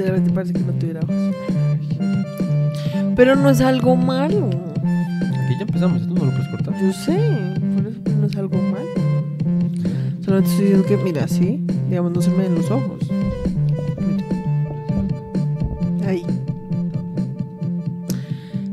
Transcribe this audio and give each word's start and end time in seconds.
literalmente 0.00 0.32
parece 0.32 0.52
que 0.54 0.60
no 0.60 0.72
tuviera 0.72 1.00
ojos. 1.00 1.34
Pero 3.16 3.36
no 3.36 3.50
es 3.50 3.60
algo 3.60 3.96
malo. 3.96 4.48
Aquí 4.48 5.54
ya 5.58 5.62
empezamos, 5.62 6.02
esto 6.02 6.14
no 6.14 6.24
lo 6.24 6.30
puedes 6.30 6.48
cortar. 6.48 6.74
Yo 6.80 6.92
sé, 6.92 7.18
por 7.74 7.86
eso 7.86 8.00
no 8.18 8.26
es 8.26 8.36
algo 8.36 8.56
malo. 8.56 8.88
Solo 10.24 10.42
te 10.42 10.48
estoy 10.48 10.64
diciendo 10.64 10.86
que, 10.86 10.96
mira, 10.96 11.24
así, 11.24 11.64
digamos, 11.88 12.12
no 12.12 12.22
se 12.22 12.30
me 12.30 12.44
ven 12.44 12.54
los 12.54 12.70
ojos. 12.70 13.10
Ahí. 16.06 16.24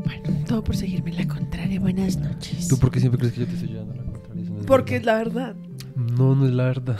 Bueno, 0.04 0.44
todo 0.46 0.64
por 0.64 0.76
seguirme 0.76 1.10
en 1.10 1.16
la 1.16 1.28
contraria. 1.28 1.80
Buenas 1.80 2.16
noches. 2.16 2.68
¿Tú 2.68 2.78
por 2.78 2.90
qué 2.90 3.00
siempre 3.00 3.18
crees 3.18 3.34
que 3.34 3.40
yo 3.40 3.46
te 3.46 3.54
estoy 3.54 3.68
llevando 3.68 3.92
a 3.92 3.96
la 3.96 4.04
contraria? 4.04 4.42
Eso 4.42 4.52
no 4.54 4.60
es 4.60 4.66
Porque 4.66 4.96
es 4.96 5.04
la 5.04 5.14
verdad. 5.16 5.56
No, 5.94 6.34
no 6.34 6.46
es 6.46 6.52
la 6.52 6.64
verdad. 6.64 6.98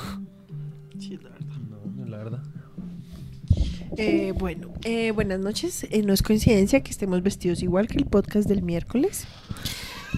Eh, 3.98 4.33
bueno, 4.33 4.73
eh, 4.84 5.11
buenas 5.11 5.41
noches. 5.41 5.84
Eh, 5.91 6.02
no 6.02 6.12
es 6.12 6.23
coincidencia 6.23 6.80
que 6.83 6.91
estemos 6.91 7.23
vestidos 7.23 7.62
igual 7.62 7.89
que 7.89 7.98
el 7.98 8.06
podcast 8.06 8.48
del 8.48 8.62
miércoles. 8.62 9.27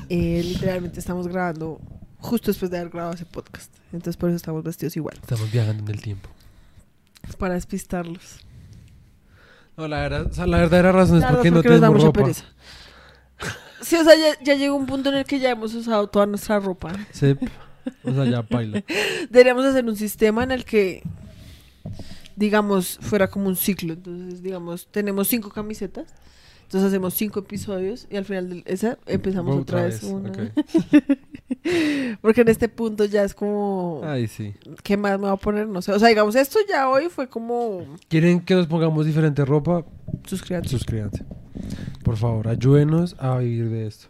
Eh, 0.08 0.42
literalmente 0.44 1.00
estamos 1.00 1.26
grabando 1.28 1.80
justo 2.18 2.50
después 2.50 2.70
de 2.70 2.78
haber 2.78 2.90
grabado 2.90 3.14
ese 3.14 3.24
podcast. 3.24 3.72
Entonces 3.92 4.16
por 4.16 4.28
eso 4.28 4.36
estamos 4.36 4.62
vestidos 4.62 4.96
igual. 4.96 5.16
Estamos 5.20 5.50
viajando 5.50 5.82
en 5.84 5.90
el 5.90 6.02
tiempo. 6.02 6.28
Para 7.38 7.54
despistarlos. 7.54 8.40
No, 9.76 9.88
la 9.88 10.00
verdad, 10.00 10.26
o 10.26 10.32
sea, 10.34 10.46
la 10.46 10.58
verdadera 10.58 10.92
razón 10.92 11.16
es 11.16 11.22
Claro, 11.22 11.36
porque, 11.36 11.50
no 11.50 11.56
porque 11.56 11.68
nos 11.70 11.80
da 11.80 11.86
tenemos 11.86 12.04
mucha 12.04 12.06
ropa. 12.06 12.20
pereza. 12.20 12.44
Sí, 13.80 13.96
o 13.96 14.04
sea, 14.04 14.14
ya, 14.14 14.44
ya 14.44 14.54
llegó 14.56 14.76
un 14.76 14.84
punto 14.84 15.08
en 15.08 15.16
el 15.16 15.24
que 15.24 15.38
ya 15.38 15.50
hemos 15.50 15.72
usado 15.74 16.06
toda 16.08 16.26
nuestra 16.26 16.60
ropa. 16.60 16.92
Sí. 17.12 17.34
O 18.04 18.12
sea, 18.12 18.26
ya 18.26 18.42
baila. 18.42 18.84
Deberíamos 19.30 19.64
hacer 19.64 19.86
un 19.86 19.96
sistema 19.96 20.44
en 20.44 20.50
el 20.50 20.66
que, 20.66 21.02
digamos, 22.40 22.98
fuera 23.02 23.28
como 23.28 23.48
un 23.48 23.54
ciclo. 23.54 23.92
Entonces, 23.92 24.42
digamos, 24.42 24.88
tenemos 24.90 25.28
cinco 25.28 25.50
camisetas. 25.50 26.12
Entonces 26.62 26.88
hacemos 26.88 27.14
cinco 27.14 27.40
episodios 27.40 28.06
y 28.10 28.16
al 28.16 28.24
final 28.24 28.48
de 28.48 28.62
esa 28.64 28.96
empezamos 29.06 29.56
otra, 29.56 29.82
vez. 29.82 30.02
una. 30.04 30.30
ok. 30.30 30.38
Porque 32.22 32.40
en 32.42 32.48
este 32.48 32.68
punto 32.68 33.04
ya 33.04 33.24
es 33.24 33.34
como, 33.34 34.00
Ay, 34.04 34.28
sí. 34.28 34.54
¿qué 34.84 34.96
más 34.96 35.18
me 35.18 35.26
va 35.26 35.32
a 35.32 35.36
poner? 35.36 35.66
No 35.66 35.82
sé. 35.82 35.92
O 35.92 35.98
sea, 35.98 36.08
digamos, 36.08 36.36
esto 36.36 36.60
ya 36.68 36.88
hoy 36.88 37.08
fue 37.08 37.28
como, 37.28 37.84
¿Quieren 38.08 38.40
que 38.40 38.54
nos 38.54 38.68
pongamos 38.68 39.04
diferente 39.04 39.44
ropa? 39.44 39.84
suscríbete. 40.24 40.68
Suscríbanse. 40.68 41.24
Por 42.04 42.16
favor, 42.16 42.46
ayúdenos 42.48 43.16
a 43.18 43.36
vivir 43.38 43.68
de 43.68 43.86
esto. 43.88 44.06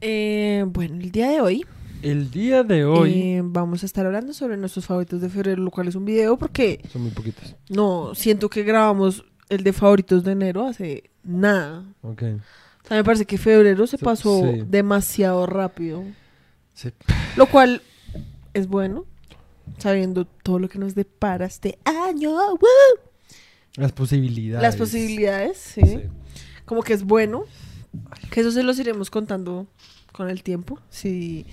Eh, 0.00 0.64
bueno, 0.68 0.94
el 0.94 1.10
día 1.10 1.28
de 1.28 1.40
hoy, 1.40 1.66
El 2.02 2.30
día 2.30 2.62
de 2.62 2.84
hoy 2.86 3.12
eh, 3.12 3.42
vamos 3.44 3.82
a 3.82 3.86
estar 3.86 4.06
hablando 4.06 4.32
sobre 4.32 4.56
nuestros 4.56 4.86
favoritos 4.86 5.20
de 5.20 5.28
febrero, 5.28 5.62
lo 5.62 5.70
cual 5.70 5.88
es 5.88 5.94
un 5.94 6.06
video 6.06 6.38
porque 6.38 6.80
son 6.90 7.02
muy 7.02 7.10
poquitos. 7.10 7.56
no 7.68 8.14
siento 8.14 8.48
que 8.48 8.62
grabamos 8.62 9.24
el 9.50 9.62
de 9.64 9.72
favoritos 9.74 10.24
de 10.24 10.32
enero 10.32 10.66
hace 10.66 11.10
nada. 11.22 11.84
Ok. 12.02 12.22
O 12.84 12.88
sea, 12.88 12.96
me 12.96 13.04
parece 13.04 13.26
que 13.26 13.36
febrero 13.36 13.86
se 13.86 13.98
pasó 13.98 14.40
sí. 14.40 14.64
demasiado 14.66 15.44
rápido. 15.46 16.04
Sí. 16.72 16.90
Lo 17.36 17.46
cual 17.46 17.82
es 18.54 18.66
bueno, 18.66 19.04
sabiendo 19.76 20.24
todo 20.24 20.58
lo 20.58 20.68
que 20.68 20.78
nos 20.78 20.94
depara 20.94 21.44
este 21.44 21.78
año. 21.84 22.30
¡Woo! 22.30 23.00
Las 23.76 23.92
posibilidades. 23.92 24.62
Las 24.62 24.76
posibilidades, 24.76 25.58
sí. 25.58 25.82
Sí. 25.82 26.00
Como 26.64 26.82
que 26.82 26.94
es 26.94 27.04
bueno. 27.04 27.44
Que 28.30 28.40
eso 28.40 28.52
se 28.52 28.62
los 28.62 28.78
iremos 28.78 29.10
contando 29.10 29.66
con 30.12 30.28
el 30.30 30.42
tiempo. 30.42 30.78
Si, 30.90 31.46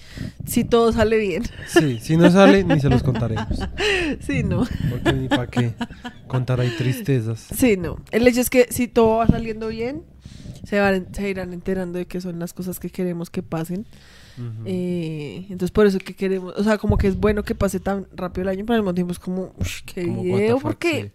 si 0.45 0.63
todo 0.63 0.91
sale 0.91 1.17
bien. 1.17 1.43
Sí, 1.67 1.99
si 2.01 2.17
no 2.17 2.29
sale, 2.31 2.63
ni 2.63 2.79
se 2.79 2.89
los 2.89 3.03
contaremos. 3.03 3.47
Sí, 4.21 4.43
no. 4.43 4.65
Porque 4.89 5.13
ni 5.13 5.27
para 5.27 5.47
qué 5.47 5.73
contar 6.27 6.59
hay 6.61 6.69
tristezas. 6.71 7.39
Sí, 7.55 7.77
no. 7.77 7.97
El 8.11 8.25
hecho 8.27 8.41
es 8.41 8.49
que 8.49 8.67
si 8.69 8.87
todo 8.87 9.17
va 9.17 9.27
saliendo 9.27 9.67
bien, 9.67 10.03
se, 10.63 10.79
van, 10.79 11.07
se 11.13 11.29
irán 11.29 11.53
enterando 11.53 11.99
de 11.99 12.05
qué 12.07 12.19
son 12.21 12.39
las 12.39 12.53
cosas 12.53 12.79
que 12.79 12.89
queremos 12.89 13.29
que 13.29 13.43
pasen. 13.43 13.85
Eh, 14.65 15.45
entonces 15.49 15.71
por 15.71 15.87
eso 15.87 15.97
que 15.97 16.15
queremos, 16.15 16.53
o 16.55 16.63
sea, 16.63 16.77
como 16.77 16.97
que 16.99 17.07
es 17.07 17.17
bueno 17.19 17.41
que 17.43 17.55
pase 17.55 17.79
tan 17.79 18.07
rápido 18.15 18.43
el 18.43 18.49
año, 18.49 18.65
pero 18.67 18.75
al 18.75 18.81
mismo 18.83 18.93
tiempo 18.93 19.11
es 19.11 19.17
como, 19.19 19.51
"Ush, 19.59 19.81
qué 19.83 20.05
Como, 20.05 20.21
video, 20.23 20.59
porque, 20.59 21.05
sí. 21.05 21.11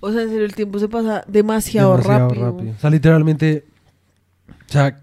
o 0.00 0.12
sea, 0.12 0.22
en 0.22 0.28
serio, 0.28 0.44
el 0.44 0.54
tiempo 0.54 0.78
se 0.78 0.88
pasa 0.88 1.24
demasiado, 1.26 1.96
rápido. 1.96 2.54
O 2.56 2.78
sea, 2.78 2.90
literalmente, 2.90 3.64
o 4.68 4.72
sea, 4.72 5.00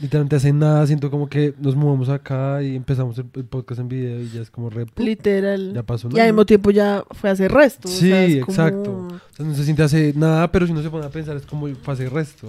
literalmente 0.00 0.36
hace 0.36 0.52
nada, 0.52 0.86
siento 0.86 1.10
como 1.10 1.28
que 1.28 1.54
nos 1.58 1.74
movemos 1.76 2.08
acá 2.08 2.62
y 2.62 2.76
empezamos 2.76 3.18
el, 3.18 3.26
el 3.34 3.44
podcast 3.44 3.80
en 3.80 3.88
video 3.88 4.20
y 4.20 4.30
ya 4.30 4.40
es 4.42 4.50
como 4.50 4.70
re... 4.70 4.86
¡pum! 4.86 5.04
Literal. 5.04 5.72
Ya 5.74 5.82
pasó 5.82 6.08
un 6.08 6.16
y 6.16 6.20
al 6.20 6.26
mismo 6.28 6.46
tiempo 6.46 6.70
ya 6.70 7.04
fue 7.12 7.30
hace 7.30 7.48
resto. 7.48 7.88
o 7.88 7.90
Sí, 7.90 8.08
sea, 8.08 8.24
es 8.24 8.44
como- 8.44 8.52
exacto. 8.52 8.90
O 8.92 9.36
sea, 9.36 9.44
no 9.46 9.54
se 9.54 9.64
siente 9.64 9.82
hace 9.82 10.12
nada, 10.16 10.50
pero 10.52 10.66
si 10.66 10.72
no 10.72 10.82
se 10.82 10.90
pone 10.90 11.06
a 11.06 11.10
pensar 11.10 11.36
es 11.36 11.46
como 11.46 11.68
fue 11.74 11.94
hace 11.94 12.08
resto. 12.08 12.48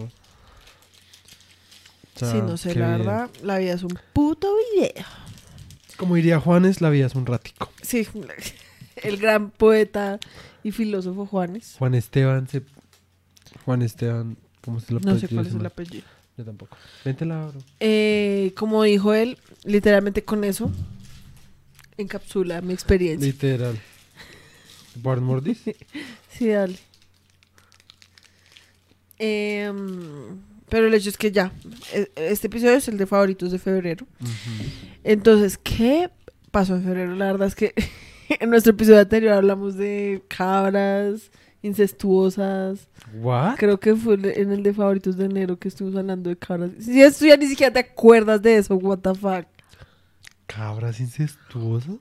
O 2.16 2.20
sea, 2.20 2.32
sí, 2.32 2.38
no 2.42 2.58
sé, 2.58 2.76
la 2.76 2.88
bien. 2.88 2.98
verdad, 3.00 3.30
la 3.44 3.58
vida 3.60 3.74
es 3.74 3.84
un 3.84 3.98
puto 4.14 4.50
video. 4.76 5.06
Como 5.98 6.16
diría 6.16 6.40
Juanes, 6.40 6.82
la 6.82 6.90
vida 6.90 7.06
es 7.06 7.16
un 7.16 7.26
ratico. 7.26 7.70
Sí, 7.82 8.06
el 8.98 9.18
gran 9.18 9.50
poeta 9.52 10.20
y 10.64 10.72
filósofo 10.72 11.26
Juanes. 11.26 11.76
Juan 11.80 11.96
Esteban 11.96 12.48
se... 12.48 12.62
Juan 13.66 13.82
Esteban, 13.82 14.38
¿cómo 14.62 14.80
se 14.80 14.94
lo 14.94 15.00
No 15.00 15.18
sé 15.18 15.28
cuál 15.30 15.48
es 15.48 15.54
el 15.54 15.66
apellido. 15.66 16.06
Yo 16.40 16.46
tampoco. 16.46 16.78
Vente 17.04 17.26
la 17.26 17.44
abro. 17.44 17.60
Eh, 17.82 18.54
como 18.56 18.82
dijo 18.84 19.14
él, 19.14 19.38
literalmente 19.66 20.24
con 20.24 20.46
eso 20.46 20.72
encapsula 21.98 22.62
mi 22.62 22.72
experiencia. 22.74 23.28
Literal. 23.30 23.78
¿Bart 24.96 25.22
Mordis? 25.22 25.60
Sí, 26.32 26.48
dale. 26.48 26.78
Em, 29.18 30.40
pero 30.70 30.88
el 30.88 30.94
hecho 30.94 31.10
es 31.10 31.18
que 31.18 31.30
ya, 31.34 31.52
e- 31.94 32.10
este 32.16 32.48
episodio 32.48 32.76
es 32.76 32.88
el 32.88 32.98
de 32.98 33.06
favoritos 33.06 33.52
de 33.52 33.60
febrero. 33.60 34.08
Entonces, 35.04 35.58
¿qué 35.58 36.10
pasó 36.52 36.76
en 36.76 36.84
febrero? 36.86 37.16
La 37.16 37.26
verdad 37.34 37.50
es 37.50 37.56
que 37.56 37.74
en 38.30 38.50
nuestro 38.50 38.72
episodio 38.72 39.00
anterior 39.02 39.34
hablamos 39.34 39.76
de 39.76 40.24
cabras 40.30 41.32
incestuosas. 41.62 42.88
¿What? 43.22 43.56
Creo 43.58 43.80
que 43.80 43.96
fue 43.96 44.16
en 44.16 44.52
el 44.52 44.64
de 44.64 44.74
favoritos 44.74 45.18
de 45.18 45.26
enero 45.26 45.58
que 45.58 45.68
estuvimos 45.68 45.98
hablando 46.00 46.30
de 46.30 46.38
cabras. 46.38 46.72
Si 46.80 47.02
esto 47.02 47.26
ya 47.26 47.38
ni 47.38 47.48
siquiera 47.48 47.74
te 47.74 47.80
acuerdas 47.80 48.42
de 48.42 48.58
eso, 48.58 48.76
what 48.76 49.00
the 49.00 49.14
fuck. 49.16 49.46
¿Cabras 50.48 51.00
incestuosas? 51.00 51.96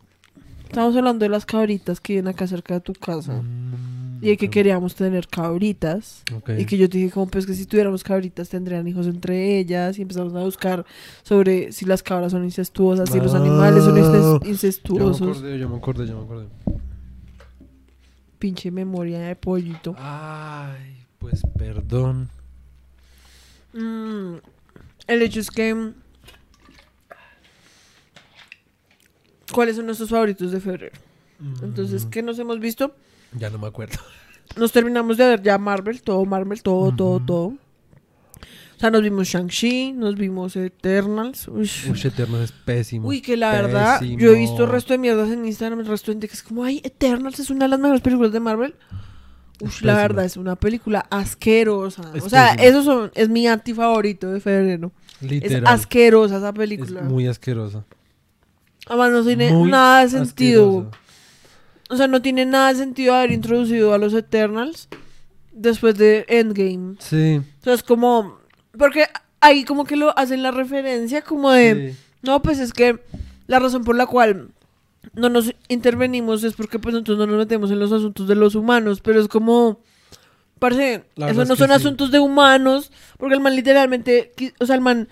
Estamos 0.64 0.94
hablando 0.96 1.24
de 1.24 1.28
las 1.30 1.46
cabritas 1.46 2.00
que 2.00 2.14
viven 2.14 2.28
acá 2.28 2.46
cerca 2.46 2.74
de 2.74 2.80
tu 2.80 2.92
casa. 2.92 3.40
Mm, 3.42 4.18
Y 4.22 4.28
de 4.30 4.36
que 4.36 4.50
queríamos 4.50 4.94
tener 4.94 5.28
cabritas. 5.28 6.22
Ok. 6.36 6.50
Y 6.58 6.64
que 6.66 6.76
yo 6.76 6.88
te 6.90 6.98
dije, 6.98 7.10
como 7.10 7.26
pues 7.28 7.46
que 7.46 7.54
si 7.54 7.64
tuviéramos 7.66 8.02
cabritas 8.02 8.48
tendrían 8.48 8.86
hijos 8.88 9.06
entre 9.06 9.58
ellas. 9.58 9.98
Y 9.98 10.02
empezamos 10.02 10.34
a 10.34 10.40
buscar 10.44 10.84
sobre 11.22 11.72
si 11.72 11.84
las 11.86 12.02
cabras 12.02 12.32
son 12.32 12.44
incestuosas, 12.44 13.08
si 13.10 13.18
los 13.18 13.34
animales 13.34 13.84
son 13.84 13.96
inces- 13.96 14.22
Ah, 14.22 14.38
Ya 14.40 14.44
me 14.44 14.50
incestuosos. 14.50 15.22
acordé, 15.22 15.58
ya 15.58 15.68
me 15.68 15.76
acordé, 15.76 16.06
ya 16.06 16.14
me 16.14 16.22
acordé. 16.22 16.46
Pinche 18.38 18.70
memoria 18.70 19.18
de 19.20 19.34
pollito. 19.36 19.94
Ay, 19.98 21.04
pues 21.18 21.42
perdón. 21.58 22.28
Mm, 23.72 24.34
el 25.08 25.22
hecho 25.22 25.40
es 25.40 25.50
que. 25.50 25.92
¿Cuáles 29.52 29.76
son 29.76 29.86
nuestros 29.86 30.10
favoritos 30.10 30.52
de 30.52 30.60
febrero? 30.60 30.96
Entonces, 31.62 32.04
Mm, 32.04 32.10
¿qué 32.10 32.22
nos 32.22 32.38
hemos 32.38 32.58
visto? 32.60 32.94
Ya 33.32 33.50
no 33.50 33.58
me 33.58 33.66
acuerdo. 33.66 33.98
Nos 34.56 34.72
terminamos 34.72 35.16
de 35.16 35.26
ver 35.26 35.42
ya 35.42 35.58
Marvel, 35.58 36.02
todo 36.02 36.24
Marvel, 36.24 36.62
todo, 36.62 36.94
todo, 36.94 37.20
todo. 37.20 37.54
O 38.78 38.80
sea, 38.80 38.92
nos 38.92 39.02
vimos 39.02 39.26
Shang-Chi, 39.26 39.90
nos 39.92 40.14
vimos 40.14 40.54
Eternals. 40.54 41.48
Uy, 41.48 41.68
Uy, 41.90 42.00
Eterno 42.04 42.40
es 42.40 42.52
pésimo. 42.52 43.08
Uy, 43.08 43.20
que 43.20 43.36
la 43.36 43.50
verdad, 43.50 43.98
Pésimo. 43.98 44.20
yo 44.20 44.30
he 44.30 44.34
visto 44.38 44.62
el 44.64 44.70
resto 44.70 44.92
de 44.94 44.98
mierdas 44.98 45.30
en 45.30 45.44
Instagram, 45.44 45.80
el 45.80 45.86
resto 45.86 46.12
de 46.12 46.14
gente 46.14 46.28
que 46.28 46.34
es 46.34 46.44
como, 46.44 46.62
ay, 46.62 46.80
Eternals 46.84 47.40
es 47.40 47.50
una 47.50 47.64
de 47.64 47.70
las 47.70 47.80
mejores 47.80 48.00
películas 48.02 48.30
de 48.32 48.38
Marvel. 48.38 48.76
Uy, 49.60 49.68
Es 49.68 49.82
la 49.82 49.96
verdad, 49.96 50.24
es 50.24 50.36
una 50.36 50.54
película 50.54 51.04
asquerosa. 51.10 52.02
Es 52.14 52.22
o 52.22 52.28
sea, 52.30 52.52
pésima. 52.54 52.68
eso 52.68 52.82
son, 52.84 53.10
es 53.16 53.28
mi 53.28 53.48
anti 53.48 53.74
favorito 53.74 54.30
de 54.32 54.38
febrero. 54.38 54.92
Literal. 55.22 55.64
Es 55.64 55.68
asquerosa 55.68 56.36
esa 56.36 56.50
Es 56.50 56.54
película. 56.54 57.02
muy 57.02 57.26
asquerosa. 57.26 57.84
Además, 58.86 59.10
no 59.10 59.24
tiene 59.24 59.50
Muy 59.52 59.70
nada 59.72 60.02
de 60.04 60.10
sentido. 60.10 60.68
asquerosa. 60.82 60.98
O 61.90 61.96
sea, 61.96 62.06
no 62.06 62.22
tiene 62.22 62.46
nada 62.46 62.68
de 62.72 62.78
sentido 62.78 63.14
haber 63.16 63.32
introducido 63.32 63.92
a 63.92 63.98
los 63.98 64.14
Eternals 64.14 64.88
después 65.52 65.98
de 65.98 66.24
Endgame. 66.28 66.94
Sí. 67.00 67.40
O 67.60 67.64
sea, 67.64 67.74
es 67.74 67.82
como. 67.82 68.37
Porque 68.78 69.04
ahí 69.40 69.64
como 69.64 69.84
que 69.84 69.96
lo 69.96 70.16
hacen 70.18 70.42
la 70.42 70.50
referencia 70.50 71.22
como 71.22 71.50
de. 71.50 71.92
sí. 71.92 71.98
No, 72.22 72.42
pues 72.42 72.58
es 72.58 72.72
que 72.72 72.98
la 73.46 73.58
razón 73.58 73.84
por 73.84 73.94
la 73.94 74.06
cual 74.06 74.48
no 75.14 75.28
nos 75.28 75.54
intervenimos 75.68 76.42
es 76.44 76.54
porque 76.54 76.78
pues 76.78 76.92
nosotros 76.92 77.18
no 77.18 77.26
nos 77.26 77.38
metemos 77.38 77.70
en 77.70 77.78
los 77.78 77.92
asuntos 77.92 78.26
de 78.26 78.34
los 78.34 78.54
humanos, 78.54 79.00
pero 79.00 79.20
es 79.20 79.28
como, 79.28 79.80
parce, 80.58 81.04
eso 81.16 81.44
no 81.44 81.56
son 81.56 81.68
sí. 81.68 81.74
asuntos 81.74 82.10
de 82.10 82.18
humanos, 82.18 82.90
porque 83.18 83.34
el 83.34 83.40
man 83.40 83.54
literalmente, 83.54 84.32
o 84.58 84.66
sea, 84.66 84.74
el 84.74 84.80
man 84.80 85.08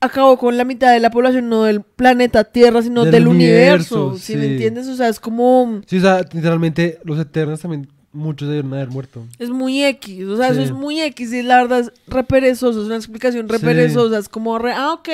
acabó 0.00 0.36
con 0.38 0.56
la 0.56 0.64
mitad 0.64 0.92
de 0.92 1.00
la 1.00 1.10
población, 1.10 1.48
no 1.48 1.64
del 1.64 1.82
planeta 1.82 2.44
Tierra, 2.44 2.82
sino 2.82 3.02
del, 3.04 3.12
Del 3.12 3.28
universo. 3.28 4.06
universo, 4.06 4.24
¿Sí 4.24 4.36
me 4.36 4.46
entiendes? 4.46 4.88
O 4.88 4.96
sea, 4.96 5.08
es 5.08 5.20
como. 5.20 5.80
Sí, 5.86 5.98
o 5.98 6.00
sea, 6.00 6.20
literalmente 6.32 6.98
los 7.04 7.18
Eternos 7.18 7.60
también, 7.60 7.88
muchos 8.12 8.48
debieron 8.48 8.72
haber 8.74 8.88
muerto. 8.90 9.24
Es 9.38 9.50
muy 9.50 9.82
X. 9.84 10.24
O 10.26 10.36
sea, 10.36 10.48
eso 10.48 10.60
es 10.60 10.72
muy 10.72 11.00
X. 11.00 11.32
Y 11.32 11.42
la 11.42 11.56
verdad 11.62 11.80
es 11.80 11.92
re 12.06 12.24
perezoso. 12.24 12.80
Es 12.80 12.86
una 12.86 12.96
explicación 12.96 13.48
re 13.48 13.58
Sí. 13.58 13.64
perezosa. 13.64 14.18
Es 14.18 14.28
como 14.28 14.58
re. 14.58 14.72
Ah, 14.72 14.92
ok. 14.92 15.08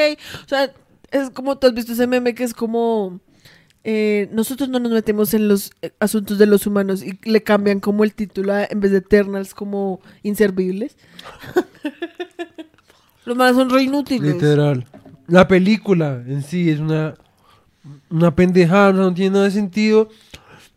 O 0.45 0.49
sea, 0.49 0.73
es 1.11 1.31
como 1.31 1.57
tú 1.59 1.67
has 1.69 1.75
visto 1.75 1.93
ese 1.93 2.07
meme 2.07 2.35
que 2.35 2.45
es 2.45 2.55
como. 2.55 3.21
eh, 3.85 4.29
nosotros 4.33 4.69
no 4.69 4.81
nos 4.81 4.93
metemos 4.93 5.33
en 5.33 5.49
los 5.49 5.71
eh, 5.81 5.93
asuntos 6.01 6.37
de 6.37 6.47
los 6.47 6.67
humanos 6.67 7.03
y 7.03 7.19
le 7.25 7.43
cambian 7.43 7.81
como 7.81 8.05
el 8.05 8.13
título 8.13 8.53
a- 8.53 8.65
en 8.65 8.81
vez 8.81 8.91
de 8.91 8.99
Eternals 8.99 9.55
como 9.55 10.01
inservibles. 10.23 10.97
los 13.25 13.37
malos 13.37 13.57
son 13.57 13.71
re 13.71 13.83
inútiles. 13.85 14.35
Literal. 14.35 14.85
La 15.27 15.47
película 15.49 16.23
en 16.27 16.43
sí 16.43 16.71
es 16.71 16.81
una, 16.81 17.15
una 18.11 18.35
pendejada, 18.35 18.93
no 18.93 19.13
tiene 19.15 19.31
nada 19.35 19.45
de 19.45 19.51
sentido. 19.51 20.09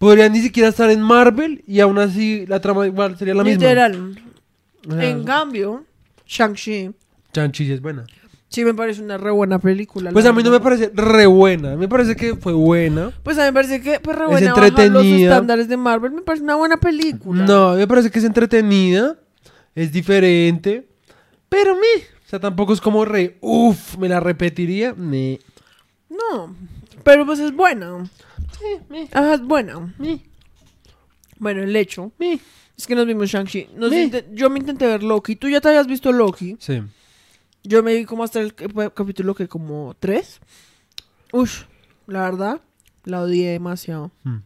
Podría 0.01 0.27
ni 0.30 0.42
siquiera 0.42 0.68
estar 0.69 0.89
en 0.89 1.00
Marvel 1.00 1.63
y 1.68 1.80
aún 1.80 2.00
así 2.00 2.48
la 2.48 2.59
trama 2.59 2.88
igual 2.88 3.19
sería 3.19 3.36
la 3.36 3.44
misma. 3.44 3.62
Literal. 3.62 4.19
En 5.00 5.24
cambio, 5.24 5.86
Shang-Chi 6.25 6.89
Chanchi 7.31 7.68
sí 7.68 7.71
es 7.71 7.81
buena. 7.81 8.06
sí 8.50 8.65
me 8.65 8.74
parece 8.74 9.03
una 9.03 9.19
re 9.19 9.30
buena 9.30 9.59
película. 9.59 10.09
Pues 10.09 10.25
a 10.25 10.33
mí 10.33 10.42
no 10.42 10.50
me 10.50 10.59
parece 10.59 10.92
re 10.95 11.27
buena. 11.27 11.75
Me 11.75 11.88
parece 11.88 12.15
que 12.15 12.36
fue 12.36 12.51
buena. 12.53 13.12
Pues 13.21 13.38
a 13.38 13.42
mí 13.42 13.50
me 13.50 13.53
parece 13.53 13.80
que 13.80 14.00
pues, 14.00 14.18
re 14.18 14.24
Es 14.24 14.30
buena 14.31 14.50
los 14.56 14.57
entretenida. 14.57 15.30
estándares 15.30 15.68
de 15.68 15.77
Marvel. 15.77 16.13
Me 16.13 16.21
parece 16.24 16.44
una 16.45 16.56
buena 16.56 16.77
película. 16.77 17.45
No, 17.45 17.75
me 17.75 17.86
parece 17.86 18.09
que 18.09 18.18
es 18.18 18.25
entretenida. 18.25 19.18
Es 19.75 19.92
diferente. 19.92 20.88
Pero 21.48 21.75
me. 21.75 21.81
O 22.25 22.27
sea, 22.27 22.39
tampoco 22.39 22.74
es 22.74 22.81
como 22.81 23.06
re. 23.06 23.38
Uf, 23.39 23.98
me 24.00 24.09
la 24.09 24.19
repetiría. 24.19 24.95
Me. 24.95 25.39
No, 26.09 26.56
pero 27.03 27.24
pues 27.24 27.38
es 27.39 27.56
buena. 27.56 28.09
Ajá. 29.12 29.38
Me. 29.98 30.22
Bueno, 31.38 31.63
el 31.63 31.75
hecho 31.75 32.12
Me. 32.19 32.40
es 32.78 32.86
que 32.88 32.96
nos 32.96 33.06
vimos 33.08 33.30
Shang-Chi. 33.30 33.69
Yo 34.34 34.50
me 34.50 34.60
intenté 34.60 34.86
ver 34.88 35.04
Loki. 35.04 35.36
Tú 35.36 35.50
ya 35.50 35.60
te 35.62 35.69
habías 35.69 35.88
visto 35.88 36.12
Loki. 36.12 36.56
Sí. 36.60 36.81
Yo 37.63 37.84
me 37.84 37.96
vi 37.96 38.06
como 38.06 38.24
hasta 38.24 38.40
el 38.40 38.54
cap- 38.56 38.94
capítulo 38.94 39.36
que 39.36 39.48
como 39.48 39.96
tres. 40.00 40.40
Ush, 41.31 41.63
la 42.08 42.22
verdad, 42.22 42.62
la 43.06 43.22
odié 43.22 43.50
demasiado. 43.52 44.12
Mm. 44.24 44.38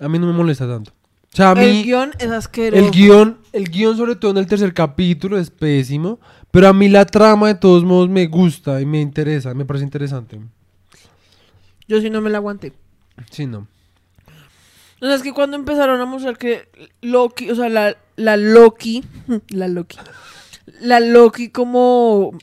A 0.00 0.08
mí 0.08 0.18
no 0.18 0.26
me 0.26 0.32
molesta 0.32 0.66
tanto. 0.68 0.92
O 1.32 1.36
sea, 1.36 1.52
a 1.52 1.62
El 1.62 1.82
guion 1.84 2.12
es 2.18 2.30
asqueroso. 2.30 2.84
El 2.84 2.90
guion, 2.90 3.38
el 3.52 3.64
guion, 3.70 3.96
sobre 3.96 4.16
todo 4.16 4.32
en 4.32 4.36
el 4.38 4.46
tercer 4.46 4.74
capítulo, 4.74 5.38
es 5.38 5.50
pésimo. 5.50 6.20
Pero 6.50 6.68
a 6.68 6.72
mí 6.74 6.88
la 6.90 7.06
trama, 7.06 7.48
de 7.48 7.54
todos 7.54 7.84
modos, 7.84 8.10
me 8.10 8.26
gusta 8.26 8.80
y 8.82 8.86
me 8.86 9.00
interesa. 9.00 9.54
Me 9.54 9.64
parece 9.64 9.84
interesante. 9.86 10.38
Yo 11.88 12.00
sí 12.02 12.10
no 12.10 12.20
me 12.20 12.28
la 12.30 12.38
aguanté. 12.38 12.74
Sí, 13.30 13.46
no. 13.46 13.66
O 15.00 15.06
sea, 15.06 15.16
es 15.16 15.22
que 15.22 15.32
cuando 15.32 15.56
empezaron 15.56 16.00
a 16.00 16.04
mostrar 16.04 16.38
que 16.38 16.68
Loki, 17.00 17.50
o 17.50 17.56
sea, 17.56 17.68
la, 17.68 17.96
la 18.14 18.36
Loki, 18.36 19.04
la 19.48 19.66
Loki, 19.66 19.98
la 20.80 21.00
Loki 21.00 21.50
como 21.50 22.38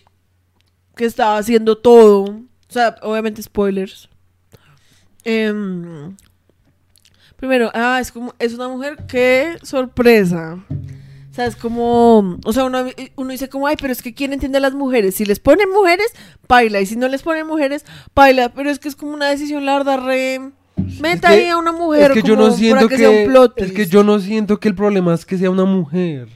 que 0.98 1.06
estaba 1.06 1.38
haciendo 1.38 1.78
todo, 1.78 2.24
o 2.24 2.44
sea, 2.68 2.98
obviamente 3.02 3.42
spoilers. 3.42 4.10
Em, 5.24 6.18
primero, 7.38 7.72
ah, 7.74 8.00
es 8.02 8.12
como, 8.12 8.36
es 8.40 8.54
una 8.54 8.68
mujer 8.68 9.06
que 9.08 9.58
sorpresa. 9.64 10.62
O 11.32 11.34
sea, 11.34 11.46
es 11.46 11.56
como, 11.56 12.40
o 12.44 12.52
sea, 12.52 12.66
uno, 12.66 12.88
uno 13.16 13.32
dice 13.32 13.48
como, 13.48 13.68
ay, 13.68 13.78
pero 13.80 13.94
es 13.94 14.02
que 14.02 14.14
¿quién 14.14 14.34
entiende 14.34 14.58
a 14.58 14.62
las 14.62 14.74
mujeres? 14.74 15.16
Si 15.16 15.24
les 15.24 15.40
ponen 15.40 15.70
mujeres, 15.70 16.12
baila, 16.48 16.82
y 16.82 16.86
si 16.86 16.98
no 16.98 17.08
les 17.08 17.22
ponen 17.22 17.48
mujeres, 17.48 17.86
baila, 18.14 18.50
pero 18.50 18.70
es 18.70 18.80
que 18.80 18.90
es 18.90 18.98
como 18.98 19.14
una 19.14 19.30
decisión, 19.30 19.66
la 19.66 19.78
verdad, 19.78 20.04
re... 20.04 20.52
Meta 21.02 21.34
Es 21.34 21.44
ahí 21.44 21.50
a 21.50 21.58
una 21.58 21.72
mujer 21.72 22.12
es 22.12 22.22
que 22.22 22.28
yo 22.28 22.36
no 22.36 22.52
siento 22.52 22.88
que, 22.88 22.98
sea 22.98 23.10
un 23.10 23.26
plot 23.26 23.54
es 23.62 23.68
que 23.72 23.76
twist. 23.78 23.92
yo 23.92 24.04
no 24.04 24.20
siento 24.20 24.60
que 24.60 24.68
el 24.70 24.76
problema 24.76 25.14
es 25.14 25.26
que 25.26 25.38
sea 25.38 25.50
una 25.50 25.66
mujer. 25.66 26.28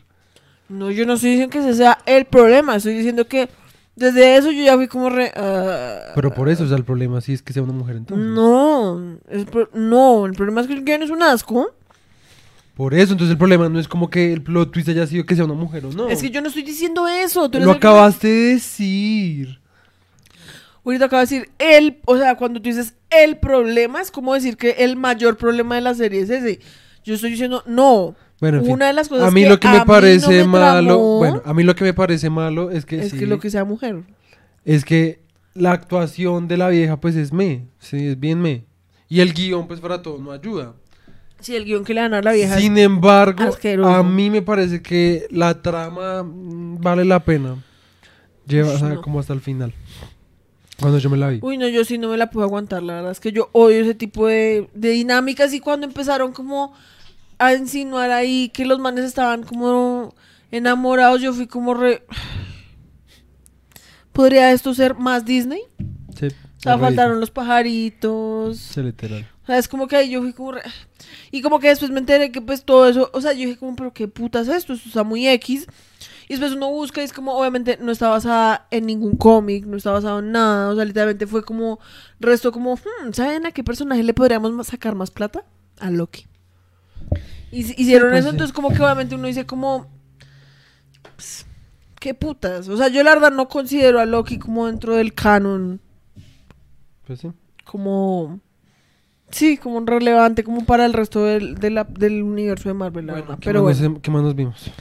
No, 0.70 0.90
yo 0.92 1.06
no 1.06 1.14
estoy 1.14 1.32
diciendo 1.32 1.52
que 1.52 1.60
ese 1.60 1.76
sea 1.76 1.98
el 2.06 2.26
problema, 2.26 2.76
estoy 2.76 2.94
diciendo 2.96 3.28
que 3.28 3.50
desde 3.96 4.38
eso 4.38 4.50
yo 4.52 4.64
ya 4.64 4.76
fui 4.76 4.88
como 4.88 5.10
re... 5.10 5.32
ah, 5.36 6.14
Pero 6.16 6.34
por 6.34 6.50
eso, 6.50 6.68
sea, 6.68 6.78
el 6.78 6.84
problema 6.84 7.22
sí 7.22 7.34
es 7.34 7.44
que 7.44 7.54
sea 7.54 7.62
una 7.62 7.74
mujer 7.74 7.98
entonces. 7.98 8.26
No, 8.26 9.18
es 9.30 9.46
pro- 9.46 9.70
no, 9.74 10.26
el 10.26 10.34
problema 10.34 10.62
es 10.62 10.68
que 10.68 10.74
el 10.74 10.84
guion 10.84 11.04
es 11.04 11.10
un 11.12 11.22
asco. 11.22 11.72
Por 12.76 12.96
eso, 12.96 13.12
entonces 13.12 13.34
el 13.34 13.38
problema 13.38 13.70
no 13.70 13.80
es 13.80 13.88
como 13.88 14.10
que 14.10 14.34
el 14.34 14.42
plot 14.42 14.72
twist 14.72 14.90
haya 14.90 15.06
sido 15.06 15.28
que 15.28 15.36
sea 15.36 15.46
una 15.46 15.54
mujer 15.54 15.86
o 15.86 15.92
no. 15.92 16.10
Es 16.10 16.22
que 16.24 16.32
yo 16.32 16.42
no 16.42 16.48
estoy 16.48 16.64
diciendo 16.64 17.08
eso. 17.08 17.48
tú 17.50 17.58
eres 17.58 17.68
Lo 17.68 17.74
el 17.74 17.80
que- 17.80 17.86
acabaste 17.88 18.28
de 18.28 18.54
decir. 18.56 19.60
Ahorita 20.84 21.06
acabo 21.06 21.20
de 21.20 21.26
decir 21.28 21.50
el, 21.60 22.00
o 22.06 22.18
sea, 22.18 22.36
cuando 22.36 22.60
tú 22.62 22.70
dices 22.70 22.96
el 23.24 23.38
problema, 23.38 24.02
es 24.02 24.12
como 24.12 24.34
decir 24.34 24.58
que 24.58 24.72
el 24.80 24.96
mayor 24.96 25.38
problema 25.38 25.76
de 25.76 25.82
la 25.82 25.94
serie 25.94 26.22
es 26.22 26.30
ese. 26.30 26.60
Yo 27.04 27.16
estoy 27.16 27.32
diciendo, 27.32 27.64
no. 27.66 28.16
Bueno, 28.40 28.58
en 28.60 28.64
fin. 28.66 28.74
Una 28.74 28.88
de 28.88 28.94
las 28.94 29.10
cosas 29.10 29.28
a 29.28 29.32
mí 29.32 29.44
que 29.44 29.50
lo 29.50 29.60
que 29.60 29.68
me 29.70 29.86
parece 29.86 30.40
no 30.40 30.52
me 30.52 30.60
malo, 30.60 30.88
tramó 30.96 31.18
bueno, 31.18 31.42
a 31.46 31.54
mí 31.54 31.64
lo 31.64 31.76
que 31.76 31.84
me 31.84 31.94
parece 31.94 32.30
malo 32.30 32.72
es 32.72 32.86
que 32.86 33.00
es 33.00 33.12
sí, 33.12 33.20
que 33.20 33.28
lo 33.28 33.40
que 33.40 33.50
sea 33.50 33.64
mujer. 33.64 34.04
es 34.66 34.84
que 34.86 35.22
la 35.54 35.72
actuación 35.72 36.48
de 36.48 36.58
la 36.58 36.70
vieja 36.70 37.00
pues 37.00 37.16
es 37.16 37.32
me, 37.32 37.68
sí, 37.80 38.08
es 38.08 38.20
bien 38.20 38.42
me. 38.42 38.66
Y 39.08 39.20
el 39.22 39.34
guion 39.34 39.68
pues 39.68 39.80
para 39.80 40.02
todo 40.02 40.18
no 40.18 40.32
ayuda. 40.32 40.74
Sí, 41.40 41.56
el 41.56 41.66
guion 41.66 41.84
que 41.84 41.94
le 41.94 42.02
dan 42.02 42.14
a 42.14 42.22
la 42.22 42.32
vieja. 42.32 42.56
es- 42.56 42.62
Sin 42.62 42.78
embargo, 42.78 43.44
asqueroso. 43.44 43.90
a 43.90 44.02
mí 44.02 44.30
me 44.30 44.42
parece 44.42 44.82
que 44.82 45.28
la 45.30 45.62
trama 45.62 46.24
mm, 46.24 46.80
vale 46.82 47.06
la 47.06 47.24
pena. 47.24 47.58
Lleva 48.48 48.72
o 48.74 48.78
sea, 48.78 48.90
no. 48.90 49.02
como 49.02 49.20
hasta 49.20 49.34
el 49.34 49.42
final. 49.42 49.74
Cuando 50.84 51.00
yo 51.00 51.10
me 51.10 51.18
la 51.18 51.30
vi. 51.30 51.40
Uy, 51.42 51.58
no, 51.58 51.68
yo 51.68 51.84
sí 51.86 51.98
no 51.98 52.10
me 52.10 52.18
la 52.18 52.30
puedo 52.30 52.46
aguantar, 52.46 52.84
la 52.84 52.96
verdad 52.96 53.12
es 53.12 53.20
que 53.20 53.32
yo 53.32 53.50
odio 53.54 53.82
ese 53.82 53.96
tipo 53.96 54.28
de, 54.28 54.70
de 54.76 54.90
dinámicas 54.90 55.54
y 55.54 55.60
cuando 55.60 55.88
empezaron 55.88 56.34
como 56.34 56.74
a 57.40 57.54
insinuar 57.54 58.12
ahí 58.12 58.50
que 58.54 58.66
los 58.66 58.80
manes 58.80 59.06
estaban 59.06 59.44
como 59.44 60.14
enamorados, 60.52 61.22
yo 61.22 61.34
fui 61.34 61.48
como 61.48 61.74
re... 61.74 62.04
¿Podría 64.12 64.52
esto 64.52 64.74
ser 64.74 64.96
más 64.96 65.26
Disney? 65.26 65.62
Sí, 66.20 66.28
O 66.28 66.62
sea, 66.62 66.78
faltaron 66.78 67.20
los 67.20 67.32
pajaritos. 67.32 68.60
Sí, 68.60 68.82
literal. 68.82 69.28
O 69.44 69.46
sea, 69.48 69.58
es 69.58 69.68
como 69.68 69.88
que 69.88 69.96
ahí 69.96 70.10
yo 70.12 70.22
fui 70.22 70.34
como... 70.34 70.54
re- 70.54 70.62
Y 71.32 71.42
como 71.42 71.60
que 71.60 71.68
después 71.70 71.92
me 71.92 72.00
enteré 72.00 72.32
que 72.32 72.42
pues 72.42 72.64
todo 72.64 72.88
eso... 72.88 73.10
O 73.14 73.22
sea, 73.22 73.34
yo 73.34 73.40
dije 73.40 73.58
como, 73.58 73.76
pero 73.76 73.94
qué 73.94 74.08
puta 74.08 74.42
es 74.42 74.48
esto, 74.48 74.74
esto 74.74 74.88
está 74.88 75.04
muy 75.04 75.28
X. 75.28 75.68
Y 76.28 76.34
después 76.34 76.54
uno 76.54 76.70
busca 76.70 77.02
y 77.02 77.04
es 77.06 77.14
como, 77.14 77.34
obviamente, 77.38 77.78
no 77.82 77.92
está 77.92 78.10
basada 78.10 78.68
en 78.72 78.86
ningún 78.86 79.16
cómic, 79.18 79.66
no 79.66 79.78
está 79.78 79.92
basado 79.92 80.20
en 80.20 80.32
nada. 80.32 80.70
O 80.70 80.76
sea, 80.76 80.86
literalmente 80.86 81.28
fue 81.28 81.44
como... 81.44 81.80
Resto 82.20 82.52
como, 82.52 82.76
hmm, 82.76 83.12
¿saben 83.14 83.46
a 83.46 83.52
qué 83.52 83.64
personaje 83.64 84.04
le 84.04 84.14
podríamos 84.14 84.66
sacar 84.68 84.96
más 84.96 85.12
plata? 85.12 85.44
A 85.80 85.90
Loki. 85.90 86.26
Y 87.52 87.60
hicieron 87.82 88.10
pues 88.12 88.22
eso, 88.22 88.30
sí. 88.30 88.36
entonces 88.36 88.54
como 88.54 88.70
que 88.70 88.82
obviamente 88.82 89.16
uno 89.16 89.28
dice 89.28 89.46
como... 89.46 89.88
pues, 91.16 91.46
¿Qué 92.00 92.14
putas? 92.14 92.68
O 92.68 92.76
sea, 92.78 92.88
yo 92.90 93.02
la 93.04 93.12
verdad 93.14 93.32
no 93.32 93.48
considero 93.48 94.00
a 94.00 94.06
Loki 94.06 94.38
como 94.38 94.68
dentro 94.68 94.96
del 94.96 95.14
canon 95.14 95.80
Pues 97.08 97.20
sí. 97.20 97.32
como 97.64 98.40
sí 99.32 99.58
como 99.58 99.78
un 99.78 99.88
relevante 99.88 100.44
como 100.44 100.66
para 100.66 100.86
el 100.86 100.92
resto 100.94 101.24
del, 101.24 101.56
de 101.56 101.70
la- 101.70 101.86
del 101.86 102.22
universo 102.22 102.68
de 102.70 102.74
Marvel 102.74 103.06
verdad. 103.06 103.38
¿Qué, 103.40 103.46
pero 103.46 103.64
más 103.64 103.78
bueno 103.80 103.94
nos, 103.94 104.02
¿Qué 104.02 104.12
más 104.12 104.22
nos 104.24 104.36
vimos? 104.36 104.72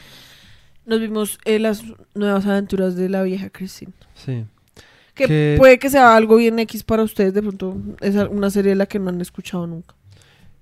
Nos 0.87 1.01
vimos 1.01 1.39
eh, 1.45 1.59
las 1.59 1.83
nuevas 2.15 2.47
aventuras 2.47 2.97
de 2.97 3.09
la 3.09 3.23
vieja 3.23 3.51
Christine 3.51 3.93
Sí. 4.15 4.45
que 5.15 5.27
Que- 5.27 5.55
puede 5.59 5.79
que 5.79 5.91
sea 5.91 6.17
algo 6.17 6.37
bien 6.37 6.59
X 6.59 6.83
para 6.85 7.03
ustedes 7.03 7.35
de 7.35 7.43
pronto 7.43 7.77
es 8.01 8.15
una 8.31 8.51
serie 8.51 8.71
de 8.71 8.77
la 8.77 8.87
que 8.87 8.99
no 8.99 9.11
han 9.11 9.21
escuchado 9.21 9.67
nunca 9.67 9.95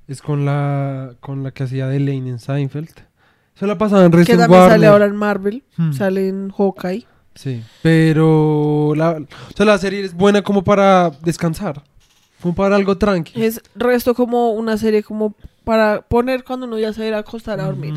Es 0.09 0.21
con 0.23 0.45
la 0.45 1.15
con 1.21 1.43
la 1.43 1.51
que 1.53 1.63
hacía 1.65 1.87
de 1.87 2.01
Lane 2.01 2.29
en 2.31 2.39
Seinfeld. 2.41 2.91
Se 3.55 3.67
la 3.67 3.77
pasaba 3.79 4.05
en 4.05 4.13
Resident 4.13 4.27
que 4.41 4.43
también 4.43 4.61
Warner. 4.61 4.77
sale 4.79 4.87
ahora 4.89 5.05
en 5.07 5.17
Marvel 5.17 5.63
Hmm. 5.77 5.93
sale 5.93 6.29
en 6.29 6.51
Hawkeye 6.51 7.07
Sí. 7.35 7.63
Pero 7.83 8.93
la, 8.97 9.11
o 9.13 9.57
sea, 9.57 9.65
la 9.65 9.79
serie 9.79 10.03
es 10.05 10.15
buena 10.15 10.43
como 10.43 10.65
para 10.65 11.11
descansar. 11.23 11.83
Como 12.43 12.55
para 12.55 12.75
algo 12.77 12.97
tranqui. 12.99 13.41
es 13.43 13.61
resto 13.77 14.15
como 14.15 14.51
una 14.53 14.77
serie 14.79 15.03
como 15.03 15.35
para 15.63 16.01
poner 16.03 16.43
cuando 16.43 16.67
uno 16.67 16.79
ya 16.79 16.93
se 16.93 17.09
va 17.11 17.19
a 17.19 17.21
acostar 17.21 17.61
a 17.61 17.67
dormir 17.67 17.95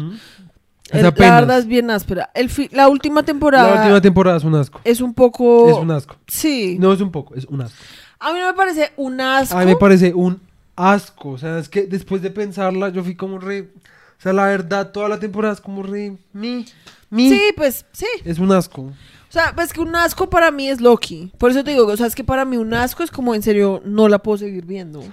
Es 0.91 1.01
la 1.01 1.07
apenas. 1.09 1.41
verdad 1.41 1.59
es 1.59 1.65
bien 1.67 1.89
áspera 1.89 2.29
el 2.33 2.49
fi- 2.49 2.69
la 2.71 2.87
última 2.89 3.23
temporada 3.23 3.73
La 3.75 3.81
última 3.81 4.01
temporada 4.01 4.37
es 4.37 4.43
un 4.43 4.55
asco. 4.55 4.81
es 4.83 5.01
un 5.01 5.13
poco 5.13 5.69
Es 5.69 5.77
un 5.77 5.91
asco. 5.91 6.15
sí 6.27 6.77
No 6.79 6.91
es 6.93 7.01
un 7.01 7.11
poco, 7.11 7.35
es 7.35 7.45
un 7.45 7.61
asco. 7.61 7.77
a 8.19 8.33
mí 8.33 8.39
no 8.39 8.47
me 8.47 8.53
parece 8.53 8.91
un 8.97 9.19
asco 9.21 9.55
A 9.57 9.61
mí 9.61 9.65
me 9.67 9.75
parece 9.77 10.13
un 10.13 10.39
asco. 10.75 11.29
O 11.31 11.37
sea, 11.37 11.57
es 11.59 11.69
que 11.69 11.83
después 11.87 12.21
de 12.21 12.31
pensarla, 12.31 12.89
yo 12.89 13.03
fui 13.03 13.15
como 13.15 13.37
re. 13.39 13.61
O 13.61 14.21
sea, 14.23 14.33
la 14.33 14.45
verdad, 14.45 14.91
toda 14.91 15.07
la 15.09 15.19
temporada 15.19 15.53
es 15.53 15.61
como 15.61 15.83
re. 15.83 16.17
Mi. 16.33 16.65
Mi. 17.09 17.29
Sí, 17.29 17.41
pues 17.55 17.85
sí. 17.91 18.05
Es 18.25 18.39
un 18.39 18.51
asco. 18.51 18.81
O 18.83 18.93
sea, 19.29 19.51
pues 19.55 19.71
que 19.73 19.81
un 19.81 19.95
asco 19.95 20.29
para 20.29 20.49
mí 20.51 20.67
es 20.69 20.79
Loki. 20.81 21.31
Por 21.37 21.51
eso 21.51 21.63
te 21.63 21.71
digo, 21.71 21.85
o 21.87 21.97
sea, 21.97 22.07
es 22.07 22.15
que 22.15 22.23
para 22.23 22.43
mí 22.45 22.57
un 22.57 22.73
asco 22.73 23.03
es 23.03 23.11
como 23.11 23.33
en 23.35 23.41
serio, 23.43 23.81
no 23.85 24.07
la 24.07 24.19
puedo 24.19 24.37
seguir 24.39 24.65
viendo. 24.65 25.03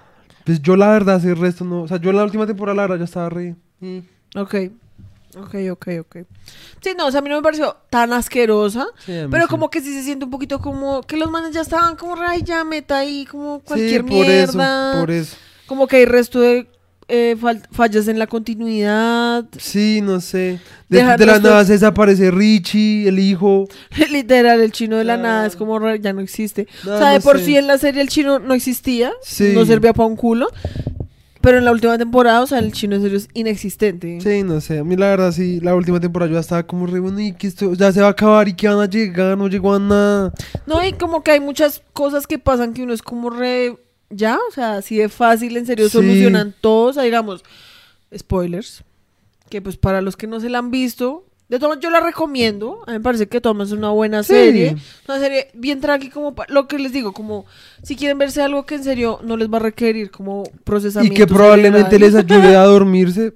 Pues 0.44 0.62
yo 0.62 0.76
la 0.76 0.88
verdad, 0.90 1.16
ese 1.16 1.34
resto 1.34 1.64
no. 1.64 1.82
O 1.82 1.88
sea, 1.88 1.98
yo 1.98 2.10
en 2.10 2.16
la 2.16 2.24
última 2.24 2.46
temporada, 2.46 2.76
la 2.76 2.82
verdad, 2.82 2.98
ya 2.98 3.04
estaba 3.04 3.28
re. 3.28 3.54
mm. 3.80 3.98
Ok. 4.36 4.54
Ok, 5.38 5.54
ok, 5.70 5.88
ok. 6.00 6.16
Sí, 6.80 6.90
no, 6.98 7.06
o 7.06 7.10
sea, 7.10 7.20
a 7.20 7.22
mí 7.22 7.28
no 7.28 7.36
me 7.36 7.42
pareció 7.42 7.76
tan 7.88 8.12
asquerosa. 8.12 8.86
Sí, 9.06 9.12
Pero 9.30 9.44
sí. 9.44 9.48
como 9.48 9.70
que 9.70 9.80
sí 9.80 9.92
se 9.94 10.02
siente 10.02 10.24
un 10.24 10.30
poquito 10.30 10.58
como 10.60 11.02
que 11.02 11.16
los 11.16 11.30
manes 11.30 11.52
ya 11.52 11.60
estaban 11.60 11.94
como, 11.96 12.16
ay, 12.20 12.42
ya 12.42 12.64
meta 12.64 12.98
ahí 12.98 13.24
como 13.26 13.60
cualquier 13.60 14.02
sí, 14.02 14.08
por 14.08 14.26
mierda. 14.26 14.90
eso, 14.92 15.00
por 15.00 15.10
eso. 15.10 15.36
Como 15.66 15.86
que 15.86 15.96
hay 15.98 16.04
resto 16.04 16.40
de 16.40 16.68
eh, 17.12 17.36
fal- 17.40 17.62
fallas 17.72 18.08
en 18.08 18.18
la 18.18 18.26
continuidad. 18.26 19.44
Sí, 19.58 20.00
no 20.02 20.20
sé. 20.20 20.60
De, 20.88 21.02
la 21.04 21.16
nada 21.16 21.64
se 21.64 21.72
desaparece 21.74 22.30
Richie, 22.32 23.06
el 23.08 23.18
hijo. 23.20 23.68
Literal, 24.10 24.60
el 24.60 24.72
chino 24.72 24.96
de 24.96 25.04
la 25.04 25.14
Ah. 25.14 25.18
nada 25.18 25.46
es 25.46 25.54
como 25.56 25.78
ya 25.96 26.12
no 26.12 26.20
existe. 26.20 26.66
No, 26.84 26.94
o 26.94 26.98
sea, 26.98 27.10
de 27.10 27.18
no 27.18 27.24
por 27.24 27.38
sé. 27.38 27.44
sí 27.46 27.56
en 27.56 27.66
la 27.68 27.78
serie 27.78 28.02
el 28.02 28.08
chino 28.08 28.38
no 28.40 28.54
existía, 28.54 29.12
Sí. 29.22 29.52
no 29.54 29.64
servía 29.64 29.92
para 29.92 30.06
un 30.08 30.16
culo. 30.16 30.48
Pero 31.40 31.56
en 31.58 31.64
la 31.64 31.72
última 31.72 31.96
temporada, 31.96 32.42
o 32.42 32.46
sea, 32.46 32.58
el 32.58 32.70
chino 32.72 32.96
en 32.96 33.02
serio 33.02 33.16
es 33.16 33.28
inexistente. 33.32 34.20
Sí, 34.20 34.42
no 34.42 34.60
sé. 34.60 34.78
A 34.80 34.84
mí 34.84 34.94
la 34.96 35.06
verdad 35.06 35.32
sí, 35.32 35.58
la 35.60 35.74
última 35.74 35.98
temporada 35.98 36.30
yo 36.30 36.38
estaba 36.38 36.62
como 36.64 36.86
re 36.86 37.00
bueno 37.00 37.18
y 37.20 37.32
que 37.32 37.46
esto 37.46 37.72
ya 37.74 37.90
se 37.92 38.00
va 38.02 38.08
a 38.08 38.10
acabar 38.10 38.46
y 38.48 38.52
que 38.54 38.68
van 38.68 38.78
a 38.80 38.84
llegar, 38.86 39.38
no 39.38 39.48
llegó 39.48 39.72
a 39.74 39.78
nada. 39.78 40.32
No, 40.66 40.84
y 40.84 40.92
como 40.92 41.22
que 41.22 41.30
hay 41.30 41.40
muchas 41.40 41.82
cosas 41.94 42.26
que 42.26 42.38
pasan 42.38 42.74
que 42.74 42.82
uno 42.82 42.92
es 42.92 43.00
como 43.02 43.30
re. 43.30 43.76
Ya, 44.10 44.38
o 44.48 44.52
sea, 44.52 44.74
así 44.74 44.96
de 44.98 45.08
fácil, 45.08 45.56
en 45.56 45.64
serio, 45.66 45.86
Sí. 45.86 45.92
solucionan 45.92 46.54
todo. 46.60 46.88
O 46.88 46.92
sea, 46.92 47.04
digamos, 47.04 47.42
spoilers. 48.16 48.82
Que 49.48 49.62
pues 49.62 49.76
para 49.76 50.00
los 50.00 50.16
que 50.16 50.26
no 50.26 50.40
se 50.40 50.48
la 50.50 50.58
han 50.58 50.70
visto, 50.70 51.24
de 51.50 51.58
todas 51.58 51.70
maneras, 51.76 51.82
yo 51.82 51.90
la 51.90 52.00
recomiendo. 52.00 52.82
A 52.86 52.92
mí 52.92 52.98
me 52.98 53.02
parece 53.02 53.28
que 53.28 53.40
Thomas 53.40 53.68
es 53.68 53.74
una 53.74 53.90
buena 53.90 54.22
Sí. 54.22 54.32
serie. 54.32 54.76
Una 55.08 55.18
serie 55.18 55.48
bien 55.54 55.80
tranqui, 55.80 56.08
como 56.08 56.34
lo 56.48 56.68
que 56.68 56.78
les 56.78 56.92
digo, 56.92 57.12
como 57.12 57.44
si 57.82 57.96
quieren 57.96 58.16
verse 58.18 58.40
algo 58.40 58.64
que 58.64 58.76
en 58.76 58.84
serio 58.84 59.18
no 59.22 59.36
les 59.36 59.52
va 59.52 59.56
a 59.58 59.60
requerir 59.60 60.10
como 60.10 60.44
Y 60.46 60.58
procesamiento. 60.64 61.16
que 61.16 61.26
probablemente 61.26 61.98
les 61.98 62.14
ayude 62.14 62.56
a 62.56 62.62
dormirse. 62.64 63.34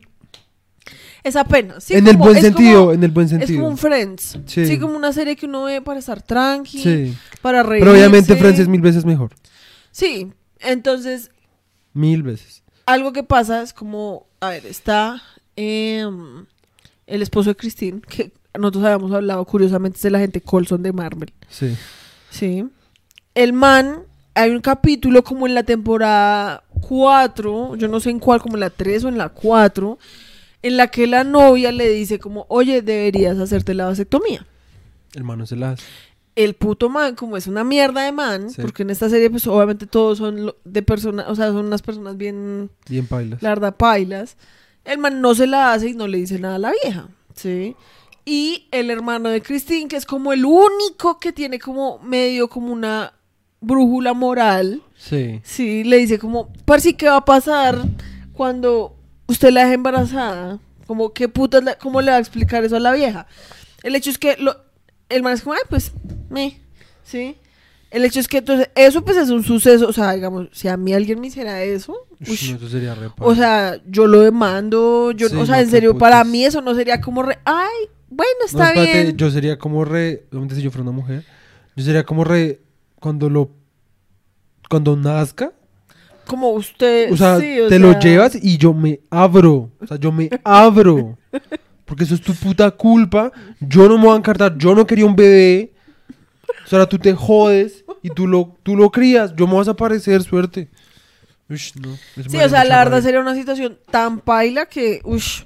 Es 1.23 1.37
apenas. 1.37 1.83
sí, 1.85 1.95
en 1.95 2.07
el 2.07 2.19
buen 2.19 2.39
sentido, 2.41 2.81
como- 2.81 2.93
en 2.93 3.03
el 3.03 3.11
buen 3.11 3.27
Es 3.27 3.33
como 3.33 3.47
sentido. 3.47 3.67
un 3.67 3.79
Friends. 3.79 4.39
Sí. 4.47 4.67
Sí. 4.67 4.79
como 4.79 4.95
una 4.95 5.13
serie 5.13 5.37
que 5.37 5.47
uno 5.47 5.65
ve 5.65 5.81
para 5.81 5.99
estar 5.99 6.21
tranqui, 6.21 6.79
Sí. 6.83 7.15
para 7.41 7.63
reír. 7.63 7.81
Pero 7.81 7.93
obviamente 7.93 8.37
Friends 8.37 8.61
es 8.61 8.69
mil 8.69 8.83
veces 8.83 9.05
mejor. 9.07 9.31
Sí, 9.91 10.33
entonces 10.61 11.31
Mil 11.95 12.23
veces. 12.23 12.63
algo 12.85 13.13
que 13.15 13.23
pasa 13.23 13.63
es 13.63 13.73
como, 13.73 14.27
a 14.41 14.51
ver, 14.51 14.67
está 14.67 15.23
em, 15.57 16.45
el 17.07 17.23
esposo 17.23 17.51
de 17.51 17.57
Christine, 17.57 18.01
que 18.01 18.33
nosotros 18.59 18.85
habíamos 18.85 19.13
hablado 19.13 19.45
curiosamente 19.45 19.97
es 19.97 20.03
de 20.03 20.11
la 20.11 20.19
gente 20.21 20.41
Colson 20.41 20.83
de 20.83 20.93
Marvel, 20.93 21.33
Sí. 21.49 21.75
¿sí? 22.31 22.65
El 23.35 23.53
man, 23.53 24.05
hay 24.35 24.51
un 24.51 24.61
capítulo 24.61 25.23
como 25.25 25.47
en 25.47 25.55
la 25.55 25.65
temporada 25.65 26.63
4, 26.81 27.77
yo 27.77 27.89
no 27.89 28.01
sé 28.01 28.11
en 28.11 28.19
cuál, 28.21 28.41
como 28.41 28.55
en 28.57 28.61
la 28.61 28.71
3 28.71 29.05
o 29.05 29.09
en 29.09 29.19
la 29.19 29.29
4, 29.31 29.99
en 30.63 30.77
la 30.77 30.87
que 30.89 31.07
la 31.07 31.25
novia 31.25 31.73
le 31.73 31.89
dice 31.91 32.19
como, 32.19 32.47
oye, 32.49 32.81
deberías 32.83 33.39
hacerte 33.39 33.75
la 33.75 33.87
vasectomía. 33.87 34.47
El 35.15 35.25
mano 35.25 35.47
se 35.47 35.57
las. 35.57 35.81
El 36.37 36.55
puto 36.55 36.89
man, 36.89 37.15
como 37.15 37.37
es 37.37 37.47
una 37.47 37.63
mierda 37.65 38.03
de 38.05 38.13
man, 38.13 38.51
Sí. 38.51 38.61
porque 38.63 38.83
en 38.83 38.91
esta 38.91 39.09
serie 39.09 39.31
pues 39.31 39.47
obviamente 39.47 39.87
todos 39.87 40.19
son 40.19 40.53
de 40.65 40.83
personas, 40.83 41.27
o 41.29 41.35
sea, 41.37 41.49
son 41.49 41.67
unas 41.67 41.83
personas 41.83 42.17
bien 42.17 42.71
Bien 42.89 43.07
pailas. 43.07 43.43
la 43.43 43.51
verdad, 43.51 43.77
pailas. 43.77 44.37
El 44.85 44.99
man 44.99 45.21
no 45.21 45.35
se 45.35 45.47
la 45.47 45.73
hace 45.73 45.91
y 45.91 45.95
no 45.95 46.07
le 46.07 46.19
dice 46.19 46.39
nada 46.39 46.57
a 46.57 46.59
la 46.59 46.73
vieja, 46.83 47.09
¿sí? 47.35 47.75
Y 48.27 48.69
el 48.71 48.91
hermano 48.91 49.29
de 49.29 49.43
Christine, 49.43 49.89
que 49.89 49.97
es 49.97 50.07
como 50.07 50.33
el 50.33 50.45
único 50.45 51.19
que 51.19 51.33
tiene 51.33 51.59
como 51.59 51.99
medio 52.01 52.49
como 52.49 52.73
una 52.73 53.13
brújula 53.61 54.13
moral, 54.15 54.83
Sí. 54.97 55.41
¿sí? 55.43 55.85
Le 55.85 55.97
dice 55.99 56.19
como, 56.19 56.51
sí 56.79 56.95
¿qué 56.95 57.07
va 57.09 57.17
a 57.17 57.25
pasar 57.25 57.79
cuando 58.33 58.97
usted 59.27 59.51
la 59.51 59.63
deja 59.63 59.75
embarazada? 59.75 60.59
Como, 60.87 61.13
¿qué 61.13 61.29
putas, 61.29 61.63
le- 61.65 61.77
cómo 61.77 62.01
le 62.03 62.11
va 62.11 62.17
a 62.19 62.21
explicar 62.21 62.65
eso 62.65 62.77
a 62.77 62.81
la 62.81 62.93
vieja? 62.93 63.27
El 63.83 63.95
hecho 63.97 64.11
es 64.11 64.19
que 64.19 64.37
lo, 64.39 64.57
el 65.09 65.23
man 65.23 65.33
es 65.35 65.43
como, 65.43 65.55
ay, 65.55 65.63
pues, 65.69 65.93
me, 66.31 66.61
¿sí? 67.05 67.37
El 67.95 68.05
hecho 68.05 68.21
es 68.21 68.29
que 68.29 68.39
entonces, 68.39 68.69
eso 68.75 69.05
pues 69.05 69.17
es 69.17 69.31
un 69.31 69.45
suceso, 69.45 69.87
o 69.89 69.93
sea, 69.93 70.13
digamos, 70.13 70.49
si 70.53 70.69
a 70.69 70.77
mí 70.77 70.93
alguien 70.93 71.21
me 71.21 71.29
hiciera 71.29 71.63
eso, 71.63 71.95
Ush, 72.21 72.51
no, 72.51 72.57
eso 72.57 72.69
sería 72.69 72.95
re 72.95 73.09
o 73.19 73.35
sea, 73.35 73.81
yo 73.87 74.07
lo 74.07 74.21
demando, 74.21 75.13
yo, 75.13 75.29
Sí, 75.29 75.37
o 75.37 75.47
sea, 75.47 75.57
no, 75.57 75.63
en 75.63 75.71
serio, 75.71 75.97
para 75.97 76.25
mí 76.25 76.45
eso 76.45 76.61
no 76.61 76.75
sería 76.75 77.01
como 77.01 77.23
re, 77.23 77.39
ay, 77.45 77.89
bueno, 78.15 78.33
No, 78.41 78.47
está 78.47 78.69
espérate, 78.69 79.03
bien. 79.03 79.17
Yo 79.17 79.31
sería 79.31 79.59
como 79.59 79.85
re. 79.85 80.25
Obviamente 80.31 80.55
si 80.55 80.63
yo 80.63 80.71
fuera 80.71 80.83
una 80.83 80.93
mujer. 80.93 81.25
Yo 81.75 81.85
sería 81.85 82.05
como 82.05 82.23
re. 82.23 82.61
Cuando 83.01 83.29
lo. 83.29 83.51
Cuando 84.71 84.97
nazca. 84.97 85.53
Como 86.27 86.51
usted, 86.51 87.13
O 87.13 87.17
sea, 87.17 87.39
sí, 87.39 87.61
o 87.61 87.69
te 87.69 87.79
lo 87.79 87.99
llevas 87.99 88.39
y 88.41 88.57
yo 88.57 88.73
me 88.73 89.01
abro. 89.11 89.71
O 89.81 89.87
sea, 89.87 89.99
yo 89.99 90.11
me 90.11 90.31
abro. 90.45 91.19
Porque 91.85 92.05
eso 92.05 92.15
es 92.15 92.23
tu 92.23 92.33
puta 92.35 92.71
culpa. 92.71 93.31
Yo 93.61 93.89
no 93.89 93.99
me 93.99 94.05
voy 94.05 94.15
a 94.15 94.19
encartar. 94.19 94.57
Yo 94.57 94.75
no 94.75 94.87
quería 94.87 95.07
un 95.07 95.17
bebé. 95.17 95.74
O 96.65 96.67
sea, 96.67 96.79
ahora 96.79 96.89
tú 96.89 96.99
te 96.99 97.13
jodes 97.15 97.85
y 98.03 98.11
tú 98.11 98.27
lo, 98.27 98.57
tú 98.63 98.77
lo 98.77 98.91
crías. 98.91 99.35
Yo 99.37 99.47
me 99.47 99.55
vas 99.55 99.69
a 99.69 99.73
aparecer, 99.73 100.23
suerte. 100.23 100.71
Ush, 101.49 101.73
no. 101.77 101.97
Sí, 102.29 102.39
o 102.39 102.49
sea, 102.49 102.65
la 102.65 102.79
verdad 102.79 103.03
sería 103.03 103.21
una 103.21 103.35
situación 103.35 103.79
tan 103.91 104.21
paila 104.21 104.67
que, 104.67 105.01
uff. 105.05 105.43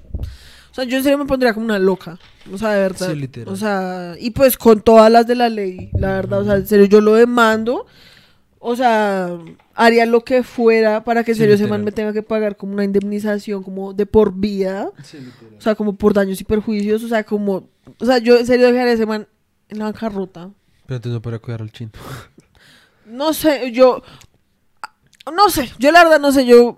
O 0.70 0.74
sea, 0.74 0.84
yo 0.84 0.96
en 0.96 1.02
serio 1.02 1.18
me 1.18 1.26
pondría 1.26 1.54
como 1.54 1.66
una 1.66 1.78
loca. 1.80 2.18
O 2.52 2.56
sea, 2.56 2.70
de 2.70 2.80
verdad. 2.82 3.10
Sí, 3.10 3.16
literal. 3.16 3.52
O 3.52 3.56
sea, 3.56 4.14
y 4.18 4.30
pues 4.30 4.56
con 4.56 4.80
todas 4.80 5.10
las 5.10 5.26
de 5.26 5.34
la 5.34 5.48
ley, 5.48 5.90
la 5.94 6.12
verdad. 6.14 6.40
O 6.40 6.44
sea, 6.44 6.54
en 6.54 6.66
serio, 6.68 6.86
yo 6.86 7.00
lo 7.00 7.14
demando. 7.14 7.86
O 8.60 8.76
sea, 8.76 9.38
haría 9.74 10.06
lo 10.06 10.22
que 10.24 10.42
fuera 10.42 11.04
para 11.04 11.24
que 11.24 11.32
en 11.32 11.36
Sí, 11.36 11.40
serio 11.40 11.54
ese 11.56 11.66
man 11.66 11.84
me 11.84 11.92
tenga 11.92 12.12
que 12.12 12.22
pagar 12.22 12.56
como 12.56 12.74
una 12.74 12.84
indemnización 12.84 13.62
como 13.62 13.92
de 13.92 14.06
por 14.06 14.34
vida. 14.34 14.90
O 15.56 15.60
sea, 15.60 15.74
como 15.74 15.96
por 15.96 16.14
daños 16.14 16.40
y 16.40 16.44
perjuicios. 16.44 17.02
O 17.02 17.08
sea, 17.08 17.24
como. 17.24 17.68
O 17.98 18.04
sea, 18.06 18.18
yo 18.18 18.38
en 18.38 18.46
serio 18.46 18.66
dejaría 18.66 18.92
a 18.92 18.94
ese 18.94 19.06
man 19.06 19.26
en 19.68 19.78
la 19.80 19.86
bancarrota. 19.86 20.50
Pero 20.88 20.96
entonces 20.96 21.12
no 21.12 21.22
podría 21.22 21.38
cuidar 21.38 21.62
al 21.62 21.70
chino. 21.70 21.92
No 23.06 23.32
sé, 23.32 23.72
yo. 23.72 24.02
No 25.34 25.48
sé, 25.48 25.70
yo 25.78 25.90
la 25.92 26.02
verdad 26.04 26.20
no 26.20 26.30
sé, 26.30 26.44
yo. 26.44 26.76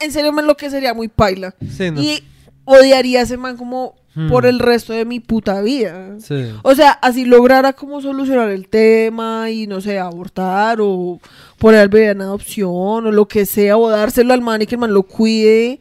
En 0.00 0.10
serio 0.10 0.32
me 0.32 0.40
enloquecería 0.40 0.94
muy 0.94 1.08
paila. 1.08 1.54
Sí, 1.70 1.90
no. 1.90 2.00
Y 2.00 2.24
odiaría 2.64 3.20
a 3.20 3.22
ese 3.24 3.36
man 3.36 3.58
como 3.58 3.94
Hmm. 4.18 4.28
por 4.30 4.46
el 4.46 4.58
resto 4.58 4.92
de 4.92 5.04
mi 5.04 5.20
puta 5.20 5.60
vida. 5.60 6.18
Sí. 6.18 6.52
O 6.62 6.74
sea, 6.74 6.90
así 6.90 7.24
lograra 7.24 7.72
como 7.74 8.00
solucionar 8.00 8.50
el 8.50 8.68
tema 8.68 9.48
y 9.50 9.68
no 9.68 9.80
sé, 9.80 9.98
abortar 10.00 10.78
o 10.80 11.20
poner 11.58 11.80
al 11.82 11.88
bebé 11.88 12.08
en 12.10 12.22
adopción 12.22 13.06
o 13.06 13.12
lo 13.12 13.28
que 13.28 13.46
sea, 13.46 13.76
o 13.76 13.88
dárselo 13.88 14.34
al 14.34 14.40
man 14.40 14.60
y 14.62 14.66
que 14.66 14.74
el 14.74 14.80
man 14.80 14.92
lo 14.92 15.04
cuide. 15.04 15.78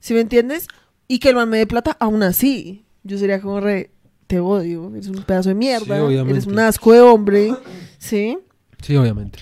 ¿Sí 0.00 0.12
me 0.12 0.20
entiendes? 0.20 0.66
Y 1.06 1.20
que 1.20 1.28
el 1.28 1.36
man 1.36 1.48
me 1.50 1.58
dé 1.58 1.66
plata, 1.68 1.96
aún 2.00 2.24
así. 2.24 2.84
Yo 3.04 3.16
sería 3.16 3.40
como 3.40 3.60
re, 3.60 3.90
te 4.28 4.38
odio, 4.38 4.88
eres 4.94 5.08
un 5.08 5.22
pedazo 5.24 5.48
de 5.48 5.56
mierda, 5.56 6.06
Sí, 6.08 6.14
eres 6.14 6.46
un 6.46 6.58
asco 6.60 6.92
de 6.92 7.00
hombre, 7.00 7.52
¿sí? 7.98 8.38
Sí, 8.80 8.94
obviamente. 8.96 9.40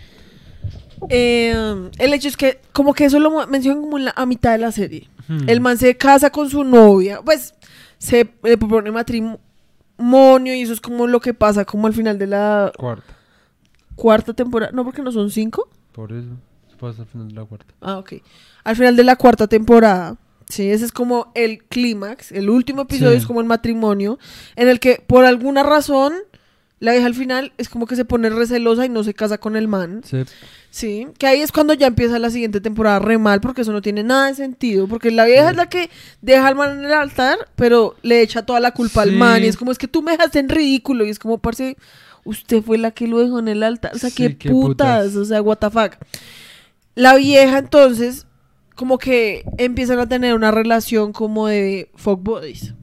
Eh, 1.11 1.91
el 1.99 2.15
hecho 2.15 2.29
es 2.29 2.37
que 2.37 2.61
como 2.73 2.95
que 2.95 3.05
eso 3.05 3.19
lo 3.19 3.47
mencionan 3.47 3.83
como 3.83 3.99
en 3.99 4.07
la, 4.07 4.15
a 4.17 4.25
mitad 4.25 4.53
de 4.53 4.59
la 4.59 4.73
serie. 4.73 5.09
Hmm. 5.29 5.49
El 5.49 5.61
man 5.61 5.77
se 5.77 5.97
casa 5.97 6.31
con 6.31 6.49
su 6.49 6.65
novia, 6.65 7.21
pues 7.23 7.53
se 7.99 8.29
le 8.43 8.57
propone 8.57 8.91
matrimonio 8.91 10.55
y 10.55 10.63
eso 10.63 10.73
es 10.73 10.81
como 10.81 11.07
lo 11.07 11.21
que 11.21 11.35
pasa 11.35 11.65
como 11.65 11.87
al 11.87 11.93
final 11.93 12.19
de 12.19 12.27
la 12.29 12.73
Cuarta. 12.79 13.15
cuarta 13.95 14.33
temporada. 14.35 14.73
No, 14.73 14.85
porque 14.85 15.03
no 15.03 15.13
son 15.13 15.31
cinco. 15.31 15.69
Por 15.93 16.13
eso. 16.13 16.31
Se 16.71 16.77
pasa 16.77 17.03
al 17.03 17.09
final 17.09 17.29
de 17.29 17.35
la 17.35 17.45
cuarta. 17.45 17.75
Ah, 17.81 17.99
ok. 17.99 18.15
Al 18.65 18.77
final 18.77 18.97
de 18.97 19.05
la 19.05 19.17
cuarta 19.17 19.47
temporada. 19.47 20.17
Sí, 20.49 20.71
ese 20.71 20.85
es 20.85 20.93
como 20.93 21.33
el 21.35 21.65
clímax. 21.65 22.33
El 22.33 22.51
último 22.51 22.83
episodio 22.83 23.13
Sí. 23.13 23.19
es 23.19 23.27
como 23.27 23.41
el 23.41 23.47
matrimonio. 23.47 24.19
En 24.55 24.69
el 24.69 24.79
que 24.81 25.03
por 25.07 25.25
alguna 25.25 25.63
razón 25.63 26.15
la 26.79 26.93
vieja 26.93 27.07
al 27.07 27.15
final 27.15 27.53
es 27.59 27.69
como 27.69 27.87
que 27.87 27.97
se 27.97 28.05
pone 28.05 28.29
recelosa 28.31 28.85
y 28.85 28.89
no 28.91 29.03
se 29.03 29.15
casa 29.15 29.39
con 29.39 29.57
el 29.57 29.67
man. 29.67 30.03
Sí. 30.05 30.25
Sí, 30.71 31.07
que 31.19 31.27
ahí 31.27 31.41
es 31.41 31.53
cuando 31.53 31.73
ya 31.73 31.87
empieza 31.87 32.19
la 32.19 32.29
siguiente 32.29 32.61
temporada 32.61 32.99
re 32.99 33.17
mal, 33.17 33.41
porque 33.41 33.63
eso 33.63 33.73
no 33.73 33.81
tiene 33.81 34.03
nada 34.03 34.27
de 34.27 34.35
sentido, 34.35 34.87
porque 34.87 35.11
la 35.11 35.25
vieja 35.25 35.45
Sí. 35.45 35.51
es 35.53 35.57
la 35.57 35.69
que 35.71 35.91
deja 36.21 36.47
al 36.47 36.55
man 36.55 36.79
en 36.79 36.85
el 36.85 36.93
altar, 36.93 37.39
pero 37.57 37.97
le 38.03 38.21
echa 38.21 38.45
toda 38.45 38.61
la 38.61 38.73
culpa 38.73 39.01
al 39.03 39.13
man, 39.13 39.43
y 39.43 39.47
es 39.47 39.57
como, 39.57 39.73
es 39.73 39.79
que 39.79 39.89
tú 39.89 40.03
me 40.03 40.13
dejaste 40.13 40.39
en 40.39 40.51
ridículo, 40.51 41.07
y 41.07 41.09
es 41.09 41.19
como, 41.19 41.39
parce, 41.39 41.79
usted 42.25 42.61
fue 42.63 42.77
la 42.77 42.91
que 42.91 43.07
lo 43.07 43.21
dejó 43.21 43.39
en 43.39 43.49
el 43.49 43.63
altar, 43.63 43.93
o 43.95 43.99
sea, 43.99 44.11
Sí, 44.11 44.17
qué, 44.17 44.37
qué 44.37 44.51
putas, 44.51 45.05
putas. 45.07 45.17
o 45.17 45.25
sea, 45.25 45.41
what 45.41 45.57
the 45.57 45.71
fuck. 45.71 45.93
La 46.95 47.15
vieja 47.17 47.57
entonces, 47.57 48.26
como 48.77 48.99
que 48.99 49.45
empiezan 49.59 49.99
a 49.99 50.09
tener 50.09 50.35
una 50.35 50.53
relación 50.53 51.13
como 51.13 51.49
de 51.49 51.91
fuck 51.97 52.23
bodies. 52.23 52.75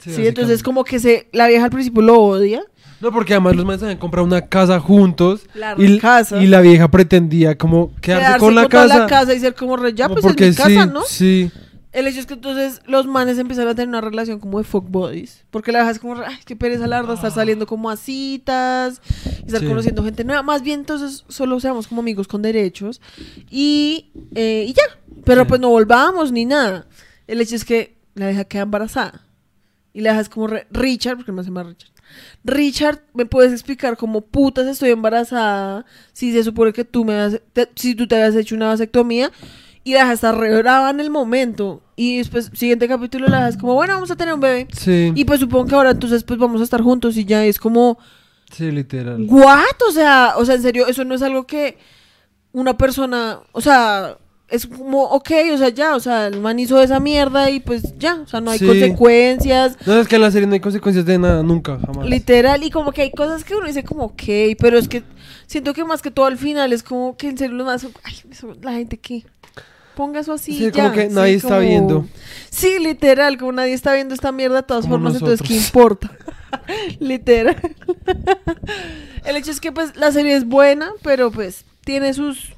Sí, 0.00 0.26
entonces 0.26 0.62
como 0.62 0.84
que 0.84 0.98
se, 0.98 1.28
la 1.32 1.46
vieja 1.48 1.64
al 1.66 1.70
principio 1.70 2.00
lo 2.02 2.18
odia, 2.20 2.62
No, 3.00 3.12
porque 3.12 3.34
además 3.34 3.54
los 3.56 3.64
manes 3.66 3.82
habían 3.82 3.98
comprado 3.98 4.26
una 4.26 4.46
casa 4.46 4.80
juntos. 4.80 5.42
La 5.54 5.74
y, 5.76 5.98
casa. 5.98 6.42
y 6.42 6.46
la 6.46 6.60
vieja 6.62 6.88
pretendía 6.90 7.56
como 7.58 7.92
quedarse, 8.00 8.24
quedarse 8.24 8.38
con 8.40 8.54
la 8.54 8.68
toda 8.68 8.82
casa. 8.88 8.98
la 9.00 9.06
casa 9.06 9.34
y 9.34 9.40
ser 9.40 9.54
como 9.54 9.76
re, 9.76 9.92
ya, 9.94 10.08
como 10.08 10.20
pues 10.20 10.24
es 10.24 10.30
porque 10.30 10.48
mi 10.48 10.54
casa, 10.54 10.68
sí, 10.84 10.90
¿no? 10.92 11.02
Sí. 11.02 11.50
El 11.90 12.06
hecho 12.06 12.20
es 12.20 12.26
que 12.26 12.34
entonces 12.34 12.80
los 12.86 13.06
manes 13.06 13.38
empezaron 13.38 13.70
a 13.70 13.74
tener 13.74 13.88
una 13.88 14.00
relación 14.02 14.38
como 14.40 14.58
de 14.58 14.64
fuck 14.64 14.88
bodies. 14.88 15.44
Porque 15.50 15.72
la 15.72 15.80
dejas 15.80 15.98
como, 15.98 16.14
ay, 16.20 16.36
qué 16.44 16.54
pereza 16.54 16.86
la 16.86 17.00
verdad 17.00 17.14
estar 17.16 17.32
saliendo 17.32 17.66
como 17.66 17.88
a 17.90 17.96
citas 17.96 19.00
y 19.42 19.46
estar 19.46 19.60
Sí. 19.60 19.66
conociendo 19.66 20.04
gente 20.04 20.22
nueva. 20.22 20.42
Más 20.42 20.62
bien, 20.62 20.80
entonces 20.80 21.24
solo 21.28 21.58
seamos 21.60 21.86
como 21.88 22.00
amigos 22.02 22.28
con 22.28 22.42
derechos. 22.42 23.00
Y, 23.50 24.10
eh, 24.34 24.66
y 24.68 24.74
ya. 24.74 24.82
Pero 25.28 25.42
Sí. 25.42 25.48
pues 25.48 25.60
no 25.60 25.68
volvamos 25.68 26.32
ni 26.32 26.44
nada. 26.44 26.86
El 27.26 27.40
hecho 27.40 27.54
es 27.54 27.64
que 27.64 27.96
la 28.14 28.26
vieja 28.28 28.44
queda 28.44 28.62
embarazada. 28.62 29.22
Y 29.92 30.00
la 30.00 30.10
dejas 30.10 30.28
como 30.28 30.46
re- 30.48 30.66
Richard, 30.70 31.16
porque 31.16 31.32
no 31.32 31.42
se 31.42 31.48
llama 31.50 31.62
Richard. 31.64 31.90
Richard, 32.44 33.00
¿me 33.14 33.26
puedes 33.26 33.52
explicar 33.52 33.96
cómo 33.96 34.22
putas 34.22 34.66
estoy 34.66 34.90
embarazada? 34.90 35.84
Si 36.12 36.32
se 36.32 36.42
supone 36.42 36.72
que 36.72 36.84
tú 36.84 37.04
me 37.04 37.14
has, 37.14 37.40
te- 37.52 37.68
si 37.74 37.94
tú 37.94 38.06
te 38.08 38.16
habías 38.16 38.34
hecho 38.34 38.54
una 38.54 38.68
vasectomía 38.68 39.30
y 39.84 39.92
la 39.92 40.00
dejas 40.00 40.14
estar 40.14 40.36
re 40.36 40.56
brava 40.58 40.88
en 40.90 41.00
el 41.00 41.10
momento. 41.10 41.82
Y 41.96 42.18
después, 42.18 42.50
siguiente 42.54 42.88
capítulo, 42.88 43.28
la 43.28 43.38
dejas 43.38 43.56
como, 43.58 43.74
bueno, 43.74 43.94
vamos 43.94 44.10
a 44.10 44.16
tener 44.16 44.32
un 44.34 44.40
bebé. 44.40 44.68
Sí, 44.72 45.12
Y 45.14 45.24
pues 45.26 45.40
supongo 45.40 45.66
que 45.66 45.74
ahora 45.74 45.90
entonces 45.90 46.24
pues 46.24 46.38
vamos 46.38 46.60
a 46.60 46.64
estar 46.64 46.80
juntos 46.80 47.16
y 47.18 47.24
ya 47.26 47.44
es 47.44 47.58
como, 47.58 47.98
sí, 48.52 48.70
literal. 48.70 49.26
¿what? 49.28 49.82
O 49.86 49.92
sea, 49.92 50.34
o 50.38 50.44
sea, 50.46 50.54
en 50.54 50.62
serio, 50.62 50.86
eso 50.86 51.04
no 51.04 51.14
es 51.14 51.22
algo 51.22 51.46
que 51.46 51.76
una 52.52 52.78
persona, 52.78 53.40
o 53.52 53.60
sea, 53.60 54.16
es 54.48 54.66
como, 54.66 55.04
ok, 55.04 55.30
o 55.52 55.58
sea, 55.58 55.68
ya, 55.68 55.94
o 55.94 56.00
sea, 56.00 56.26
el 56.28 56.40
man 56.40 56.58
hizo 56.58 56.80
esa 56.82 57.00
mierda 57.00 57.50
y 57.50 57.60
pues 57.60 57.98
ya, 57.98 58.14
o 58.22 58.26
sea, 58.26 58.40
no 58.40 58.50
hay 58.50 58.58
Sí. 58.58 58.66
consecuencias. 58.66 59.76
No, 59.86 60.00
es 60.00 60.08
que 60.08 60.16
en 60.16 60.22
la 60.22 60.30
serie 60.30 60.46
no 60.46 60.54
hay 60.54 60.60
consecuencias 60.60 61.04
de 61.04 61.18
nada, 61.18 61.42
nunca, 61.42 61.78
jamás. 61.84 62.08
Literal, 62.08 62.62
y 62.62 62.70
como 62.70 62.92
que 62.92 63.02
hay 63.02 63.10
cosas 63.10 63.44
que 63.44 63.54
uno 63.54 63.66
dice 63.66 63.84
como, 63.84 64.04
ok, 64.04 64.22
pero 64.58 64.78
es 64.78 64.88
que 64.88 65.02
siento 65.46 65.74
que 65.74 65.84
más 65.84 66.00
que 66.02 66.10
todo 66.10 66.26
al 66.26 66.38
final 66.38 66.72
es 66.72 66.82
como 66.82 67.16
que 67.16 67.28
en 67.28 67.36
serio 67.38 67.56
lo 67.56 67.64
más, 67.64 67.86
ay, 68.04 68.14
la 68.62 68.72
gente 68.72 68.96
que 68.98 69.24
ponga 69.94 70.20
eso 70.20 70.32
así. 70.32 70.56
Sí, 70.56 70.70
ya, 70.72 70.84
como 70.84 70.92
que 70.92 71.08
sí, 71.08 71.14
nadie 71.14 71.34
está 71.34 71.48
como- 71.48 71.60
viendo. 71.60 72.06
Sí, 72.50 72.78
literal, 72.78 73.36
como 73.36 73.52
nadie 73.52 73.74
está 73.74 73.92
viendo 73.94 74.14
esta 74.14 74.32
mierda 74.32 74.56
de 74.56 74.62
todas 74.62 74.84
Como 74.84 74.94
formas, 74.94 75.14
entonces, 75.14 75.46
¿qué 75.46 75.56
importa? 75.56 76.10
literal. 77.00 77.56
El 79.24 79.36
hecho 79.36 79.50
es 79.50 79.60
que 79.60 79.72
pues 79.72 79.96
la 79.96 80.10
serie 80.12 80.34
es 80.36 80.46
buena, 80.46 80.90
pero 81.02 81.30
pues 81.30 81.64
tiene 81.84 82.14
sus... 82.14 82.52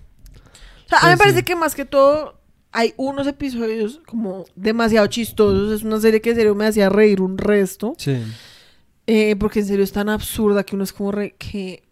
Sea, 0.90 0.98
a 0.98 1.04
mí 1.04 1.10
me 1.12 1.16
parece 1.16 1.38
sí. 1.38 1.44
que 1.44 1.56
más 1.56 1.74
que 1.74 1.86
todo 1.86 2.40
hay 2.72 2.94
unos 2.96 3.26
episodios 3.26 4.00
como 4.06 4.44
demasiado 4.54 5.06
chistosos. 5.06 5.72
Es 5.72 5.82
una 5.82 6.00
serie 6.00 6.20
que 6.20 6.30
en 6.30 6.36
serio 6.36 6.54
me 6.54 6.66
hacía 6.66 6.88
reír 6.88 7.20
un 7.20 7.38
resto. 7.38 7.94
Sí. 7.96 8.16
Eh, 9.06 9.34
porque 9.36 9.60
en 9.60 9.66
serio 9.66 9.84
es 9.84 9.92
tan 9.92 10.08
absurda 10.08 10.62
que 10.64 10.76
uno 10.76 10.84
es 10.84 10.92
como 10.92 11.10
re... 11.10 11.34
que 11.36 11.82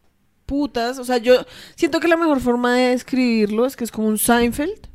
putas. 0.46 0.98
O 0.98 1.04
sea, 1.04 1.18
yo 1.18 1.44
siento 1.74 2.00
que 2.00 2.08
la 2.08 2.16
mejor 2.16 2.40
forma 2.40 2.74
de 2.76 2.90
describirlo 2.90 3.66
es 3.66 3.76
que 3.76 3.84
es 3.84 3.90
como 3.90 4.08
un 4.08 4.18
Seinfeld. 4.18 4.88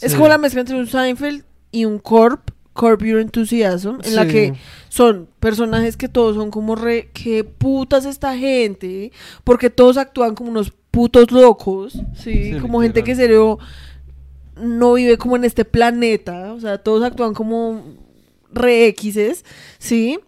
Es 0.00 0.14
como 0.14 0.28
la 0.28 0.38
mezcla 0.38 0.60
entre 0.60 0.76
un 0.76 0.86
Seinfeld 0.86 1.44
y 1.70 1.84
un 1.84 1.98
Corp, 1.98 2.50
Corp 2.72 3.02
Your 3.02 3.20
Enthusiasm, 3.20 4.00
en 4.02 4.16
la 4.16 4.26
que 4.26 4.54
son 4.88 5.28
personajes 5.40 5.96
que 5.96 6.08
todos 6.08 6.36
son 6.36 6.50
como 6.50 6.76
re... 6.76 7.10
que 7.12 7.42
putas 7.42 8.04
esta 8.04 8.36
gente, 8.36 9.12
porque 9.42 9.70
todos 9.70 9.96
actúan 9.96 10.34
como 10.34 10.50
unos 10.50 10.72
putos 10.94 11.32
locos, 11.32 11.94
¿sí? 12.14 12.52
Sí, 12.52 12.58
como 12.60 12.80
gente 12.80 13.02
que 13.02 13.16
serio 13.16 13.58
no 14.56 14.92
vive 14.92 15.18
como 15.18 15.34
en 15.34 15.44
este 15.44 15.64
planeta, 15.64 16.52
o 16.52 16.60
sea, 16.60 16.78
todos 16.78 17.02
actúan 17.02 17.34
como 17.34 17.82
re 18.52 18.94
X's, 18.96 19.44
¿sí? 19.78 20.20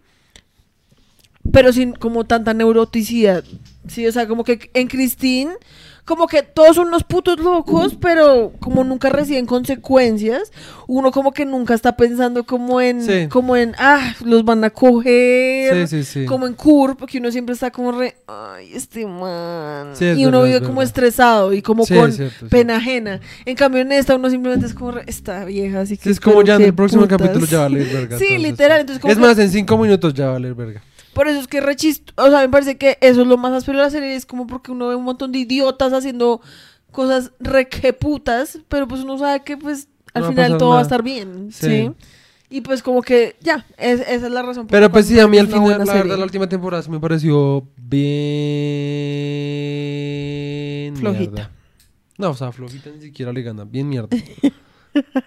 Pero 1.53 1.71
sin 1.71 1.93
como 1.93 2.25
tanta 2.25 2.53
neuroticidad, 2.53 3.45
¿sí? 3.87 4.05
O 4.05 4.11
sea, 4.11 4.27
como 4.27 4.43
que 4.43 4.69
en 4.73 4.87
Christine, 4.89 5.53
como 6.07 6.25
que 6.25 6.41
todos 6.41 6.77
son 6.77 6.87
unos 6.87 7.03
putos 7.03 7.37
locos, 7.39 7.97
pero 7.99 8.53
como 8.61 8.85
nunca 8.85 9.09
reciben 9.09 9.45
consecuencias, 9.45 10.53
uno 10.87 11.11
como 11.11 11.33
que 11.33 11.45
nunca 11.45 11.73
está 11.73 11.97
pensando 11.97 12.45
como 12.45 12.79
en, 12.79 13.01
Sí. 13.03 13.27
como 13.27 13.57
en, 13.57 13.75
ah, 13.77 14.15
los 14.23 14.45
van 14.45 14.63
a 14.63 14.69
coger, 14.69 15.87
Sí, 15.87 16.03
sí, 16.03 16.03
sí. 16.21 16.25
como 16.25 16.47
en 16.47 16.53
Curb, 16.53 17.05
que 17.07 17.17
uno 17.17 17.29
siempre 17.29 17.53
está 17.53 17.71
como 17.71 17.91
re, 17.91 18.15
ay, 18.25 18.69
este 18.73 19.05
man. 19.05 19.93
Y 19.99 20.25
uno 20.25 20.41
verdad, 20.43 20.55
vive 20.59 20.65
como 20.65 20.81
estresado 20.81 21.53
y 21.53 21.61
como 21.61 21.85
con 21.85 22.09
es 22.09 22.15
cierto, 22.15 22.47
pena 22.47 22.77
ajena. 22.77 23.19
En 23.45 23.55
cambio, 23.57 23.81
en 23.81 23.91
esta 23.91 24.15
uno 24.15 24.29
simplemente 24.29 24.65
es 24.65 24.73
como 24.73 24.91
re, 24.91 25.03
esta 25.07 25.43
vieja, 25.43 25.81
así 25.81 25.97
que. 25.97 26.03
Sí, 26.03 26.09
es 26.11 26.19
como 26.21 26.41
ya 26.41 26.55
en 26.55 26.61
el 26.63 26.73
próximo 26.73 27.01
putas. 27.03 27.17
capítulo 27.19 27.45
ya 27.45 27.59
va 27.59 27.65
a 27.65 27.69
leer 27.69 27.87
verga. 27.87 28.17
Sí, 28.17 28.23
entonces, 28.29 28.41
literal, 28.51 28.79
entonces 28.79 29.01
como 29.01 29.11
Es 29.11 29.19
más, 29.19 29.37
en 29.39 29.49
cinco 29.51 29.77
minutos 29.77 30.13
ya 30.13 30.23
va 30.25 30.29
a 30.29 30.33
valer 30.33 30.53
verga. 30.55 30.81
Por 31.17 31.27
eso 31.27 31.39
es 31.39 31.47
que 31.47 31.59
rechist, 31.61 32.11
o 32.15 32.29
sea, 32.29 32.41
me 32.41 32.49
parece 32.49 32.77
que 32.77 32.97
eso 33.01 33.21
es 33.23 33.27
lo 33.27 33.37
más 33.37 33.51
áspero 33.51 33.79
de 33.79 33.83
la 33.85 33.89
serie, 33.89 34.15
es 34.15 34.25
como 34.27 34.45
porque 34.45 34.71
uno 34.71 34.87
ve 34.87 34.95
un 34.95 35.03
montón 35.03 35.31
de 35.31 35.39
idiotas 35.39 35.91
haciendo 35.91 36.41
cosas 36.91 37.31
re 37.39 37.67
que 37.67 37.91
putas, 37.91 38.59
pero 38.69 38.87
pues 38.87 39.01
uno 39.01 39.17
sabe 39.17 39.43
que 39.43 39.57
pues 39.57 39.87
al 40.13 40.21
No 40.21 40.29
final 40.29 40.57
todo 40.59 40.69
va 40.69 40.79
a 40.79 40.83
estar 40.83 41.01
bien, 41.03 41.49
¿sí? 41.51 41.67
Sí. 41.67 41.91
Y 42.49 42.61
pues 42.61 42.81
como 42.83 43.01
que 43.01 43.35
ya, 43.41 43.65
es- 43.77 43.99
esa 44.01 44.27
es 44.27 44.31
la 44.31 44.41
razón. 44.41 44.67
por 44.67 44.71
Pero 44.71 44.89
pues 44.91 45.07
sí, 45.07 45.19
a 45.19 45.27
mí 45.27 45.37
es 45.37 45.43
al 45.43 45.49
final, 45.49 45.79
la 45.79 45.85
serie. 45.85 46.01
verdad, 46.03 46.17
la 46.19 46.23
última 46.23 46.47
temporada 46.47 46.81
me 46.89 46.99
pareció 46.99 47.67
bien... 50.87 50.95
Flojita. 50.95 51.31
mierda. 51.31 51.51
No, 52.17 52.29
o 52.29 52.33
sea, 52.35 52.51
flojita 52.51 52.89
ni 52.91 53.01
siquiera 53.01 53.33
le 53.33 53.41
gana. 53.41 53.63
Bien 53.65 53.87
mierda. 53.89 54.09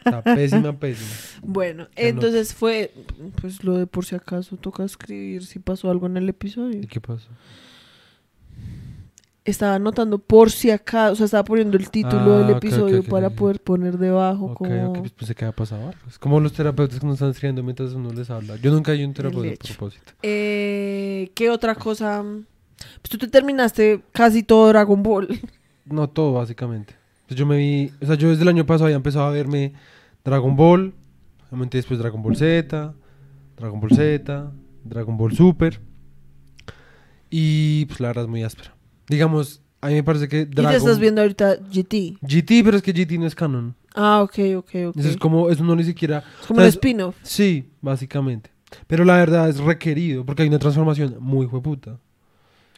Sea, 0.09 0.23
pésima, 0.23 0.73
pésima. 0.79 1.09
Bueno, 1.43 1.89
Qué 1.95 2.09
entonces 2.09 2.55
fue, 2.55 2.93
pues 3.41 3.63
lo 3.65 3.77
de 3.77 3.87
por 3.87 4.05
si 4.05 4.15
acaso 4.15 4.57
toca 4.57 4.85
escribir 4.85 5.45
si 5.45 5.59
pasó 5.59 5.91
algo 5.91 6.07
en 6.07 6.17
el 6.17 6.29
episodio. 6.29 6.81
¿Y 6.81 6.87
qué 6.87 7.01
pasó? 7.01 7.29
Estaba 9.43 9.77
anotando 9.77 10.19
por 10.19 10.51
si 10.51 10.71
acaso, 10.71 11.13
o 11.15 11.17
sea, 11.17 11.25
estaba 11.25 11.45
poniendo 11.45 11.77
el 11.79 11.91
título 11.91 12.35
Ah, 12.35 12.39
del 12.41 12.51
ok, 12.51 12.57
episodio 12.59 13.03
para 13.03 13.31
poder 13.31 13.61
poner 13.63 13.97
debajo 13.97 14.47
Ok, 14.47 14.59
como... 14.59 14.91
ok, 14.91 14.99
pues 14.99 15.13
pensé 15.13 15.35
que 15.35 15.45
había 15.47 15.57
pasado 15.57 15.89
algo. 15.89 16.01
Es 16.09 16.19
como 16.19 16.39
los 16.41 16.53
terapeutas 16.53 17.01
que 17.01 17.07
nos 17.07 17.15
están 17.15 17.31
escribiendo 17.31 17.63
mientras 17.63 17.95
uno 17.95 18.13
les 18.13 18.29
habla. 18.29 18.57
Yo 18.57 18.71
nunca 18.71 18.93
a 18.93 18.95
un 18.97 19.15
terapeuta 19.15 19.49
a 19.53 19.67
propósito. 19.69 20.13
Eh, 20.23 21.31
¿Qué 21.35 21.49
otra 21.51 21.75
cosa? 21.75 22.23
Pues 22.23 23.11
tú 23.11 23.17
te 23.19 23.29
terminaste 23.29 24.03
casi 24.13 24.43
todo 24.43 24.69
Dragon 24.69 25.03
Ball. 25.03 25.29
No 25.87 26.09
todo, 26.09 26.35
básicamente. 26.35 26.95
Yo 27.35 27.47
me 27.47 27.57
vi... 27.57 27.93
O 28.03 28.07
sea, 28.07 28.15
yo 28.17 28.29
desde 28.29 28.43
el 28.43 28.49
año 28.49 28.67
pasado 28.67 28.87
había 28.87 28.97
empezado 28.97 29.27
a 29.27 29.31
verme 29.31 29.73
Dragon 30.25 30.57
Ball. 30.57 30.95
Obviamente 31.49 31.79
después 31.79 31.99
Dragon 31.99 32.23
Ball 32.23 32.37
Z. 32.37 32.95
Dragon 33.57 33.81
Ball 33.81 33.91
Z. 33.91 34.53
Dragon 34.85 35.17
Ball 35.17 35.35
Super. 35.35 35.81
Y 37.31 37.87
pues 37.87 38.01
la 38.01 38.09
verdad 38.09 38.25
es 38.25 38.31
muy 38.31 38.43
áspera. 38.43 38.75
Digamos, 39.09 39.63
a 39.81 39.89
mí 39.89 39.95
me 39.95 40.03
parece 40.03 40.29
que 40.29 40.41
Y 40.41 40.45
Dragon... 40.45 40.73
te 40.73 40.79
estás 40.79 40.99
viendo 40.99 41.21
ahorita 41.21 41.57
GT. 41.57 42.19
GT, 42.23 42.65
pero 42.65 42.77
es 42.77 42.83
que 42.83 42.93
GT 42.93 43.19
no 43.19 43.27
es 43.27 43.35
canon. 43.35 43.75
Ah, 43.95 44.23
ok, 44.23 44.39
ok, 44.57 44.71
ok. 44.89 44.97
Eso 44.97 45.09
es 45.09 45.17
como... 45.17 45.51
Eso 45.51 45.65
no 45.65 45.75
ni 45.77 45.85
siquiera... 45.85 46.25
Es 46.41 46.47
como 46.47 46.59
o 46.59 46.63
sea, 46.63 46.67
un 46.67 46.69
spin-off. 46.69 47.17
Sí, 47.23 47.71
básicamente. 47.81 48.51
Pero 48.87 49.05
la 49.05 49.17
verdad 49.17 49.49
es 49.49 49.59
requerido, 49.59 50.25
porque 50.25 50.43
hay 50.43 50.49
una 50.49 50.59
transformación 50.59 51.17
muy 51.21 51.47
hueputa 51.47 51.99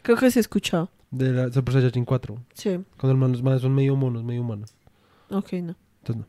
Creo 0.02 0.16
que 0.16 0.30
se 0.30 0.38
ha 0.38 0.40
escuchado. 0.40 0.90
De 1.12 1.30
la 1.30 1.52
Super 1.52 1.74
Saiyajin 1.74 2.04
4. 2.04 2.36
Sí, 2.54 2.80
Cuando 2.98 3.14
los 3.14 3.16
manos, 3.18 3.42
manos 3.42 3.62
son 3.62 3.74
medio 3.74 3.94
monos, 3.94 4.24
medio 4.24 4.40
humanos. 4.40 4.74
ok, 5.30 5.52
no. 5.62 5.76
Entonces 6.00 6.16
no. 6.16 6.26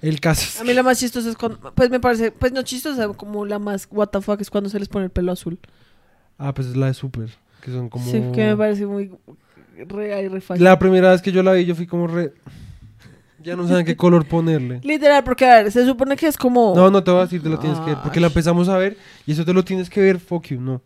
El 0.00 0.18
caso 0.18 0.42
es 0.44 0.58
A 0.60 0.64
mí 0.64 0.72
la 0.72 0.82
más 0.82 0.98
chistosa 0.98 1.28
es 1.28 1.36
cuando... 1.36 1.58
Pues 1.74 1.90
me 1.90 2.00
parece... 2.00 2.32
Pues 2.32 2.52
no 2.52 2.62
chistosa, 2.62 3.06
como 3.08 3.44
la 3.44 3.58
más 3.58 3.86
what 3.90 4.08
the 4.08 4.22
fuck 4.22 4.40
es 4.40 4.48
cuando 4.48 4.70
se 4.70 4.78
les 4.78 4.88
pone 4.88 5.04
el 5.04 5.10
pelo 5.10 5.30
azul. 5.30 5.58
Ah, 6.38 6.54
pues 6.54 6.68
es 6.68 6.76
la 6.76 6.86
de 6.86 6.94
Super, 6.94 7.28
que 7.60 7.70
son 7.70 7.90
como... 7.90 8.06
Sí, 8.06 8.22
que 8.32 8.46
me 8.46 8.56
parece 8.56 8.86
muy... 8.86 9.10
Re, 9.76 10.14
ay, 10.14 10.28
re 10.28 10.40
fácil. 10.40 10.64
La 10.64 10.78
primera 10.78 11.10
vez 11.10 11.20
que 11.20 11.32
yo 11.32 11.42
la 11.42 11.52
vi, 11.52 11.66
yo 11.66 11.74
fui 11.74 11.86
como 11.86 12.06
re... 12.06 12.32
Ya 13.42 13.56
no 13.56 13.66
saben 13.68 13.84
qué 13.84 13.94
color 14.04 14.26
ponerle. 14.26 14.80
Literal, 14.82 15.22
porque 15.22 15.44
a 15.44 15.62
ver, 15.62 15.72
se 15.72 15.84
supone 15.84 16.16
que 16.16 16.26
es 16.26 16.38
como... 16.38 16.74
No, 16.74 16.90
no 16.90 17.04
te 17.04 17.10
voy 17.10 17.20
a 17.20 17.24
decir, 17.24 17.42
te 17.42 17.48
lo 17.50 17.58
tienes 17.58 17.78
que 17.80 17.86
ver, 17.86 17.98
porque 18.02 18.20
la 18.20 18.28
empezamos 18.28 18.70
a 18.70 18.78
ver 18.78 18.96
y 19.26 19.32
eso 19.32 19.44
te 19.44 19.52
lo 19.52 19.64
tienes 19.64 19.90
que 19.90 20.00
ver, 20.00 20.18
fuck 20.18 20.46
you, 20.46 20.60
no. 20.60 20.80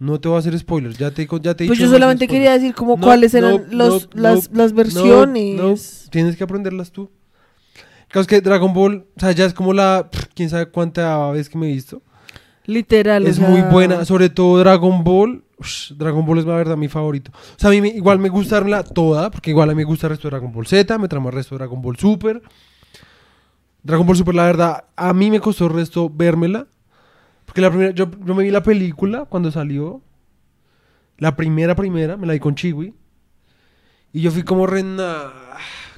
No 0.00 0.18
te 0.18 0.28
voy 0.28 0.36
a 0.36 0.38
hacer 0.40 0.58
spoilers, 0.58 0.96
ya 0.98 1.10
te, 1.10 1.28
ya 1.42 1.54
te 1.54 1.64
he 1.64 1.66
Pues 1.68 1.78
dicho 1.78 1.82
yo 1.88 1.92
solamente 1.92 2.26
quería 2.26 2.52
decir 2.54 2.74
como 2.74 2.96
No, 2.96 3.02
cuáles 3.02 3.34
eran 3.34 3.66
no, 3.70 3.76
los, 3.76 4.08
no, 4.14 4.22
las, 4.22 4.50
las 4.50 4.72
versiones. 4.72 6.08
Tienes 6.10 6.36
que 6.36 6.42
aprenderlas 6.44 6.90
tú. 6.90 7.10
Claro, 8.08 8.22
es 8.22 8.26
que 8.26 8.40
Dragon 8.40 8.72
Ball, 8.72 9.06
o 9.14 9.20
sea, 9.20 9.32
ya 9.32 9.44
es 9.44 9.52
como 9.54 9.72
la, 9.74 10.08
quién 10.34 10.48
sabe 10.48 10.66
cuánta 10.66 11.30
vez 11.32 11.48
que 11.50 11.58
me 11.58 11.68
he 11.68 11.72
visto. 11.74 12.02
Literal, 12.64 13.24
o 13.24 13.28
Es 13.28 13.36
sea, 13.36 13.48
muy 13.48 13.60
buena, 13.60 14.04
sobre 14.06 14.30
todo 14.30 14.58
Dragon 14.58 15.04
Ball. 15.04 15.44
Dragon 15.96 16.24
Ball 16.24 16.38
es 16.38 16.46
la 16.46 16.54
verdad 16.56 16.78
mi 16.78 16.88
favorito. 16.88 17.30
O 17.32 17.58
sea, 17.58 17.68
a 17.68 17.72
mí 17.72 17.82
me- 17.82 17.88
igual 17.88 18.18
me 18.18 18.30
gusta 18.30 18.82
toda, 18.82 19.30
porque 19.30 19.50
igual 19.50 19.68
a 19.68 19.74
mí 19.74 19.76
me 19.76 19.84
gusta 19.84 20.06
el 20.06 20.12
resto 20.12 20.28
de 20.28 20.30
Dragon 20.30 20.50
Ball 20.50 20.66
Z, 20.66 20.96
me 20.98 21.08
trama 21.08 21.28
el 21.28 21.34
resto 21.36 21.54
de 21.54 21.58
Dragon 21.58 21.82
Ball 21.82 21.96
Super. 21.98 22.40
Dragon 23.82 24.06
Ball 24.06 24.16
Super, 24.16 24.34
la 24.34 24.44
verdad, 24.44 24.84
a 24.96 25.12
mí 25.12 25.30
me 25.30 25.40
costó 25.40 25.66
el 25.66 25.74
resto 25.74 26.08
vérmela. 26.08 26.66
Porque 27.50 27.62
la 27.62 27.70
primera, 27.70 27.90
yo, 27.90 28.08
yo 28.24 28.34
me 28.36 28.44
vi 28.44 28.52
la 28.52 28.62
película 28.62 29.24
cuando 29.24 29.50
salió. 29.50 30.00
La 31.18 31.34
primera, 31.34 31.74
primera, 31.74 32.16
me 32.16 32.28
la 32.28 32.32
vi 32.32 32.38
con 32.38 32.54
Chiwi. 32.54 32.94
Y 34.12 34.20
yo 34.20 34.30
fui 34.30 34.44
como 34.44 34.68
rena. 34.68 35.32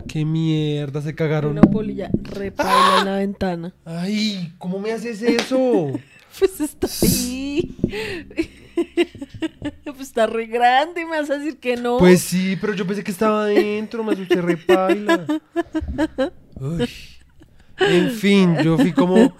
Qué 0.08 0.24
mierda, 0.24 1.02
se 1.02 1.14
cagaron. 1.14 1.52
Una 1.52 1.60
polilla 1.60 2.10
repaila 2.22 3.00
en 3.00 3.04
la 3.04 3.16
ventana. 3.18 3.74
Ay, 3.84 4.54
¿cómo 4.56 4.80
me 4.80 4.92
haces 4.92 5.20
eso? 5.20 5.92
Pues 6.38 6.58
está 6.62 6.88
ahí. 7.02 7.76
pues 9.84 10.00
está 10.00 10.26
re 10.26 10.46
grande 10.46 11.02
y 11.02 11.04
me 11.04 11.20
vas 11.20 11.28
a 11.28 11.36
decir 11.36 11.58
que 11.58 11.76
no. 11.76 11.98
Pues 11.98 12.22
sí, 12.22 12.56
pero 12.58 12.72
yo 12.72 12.86
pensé 12.86 13.04
que 13.04 13.10
estaba 13.10 13.42
adentro, 13.42 14.02
me 14.02 14.14
asusté 14.14 14.40
repaila. 14.40 15.26
Uy. 16.58 16.88
En 17.78 18.10
fin, 18.10 18.56
yo 18.62 18.76
fui 18.76 18.92
como, 18.92 19.34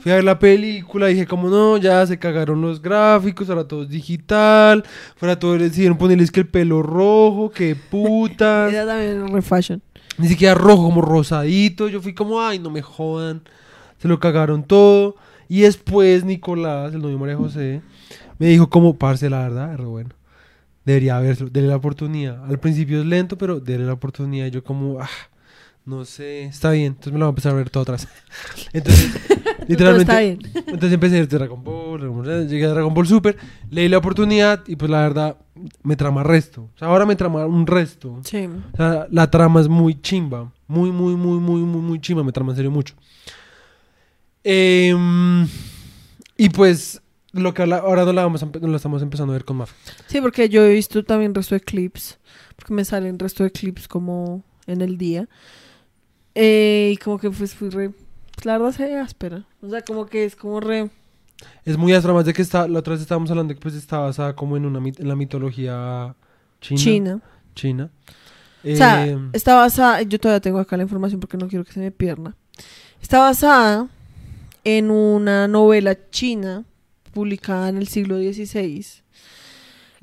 fui 0.00 0.12
a 0.12 0.16
ver 0.16 0.24
la 0.24 0.38
película, 0.38 1.06
dije 1.06 1.26
como 1.26 1.48
no, 1.48 1.76
ya 1.76 2.06
se 2.06 2.18
cagaron 2.18 2.60
los 2.60 2.82
gráficos, 2.82 3.48
ahora 3.48 3.66
todo 3.66 3.84
es 3.84 3.88
digital, 3.88 4.84
ahora 5.20 5.38
todo 5.38 5.56
decidieron 5.56 5.96
ponerles 5.96 6.30
que 6.30 6.40
el 6.40 6.48
pelo 6.48 6.82
rojo, 6.82 7.50
que 7.50 7.74
putas, 7.76 8.70
Ella 8.72 8.86
también 8.86 9.24
es 9.24 9.30
re 9.30 9.42
fashion. 9.42 9.82
ni 10.18 10.28
siquiera 10.28 10.54
rojo, 10.54 10.84
como 10.84 11.00
rosadito, 11.00 11.88
yo 11.88 12.00
fui 12.00 12.14
como, 12.14 12.42
ay, 12.42 12.58
no 12.58 12.70
me 12.70 12.82
jodan, 12.82 13.42
se 13.98 14.08
lo 14.08 14.18
cagaron 14.20 14.64
todo, 14.64 15.16
Y 15.48 15.60
después 15.60 16.24
Nicolás, 16.24 16.92
el 16.92 17.00
novio 17.02 17.18
María 17.18 17.36
José, 17.36 17.80
me 18.38 18.46
dijo 18.48 18.68
como, 18.68 18.96
parce, 18.96 19.30
la 19.30 19.40
verdad, 19.40 19.72
es 19.72 19.78
re 19.78 19.86
bueno. 19.86 20.10
Debería 20.84 21.16
haberlo, 21.16 21.48
dele 21.48 21.68
la 21.68 21.76
oportunidad. 21.76 22.44
Al 22.44 22.58
principio 22.58 23.00
es 23.00 23.06
lento, 23.06 23.36
pero 23.36 23.58
dele 23.60 23.84
la 23.86 23.92
oportunidad. 23.92 24.46
Yo 24.48 24.62
como, 24.62 25.00
ah, 25.00 25.08
no 25.86 26.04
sé, 26.04 26.44
está 26.44 26.72
bien. 26.72 26.88
Entonces 26.88 27.12
me 27.12 27.18
lo 27.20 27.26
voy 27.26 27.30
a 27.30 27.32
empezar 27.32 27.52
a 27.52 27.54
ver 27.54 27.70
todo 27.70 27.82
atrás. 27.82 28.08
Entonces, 28.72 29.12
literalmente... 29.68 30.12
está 30.12 30.20
bien. 30.20 30.38
Entonces 30.66 30.92
empecé 30.92 31.16
a 31.16 31.18
ver 31.20 31.28
Dragon 31.28 31.62
Ball, 31.62 32.00
Dragon 32.00 32.16
Ball, 32.16 32.48
llegué 32.48 32.64
a 32.66 32.70
Dragon 32.70 32.92
Ball 32.92 33.06
Super, 33.06 33.36
leí 33.70 33.88
la 33.88 33.98
oportunidad 33.98 34.64
y 34.66 34.74
pues 34.74 34.90
la 34.90 35.02
verdad 35.02 35.38
me 35.84 35.94
trama 35.94 36.24
resto. 36.24 36.70
O 36.74 36.78
sea, 36.78 36.88
ahora 36.88 37.06
me 37.06 37.14
trama 37.14 37.46
un 37.46 37.66
resto. 37.66 38.20
Sí. 38.24 38.48
O 38.72 38.76
sea, 38.76 39.06
la 39.10 39.30
trama 39.30 39.60
es 39.60 39.68
muy 39.68 40.00
chimba. 40.00 40.52
Muy, 40.66 40.90
muy, 40.90 41.14
muy, 41.14 41.38
muy, 41.38 41.60
muy, 41.60 41.80
muy 41.80 42.00
chimba. 42.00 42.24
Me 42.24 42.32
trama 42.32 42.50
en 42.52 42.56
serio 42.56 42.70
mucho. 42.72 42.94
Em, 44.42 45.46
y 46.36 46.48
pues, 46.48 47.00
lo 47.32 47.54
que 47.54 47.62
ahora 47.62 48.04
no 48.04 48.12
la, 48.12 48.22
vamos 48.24 48.42
a 48.42 48.46
no 48.46 48.68
la 48.68 48.76
estamos 48.76 49.02
empezando 49.02 49.32
a 49.32 49.36
ver 49.36 49.44
con 49.44 49.56
Mafia. 49.56 49.76
Sí, 50.08 50.20
porque 50.20 50.48
yo 50.48 50.64
he 50.64 50.72
visto 50.72 51.04
también 51.04 51.32
resto 51.34 51.54
de 51.54 51.60
clips, 51.60 52.18
porque 52.56 52.74
me 52.74 52.84
salen 52.84 53.20
resto 53.20 53.44
de 53.44 53.52
clips 53.52 53.86
como 53.86 54.42
en 54.66 54.80
el 54.80 54.98
día. 54.98 55.28
Eh, 56.38 56.90
y 56.92 56.96
como 56.98 57.18
que 57.18 57.30
pues 57.30 57.54
fui 57.54 57.70
re... 57.70 57.88
pues, 57.90 58.44
la 58.44 58.58
verdad 58.58 58.72
se 58.76 58.94
áspera. 58.96 59.44
O 59.62 59.70
sea, 59.70 59.80
como 59.82 60.04
que 60.06 60.24
es 60.26 60.36
como 60.36 60.60
re... 60.60 60.90
Es 61.64 61.76
muy 61.78 61.92
astro, 61.94 62.12
más 62.14 62.24
de 62.26 62.32
que 62.34 62.42
está, 62.42 62.68
la 62.68 62.78
otra 62.78 62.92
vez 62.92 63.00
estábamos 63.02 63.30
hablando 63.30 63.54
que 63.54 63.60
pues 63.60 63.74
está 63.74 63.98
basada 63.98 64.34
como 64.36 64.56
en, 64.56 64.64
una, 64.66 64.78
en 64.78 65.08
la 65.08 65.16
mitología 65.16 66.14
china. 66.60 66.80
China. 66.82 67.20
China. 67.54 67.90
O 68.64 68.76
sea, 68.76 69.06
Em, 69.06 69.30
está 69.32 69.54
basada, 69.54 70.02
yo 70.02 70.18
todavía 70.18 70.40
tengo 70.40 70.58
acá 70.58 70.76
la 70.76 70.82
información 70.82 71.20
porque 71.20 71.36
no 71.38 71.48
quiero 71.48 71.64
que 71.64 71.72
se 71.72 71.80
me 71.80 71.90
pierda. 71.90 72.34
Está 73.00 73.20
basada 73.20 73.88
en 74.64 74.90
una 74.90 75.46
novela 75.48 75.96
china 76.10 76.64
publicada 77.12 77.68
en 77.68 77.76
el 77.78 77.86
siglo 77.88 78.16
XVI, 78.18 78.84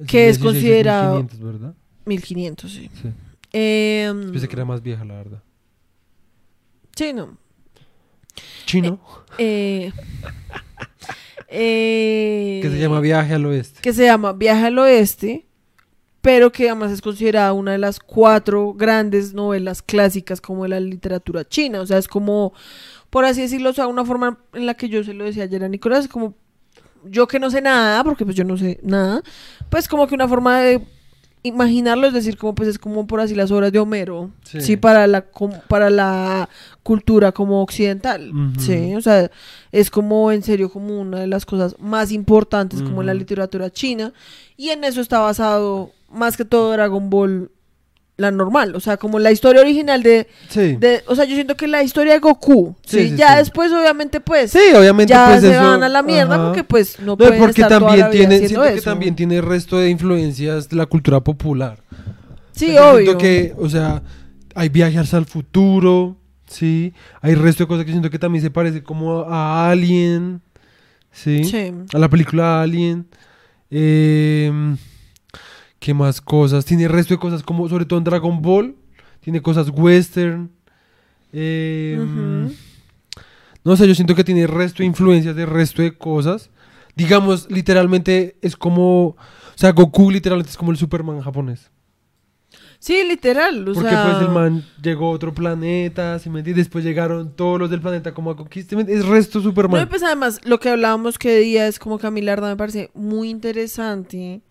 que 0.08 0.30
es 0.30 0.39
16, 0.39 0.39
considerado- 0.39 1.15
1500, 1.17 1.39
¿verdad? 1.62 1.74
1500, 2.06 2.72
sí. 2.72 2.89
Sí. 3.02 3.10
Em, 3.52 4.32
Pensé 4.32 4.48
que 4.48 4.56
era 4.56 4.65
más 4.65 4.82
vieja, 4.82 5.04
la 5.06 5.15
verdad. 5.15 5.43
Sí, 6.95 7.13
no. 7.13 7.38
Chino, 8.65 8.99
Eh, 9.38 9.91
eh, 11.47 12.60
que 12.63 12.69
se 12.69 12.79
llama 12.79 12.99
Viaje 12.99 13.34
al 13.34 13.45
Oeste. 13.45 13.82
que 13.82 13.93
se 13.93 14.06
llama 14.06 14.34
Viaje 14.34 14.65
al 14.67 14.79
Oeste, 14.79 15.45
pero 16.21 16.51
que 16.51 16.69
además 16.69 16.91
es 16.91 17.01
considerada 17.01 17.53
una 17.53 17.73
de 17.73 17.77
las 17.77 17.99
cuatro 17.99 18.73
grandes 18.73 19.34
novelas 19.34 19.82
clásicas 19.82 20.41
como 20.41 20.63
de 20.63 20.69
la 20.69 20.79
literatura 20.79 21.45
china. 21.47 21.82
O 21.82 21.86
sea, 21.86 21.97
es 21.97 22.08
como, 22.08 22.53
por 23.10 23.25
así 23.25 23.41
decirlo, 23.41 23.69
o 23.69 23.73
sea, 23.73 23.88
una 23.88 24.06
forma 24.06 24.39
en 24.53 24.65
la 24.65 24.73
que 24.73 24.89
yo 24.89 25.03
se 25.03 25.13
lo 25.13 25.25
decía 25.25 25.43
ayer 25.43 25.63
a 25.63 25.69
Nicolás, 25.69 26.06
es 26.06 26.12
como 26.12 26.36
yo 27.06 27.27
que 27.27 27.39
no 27.39 27.51
sé 27.51 27.62
nada, 27.62 28.03
porque 28.03 28.23
pues 28.23 28.36
yo 28.38 28.45
no 28.45 28.58
sé 28.58 28.79
nada, 28.82 29.21
pues 29.69 29.88
como 29.89 30.08
que 30.08 30.15
una 30.15 30.27
forma 30.27 30.62
de 30.62 30.82
imaginarlo 31.43 32.08
es 32.08 32.13
decir, 32.13 32.38
como 32.38 32.56
pues 32.56 32.69
es 32.69 32.79
como 32.79 33.06
por 33.06 33.19
así 33.19 33.36
las 33.36 33.51
obras 33.51 33.71
de 33.71 33.79
Homero, 33.79 34.32
Sí. 34.43 34.62
sí, 34.62 34.77
para 34.77 35.06
la 35.08 35.25
para 35.67 35.89
la 35.89 36.47
cultura 36.84 37.32
como 37.34 37.62
occidental, 37.62 38.32
sí, 38.60 38.95
o 38.95 39.01
sea, 39.01 39.29
es 39.71 39.89
como 39.91 40.32
en 40.32 40.41
serio 40.43 40.69
como 40.69 40.99
una 40.99 41.19
de 41.19 41.27
las 41.27 41.45
cosas 41.45 41.75
más 41.79 42.12
importantes 42.12 42.82
como 42.82 43.01
en 43.01 43.08
la 43.08 43.13
literatura 43.13 43.69
china. 43.69 44.13
Y 44.58 44.69
en 44.69 44.84
eso 44.84 45.01
está 45.01 45.19
basado 45.19 45.91
más 46.12 46.38
que 46.38 46.45
todo 46.45 46.71
Dragon 46.71 47.10
Ball 47.10 47.51
la 48.15 48.30
normal, 48.30 48.76
o 48.76 48.80
sea, 48.80 48.97
como 48.97 49.17
la 49.17 49.32
historia 49.32 49.62
original 49.62 50.04
de, 50.04 50.28
Sí. 50.49 50.76
de 50.80 51.02
o 51.08 51.15
sea, 51.15 51.26
yo 51.26 51.34
siento 51.34 51.56
que 51.58 51.67
la 51.67 51.82
historia 51.82 52.13
de 52.13 52.19
Goku, 52.19 52.76
sí, 52.86 53.15
ya 53.15 53.32
sí. 53.34 53.38
después 53.39 53.71
obviamente 53.71 54.19
pues 54.21 54.52
Sí, 54.52 54.60
obviamente 54.76 55.12
ya 55.13 55.26
pues 55.30 55.41
se 55.41 55.52
eso- 55.52 55.60
van 55.63 55.82
a 55.82 55.89
la 55.89 56.04
mierda 56.04 56.36
ajá. 56.36 56.45
porque 56.45 56.63
pues 56.63 56.99
no, 56.99 57.06
No, 57.08 57.17
pueden 57.17 57.39
porque 57.39 57.62
estar 57.62 57.69
toda 57.69 57.80
también 57.80 57.99
la 58.02 58.10
vida 58.10 58.28
tiene, 58.30 58.47
siento 58.47 58.63
que 58.76 58.82
también 58.82 59.15
tiene 59.15 59.41
resto 59.41 59.78
de 59.80 59.89
influencias 59.89 60.69
de 60.69 60.76
la 60.76 60.86
cultura 60.86 61.21
popular. 61.21 61.80
Sí, 62.52 62.78
obvio. 62.78 62.97
Siento 63.04 63.17
que, 63.17 63.56
o 63.58 63.67
sea, 63.67 64.04
hay 64.54 64.69
viajes 64.69 65.12
al 65.15 65.26
futuro, 65.26 66.15
sí, 66.45 66.93
hay 67.19 67.34
resto 67.34 67.63
de 67.63 67.67
cosas 67.67 67.84
que 67.86 67.91
siento 67.91 68.12
que 68.12 68.19
también 68.19 68.43
se 68.43 68.52
parece 68.52 68.84
como 68.84 69.21
a 69.28 69.71
Alien, 69.71 70.39
sí, 71.12 71.45
Sí. 71.45 71.73
a 71.91 71.97
la 71.97 72.10
película 72.10 72.62
Alien. 72.62 73.08
Em, 73.71 74.78
¿Qué 75.84 75.93
más 75.93 76.22
cosas? 76.22 76.63
Tiene 76.63 76.88
resto 76.88 77.13
de 77.13 77.19
cosas 77.19 77.43
como, 77.43 77.67
sobre 77.67 77.84
todo 77.84 78.00
en 78.00 78.06
Dragon 78.06 78.41
Ball, 78.41 78.74
tiene 79.19 79.41
cosas 79.41 79.67
western. 79.69 80.50
em. 81.34 82.50
No 83.65 83.76
sé, 83.76 83.86
yo 83.86 83.93
siento 83.93 84.15
que 84.15 84.24
tiene 84.24 84.48
resto 84.48 84.78
de 84.82 84.86
influencias 84.88 85.36
de 85.36 85.46
resto 85.46 85.82
de 85.82 85.98
cosas. 85.98 86.50
Digamos, 86.96 87.52
literalmente 87.52 88.38
es 88.41 88.56
como. 88.56 89.08
O 89.08 89.17
sea, 89.56 89.74
Goku 89.74 90.10
literalmente 90.10 90.52
es 90.52 90.56
como 90.58 90.72
el 90.72 90.78
Superman 90.78 91.19
japonés. 91.19 91.69
Sí, 92.80 93.04
literal, 93.06 93.67
o 93.67 93.74
Porque 93.74 93.89
sea, 93.89 94.10
pues 94.10 94.22
el 94.26 94.34
man 94.34 94.63
llegó 94.82 95.08
a 95.08 95.12
otro 95.12 95.34
planeta, 95.34 96.17
¿sí 96.19 96.30
me 96.30 96.39
entiendes? 96.39 96.67
Después 96.67 96.86
llegaron 96.86 97.36
todos 97.36 97.60
los 97.60 97.69
del 97.69 97.82
planeta 97.82 98.13
como 98.13 98.32
a 98.32 98.38
conquistar. 98.38 98.80
Es 98.89 99.06
resto 99.06 99.39
No, 99.39 99.43
Superman. 99.43 99.89
pues 99.89 100.02
además, 100.02 100.39
lo 100.46 100.62
que 100.62 100.69
hablábamos 100.69 101.17
que 101.17 101.39
día 101.39 101.67
es 101.67 101.78
como 101.78 102.00
que 102.00 102.08
a 102.08 102.12
mí 102.12 102.22
la 102.22 102.32
verdad 102.32 102.52
me 102.52 102.56
parece 102.56 102.89
muy 102.93 103.30
interesante 103.30 104.41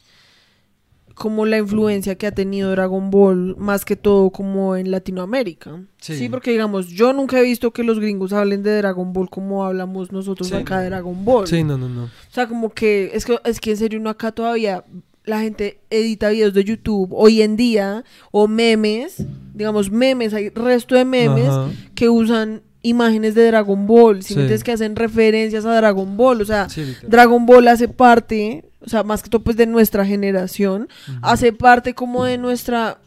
como 1.15 1.47
la 1.47 1.59
influencia 1.59 2.17
que 2.17 2.27
ha 2.27 2.33
tenido 2.33 2.71
Dragon 2.71 3.11
Ball, 3.11 3.57
más 3.57 3.85
que 3.85 3.97
todo 3.97 4.31
como 4.31 4.77
en 4.77 4.91
Latinoamérica. 4.91 5.83
Sí. 5.99 6.17
Sí, 6.17 6.29
porque 6.29 6.51
digamos, 6.51 6.89
yo 6.89 7.13
nunca 7.13 7.39
he 7.39 7.43
visto 7.43 7.73
que 7.73 7.85
los 7.85 7.99
gringos 7.99 8.33
hablen 8.33 8.63
de 8.63 8.77
Dragon 8.79 9.13
Ball 9.13 9.31
como 9.31 9.65
hablamos 9.65 10.13
nosotros 10.13 10.49
Sí, 10.49 10.55
acá 10.55 10.81
de 10.81 10.87
Dragon 10.87 11.25
Ball. 11.25 11.47
Sí, 11.47 11.63
no, 11.65 11.79
no, 11.79 11.89
no. 11.89 12.05
O 12.05 12.11
sea, 12.31 12.49
como 12.49 12.71
que 12.71 13.11
es 13.15 13.25
que 13.25 13.39
es 13.45 13.61
que 13.61 13.71
en 13.71 13.77
serio 13.77 14.01
uno 14.01 14.11
acá 14.11 14.33
todavía 14.33 14.85
la 15.25 15.41
gente 15.41 15.81
edita 15.91 16.31
videos 16.31 16.55
de 16.55 16.65
YouTube 16.65 17.11
hoy 17.13 17.43
en 17.43 17.57
día 17.57 18.05
o 18.31 18.49
memes, 18.49 19.25
digamos 19.55 19.91
memes, 19.91 20.35
hay 20.35 20.49
resto 20.49 20.95
de 20.95 21.05
memes 21.05 21.49
Ajá. 21.49 21.71
que 21.95 22.09
usan 22.09 22.63
imágenes 22.83 23.35
de 23.35 23.47
Dragon 23.47 23.87
Ball, 23.87 24.23
si 24.23 24.29
Sí. 24.29 24.35
me 24.35 24.41
entiendes 24.43 24.65
que 24.65 24.73
hacen 24.73 24.97
referencias 24.97 25.65
a 25.65 25.75
Dragon 25.77 26.17
Ball, 26.17 26.41
o 26.41 26.45
sea, 26.45 26.69
Sí. 26.69 26.97
Dragon 27.07 27.47
Ball 27.47 27.69
hace 27.69 27.87
parte, 27.89 28.65
o 28.81 28.89
sea, 28.89 29.03
más 29.05 29.23
que 29.23 29.31
todo 29.31 29.43
pues 29.43 29.57
de 29.57 29.67
nuestra 29.67 30.05
generación, 30.05 30.89
hace 31.23 31.53
parte 31.53 31.95
como 31.95 32.25
de 32.25 32.39
nuestra 32.39 32.99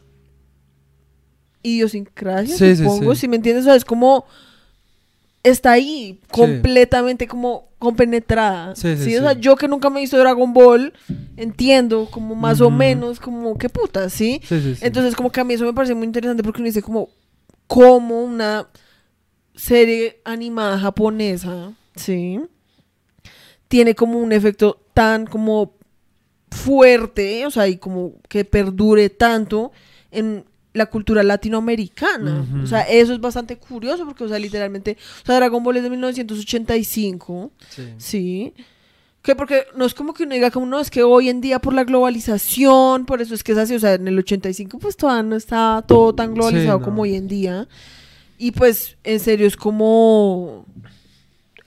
idiosincrasia, 1.62 2.56
Sí, 2.56 2.76
supongo, 2.76 3.14
sí. 3.14 3.22
si 3.22 3.28
me 3.28 3.36
entiendes, 3.36 3.64
o 3.64 3.66
sea, 3.66 3.74
es 3.74 3.84
como 3.84 4.24
está 5.42 5.72
ahí 5.72 6.20
completamente 6.30 7.26
como 7.28 7.68
compenetrada. 7.78 8.74
Sí, 8.74 8.88
o 9.16 9.20
sea, 9.20 9.32
yo 9.34 9.56
que 9.56 9.68
nunca 9.68 9.90
me 9.90 9.98
he 9.98 10.02
visto 10.02 10.18
Dragon 10.18 10.52
Ball, 10.52 10.92
entiendo 11.36 12.08
como 12.10 12.34
más 12.34 12.60
o 12.60 12.70
menos 12.70 13.20
como 13.20 13.56
qué 13.58 13.68
puta, 13.68 14.08
¿sí? 14.10 14.40
Sí, 14.44 14.60
sí, 14.60 14.74
sí. 14.76 14.80
Entonces, 14.84 15.14
como 15.14 15.30
que 15.30 15.40
a 15.40 15.44
mí 15.44 15.54
eso 15.54 15.64
me 15.64 15.72
parece 15.74 15.94
muy 15.94 16.06
interesante 16.06 16.42
porque 16.42 16.60
uno 16.62 16.66
dice 16.66 16.82
como 16.82 17.10
cómo 17.66 18.22
una 18.22 18.66
serie 19.56 20.20
animada 20.24 20.78
japonesa, 20.78 21.72
¿sí? 21.96 22.40
Tiene 23.68 23.94
como 23.94 24.18
un 24.20 24.32
efecto 24.32 24.80
tan 24.94 25.26
como 25.26 25.74
fuerte, 26.50 27.46
o 27.46 27.50
sea, 27.50 27.66
y 27.66 27.78
como 27.78 28.14
que 28.28 28.44
perdure 28.44 29.10
tanto 29.10 29.72
en 30.10 30.44
la 30.72 30.86
cultura 30.86 31.22
latinoamericana. 31.22 32.44
O 32.62 32.66
sea, 32.66 32.82
eso 32.82 33.14
es 33.14 33.20
bastante 33.20 33.56
curioso 33.56 34.04
porque, 34.04 34.24
o 34.24 34.28
sea, 34.28 34.38
literalmente, 34.38 34.96
o 35.22 35.26
sea, 35.26 35.36
Dragon 35.36 35.62
Ball 35.62 35.78
es 35.78 35.82
de 35.82 35.90
1985, 35.90 37.50
Sí. 37.70 37.94
Sí. 37.98 38.54
Que 39.22 39.34
porque 39.34 39.64
no 39.74 39.84
es 39.84 39.92
como 39.92 40.14
que 40.14 40.22
uno 40.22 40.34
diga 40.34 40.52
como 40.52 40.66
no, 40.66 40.78
es 40.78 40.88
que 40.88 41.02
hoy 41.02 41.28
en 41.28 41.40
día 41.40 41.58
por 41.58 41.74
la 41.74 41.82
globalización, 41.82 43.06
por 43.06 43.20
eso 43.20 43.34
es 43.34 43.42
que 43.42 43.52
es 43.52 43.58
así, 43.58 43.74
o 43.74 43.80
sea, 43.80 43.94
en 43.94 44.06
el 44.06 44.16
85 44.20 44.78
pues 44.78 44.96
todavía 44.96 45.24
no 45.24 45.34
está 45.34 45.82
todo 45.88 46.14
tan 46.14 46.32
globalizado 46.34 46.78
no. 46.78 46.84
como 46.84 47.02
hoy 47.02 47.16
en 47.16 47.26
día. 47.26 47.66
Y 48.38 48.50
pues 48.52 48.96
en 49.04 49.20
serio 49.20 49.46
es 49.46 49.56
como 49.56 50.66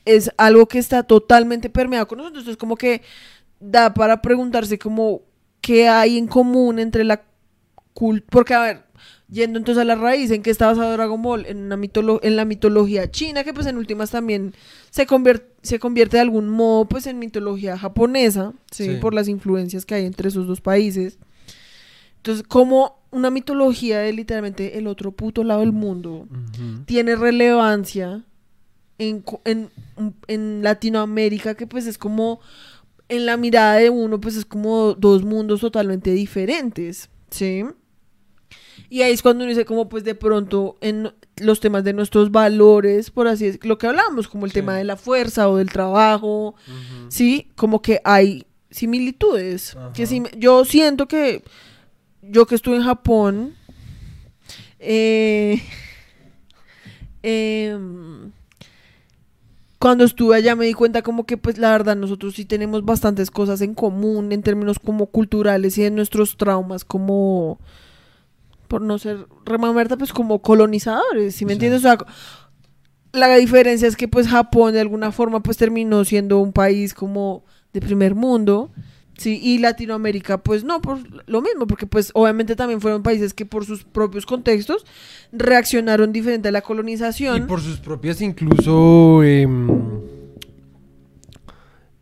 es 0.05 0.31
algo 0.37 0.67
que 0.67 0.79
está 0.79 1.03
totalmente 1.03 1.69
permeado 1.69 2.07
con 2.07 2.17
nosotros, 2.17 2.41
entonces 2.41 2.57
como 2.59 2.75
que 2.75 3.01
da 3.59 3.93
para 3.93 4.21
preguntarse 4.21 4.79
como 4.79 5.21
qué 5.61 5.87
hay 5.87 6.17
en 6.17 6.27
común 6.27 6.79
entre 6.79 7.03
la 7.03 7.21
cultura, 7.93 8.25
porque 8.31 8.53
a 8.53 8.61
ver, 8.61 8.83
yendo 9.29 9.59
entonces 9.59 9.81
a 9.81 9.85
la 9.85 9.95
raíz, 9.95 10.31
¿en 10.31 10.41
qué 10.41 10.49
está 10.49 10.67
basado 10.67 10.93
Dragon 10.93 11.21
Ball? 11.21 11.45
En, 11.45 11.57
una 11.57 11.77
mitolo- 11.77 12.19
en 12.23 12.35
la 12.37 12.45
mitología 12.45 13.11
china, 13.11 13.43
que 13.43 13.53
pues 13.53 13.67
en 13.67 13.77
últimas 13.77 14.09
también 14.09 14.53
se, 14.89 15.05
convier- 15.05 15.43
se 15.61 15.77
convierte 15.79 16.17
de 16.17 16.21
algún 16.21 16.49
modo 16.49 16.85
pues 16.85 17.05
en 17.05 17.19
mitología 17.19 17.77
japonesa, 17.77 18.53
¿sí? 18.71 18.85
Sí. 18.85 18.95
Por 19.01 19.13
las 19.13 19.27
influencias 19.27 19.85
que 19.85 19.95
hay 19.95 20.05
entre 20.05 20.29
esos 20.29 20.47
dos 20.47 20.61
países. 20.61 21.19
Entonces, 22.19 22.45
como 22.47 22.99
una 23.11 23.29
mitología 23.29 23.99
de 23.99 24.13
literalmente 24.13 24.77
el 24.77 24.87
otro 24.87 25.11
puto 25.11 25.43
lado 25.43 25.61
del 25.61 25.71
mundo 25.71 26.27
tiene 26.85 27.15
relevancia 27.15 28.23
en, 28.97 29.23
en, 29.45 29.71
en 30.27 30.61
Latinoamérica, 30.61 31.55
que 31.55 31.65
pues 31.65 31.87
es 31.87 31.97
como, 31.97 32.41
en 33.07 33.25
la 33.25 33.37
mirada 33.37 33.75
de 33.75 33.89
uno, 33.89 34.19
pues 34.19 34.35
es 34.35 34.45
como 34.45 34.93
dos 34.93 35.23
mundos 35.23 35.61
totalmente 35.61 36.11
diferentes, 36.11 37.09
¿sí? 37.29 37.63
Y 38.89 39.01
ahí 39.01 39.13
es 39.13 39.21
cuando 39.21 39.43
uno 39.43 39.49
dice 39.49 39.65
como 39.65 39.87
pues 39.87 40.03
de 40.03 40.15
pronto, 40.15 40.77
en, 40.81 41.11
los 41.37 41.59
temas 41.59 41.83
de 41.83 41.93
nuestros 41.93 42.31
valores, 42.31 43.11
por 43.11 43.27
así 43.27 43.45
decirlo, 43.45 43.69
lo 43.69 43.77
que 43.77 43.87
hablábamos, 43.87 44.27
como 44.27 44.45
el 44.45 44.53
tema 44.53 44.75
de 44.75 44.83
la 44.83 44.97
fuerza 44.97 45.49
o 45.49 45.57
del 45.57 45.69
trabajo, 45.69 46.55
sí, 47.07 47.49
como 47.55 47.81
que 47.81 48.01
hay 48.03 48.45
similitudes. 48.69 49.77
Que 49.93 50.05
sí, 50.05 50.23
yo 50.37 50.65
siento 50.65 51.07
que 51.07 51.43
yo 52.29 52.45
que 52.45 52.55
estuve 52.55 52.77
en 52.77 52.83
Japón, 52.83 53.53
eh, 54.79 55.61
em, 57.23 58.31
cuando 59.77 60.03
estuve 60.03 60.35
allá 60.35 60.55
me 60.55 60.65
di 60.65 60.73
cuenta 60.73 61.01
como 61.01 61.25
que 61.25 61.37
pues 61.37 61.57
la 61.57 61.71
verdad 61.71 61.95
nosotros 61.95 62.35
sí 62.35 62.45
tenemos 62.45 62.83
bastantes 62.83 63.31
cosas 63.31 63.61
en 63.61 63.73
común 63.73 64.31
en 64.31 64.43
términos 64.43 64.77
como 64.79 65.07
culturales 65.07 65.77
y 65.77 65.85
en 65.85 65.95
nuestros 65.95 66.35
traumas 66.37 66.83
como 66.83 67.59
por 68.67 68.81
no 68.81 68.99
ser 68.99 69.25
remamerta 69.45 69.97
pues 69.97 70.13
como 70.13 70.41
colonizadores, 70.41 71.33
¿sí 71.35 71.45
me 71.45 71.51
Sí. 71.51 71.55
entiendes? 71.55 71.79
O 71.79 71.81
sea, 71.83 71.97
la 73.13 73.35
diferencia 73.37 73.87
es 73.87 73.95
que 73.95 74.07
pues 74.07 74.27
Japón 74.27 74.73
de 74.73 74.81
alguna 74.81 75.11
forma 75.11 75.41
pues 75.41 75.57
terminó 75.57 76.03
siendo 76.05 76.39
un 76.39 76.53
país 76.53 76.93
como 76.93 77.43
de 77.73 77.81
primer 77.81 78.15
mundo, 78.15 78.71
sí, 79.19 79.39
y 79.41 79.59
Latinoamérica 79.59 80.39
pues 80.39 80.63
no, 80.63 80.81
por 80.81 80.97
lo 81.29 81.41
mismo, 81.41 81.67
porque 81.67 81.85
pues 81.85 82.11
obviamente 82.15 82.55
también 82.55 82.81
fueron 82.81 83.03
países 83.03 83.33
que 83.33 83.45
por 83.45 83.65
sus 83.65 83.83
propios 83.83 84.25
contextos 84.25 84.85
reaccionaron 85.31 86.11
diferente 86.11 86.47
a 86.49 86.51
la 86.51 86.59
Y 86.59 86.61
colonización. 86.63 87.45
por 87.47 87.61
sus 87.61 87.77
propias 87.79 88.21
incluso... 88.21 89.21
em, 89.23 89.67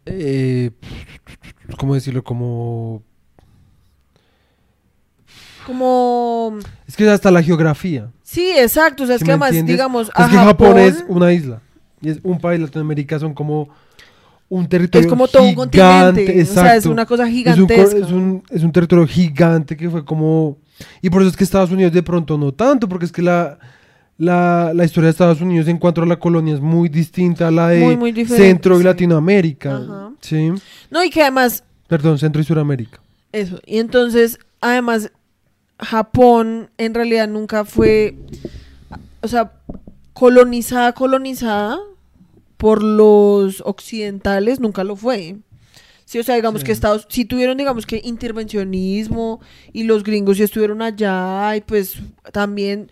eh, 0.05 0.71
¿Cómo 1.77 1.95
decirlo? 1.95 2.23
Como... 2.23 3.03
Como... 5.65 6.57
Es 6.87 6.95
que 6.95 7.09
hasta 7.09 7.29
la 7.29 7.43
geografía. 7.43 8.09
Sí, 8.23 8.49
exacto, 8.57 9.03
o 9.03 9.05
sea, 9.05 9.15
es 9.15 9.19
¿sí 9.19 9.25
que 9.25 9.31
además, 9.31 9.49
entiendes? 9.49 9.73
digamos, 9.73 10.09
a 10.15 10.29
que 10.29 10.35
Japón, 10.37 10.45
Japón 10.45 10.77
es 10.79 11.03
una 11.09 11.33
isla. 11.33 11.61
Y 12.01 12.09
es 12.09 12.19
un 12.23 12.39
país 12.39 12.61
Latinoamérica, 12.61 13.19
son 13.19 13.33
como 13.33 13.67
un 14.49 14.67
territorio 14.67 15.05
es 15.05 15.09
como 15.09 15.27
todo 15.27 15.43
un 15.43 15.55
continente, 15.55 16.41
o 16.41 16.45
sea, 16.45 16.75
es 16.75 16.85
una 16.85 17.05
cosa 17.05 17.23
Es 17.23 17.29
un, 17.29 17.35
gigantesca. 17.35 17.97
es, 17.97 18.11
un, 18.11 18.43
es 18.49 18.63
un 18.63 18.71
territorio 18.71 19.05
gigante 19.07 19.75
que 19.75 19.89
fue 19.89 20.05
como... 20.05 20.57
Y 21.01 21.09
por 21.09 21.21
eso 21.21 21.31
es 21.31 21.37
que 21.37 21.43
Estados 21.43 21.71
Unidos 21.71 21.91
de 21.91 22.03
pronto 22.03 22.37
no 22.37 22.53
tanto, 22.53 22.87
porque 22.87 23.05
es 23.05 23.11
que 23.11 23.21
la, 23.21 23.57
la, 24.17 24.71
la 24.73 24.85
historia 24.85 25.07
de 25.07 25.11
Estados 25.11 25.41
Unidos 25.41 25.67
en 25.67 25.77
cuanto 25.77 26.01
a 26.01 26.05
la 26.05 26.17
colonia 26.17 26.53
es 26.53 26.61
muy 26.61 26.87
distinta 26.87 27.47
a 27.47 27.51
la 27.51 27.69
de 27.69 27.79
Muy, 27.79 27.97
muy 27.97 28.25
Centro 28.25 28.75
y 28.75 28.79
sí. 28.79 28.83
Latinoamérica. 28.83 29.77
Ajá. 29.77 30.11
Sí. 30.21 30.51
No, 30.91 31.03
y 31.03 31.09
que 31.09 31.21
además 31.21 31.63
Perdón, 31.87 32.19
Centro 32.19 32.41
y 32.41 32.45
Suramérica. 32.45 32.99
Eso. 33.31 33.59
Y 33.65 33.79
entonces, 33.79 34.39
además, 34.59 35.11
Japón 35.79 36.69
en 36.77 36.93
realidad 36.93 37.27
nunca 37.27 37.65
fue, 37.65 38.17
o 39.21 39.27
sea, 39.27 39.53
colonizada, 40.13 40.93
colonizada 40.93 41.79
por 42.57 42.83
los 42.83 43.61
occidentales, 43.65 44.59
nunca 44.59 44.83
lo 44.83 44.95
fue. 44.95 45.37
Sí, 46.05 46.19
o 46.19 46.23
sea, 46.23 46.35
digamos 46.35 46.61
Sí. 46.61 46.65
que 46.67 46.71
Estados, 46.71 47.05
sí 47.09 47.25
tuvieron, 47.25 47.57
digamos 47.57 47.85
que 47.85 48.01
intervencionismo 48.03 49.39
y 49.73 49.83
los 49.83 50.03
gringos 50.03 50.37
sí 50.37 50.43
estuvieron 50.43 50.81
allá 50.81 51.55
y 51.55 51.61
pues 51.61 51.95
también 52.31 52.89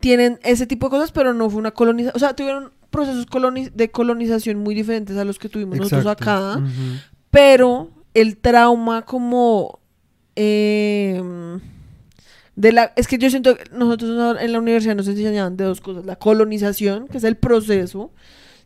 tienen 0.00 0.38
ese 0.42 0.66
tipo 0.66 0.86
de 0.86 0.90
cosas, 0.90 1.12
pero 1.12 1.34
no 1.34 1.50
fue 1.50 1.58
una 1.60 1.72
colonización, 1.72 2.16
o 2.16 2.18
sea, 2.18 2.34
tuvieron 2.34 2.72
procesos 2.90 3.26
coloni- 3.26 3.70
de 3.72 3.90
colonización 3.90 4.58
muy 4.58 4.74
diferentes 4.74 5.16
a 5.16 5.24
los 5.24 5.38
que 5.38 5.48
tuvimos 5.48 5.78
nosotros 5.78 6.06
acá 6.06 6.60
pero 7.30 7.88
el 8.14 8.36
trauma 8.36 9.02
como 9.06 9.78
eh, 10.36 11.22
de 12.56 12.72
la 12.72 12.92
es 12.96 13.06
que 13.08 13.16
yo 13.18 13.30
siento 13.30 13.56
que 13.56 13.64
nosotros 13.72 14.36
en 14.40 14.52
la 14.52 14.58
universidad 14.58 14.94
nos 14.94 15.08
enseñaban 15.08 15.56
de 15.56 15.64
dos 15.64 15.80
cosas 15.80 16.04
la 16.04 16.16
colonización 16.16 17.08
que 17.08 17.16
es 17.18 17.24
el 17.24 17.36
proceso 17.36 18.10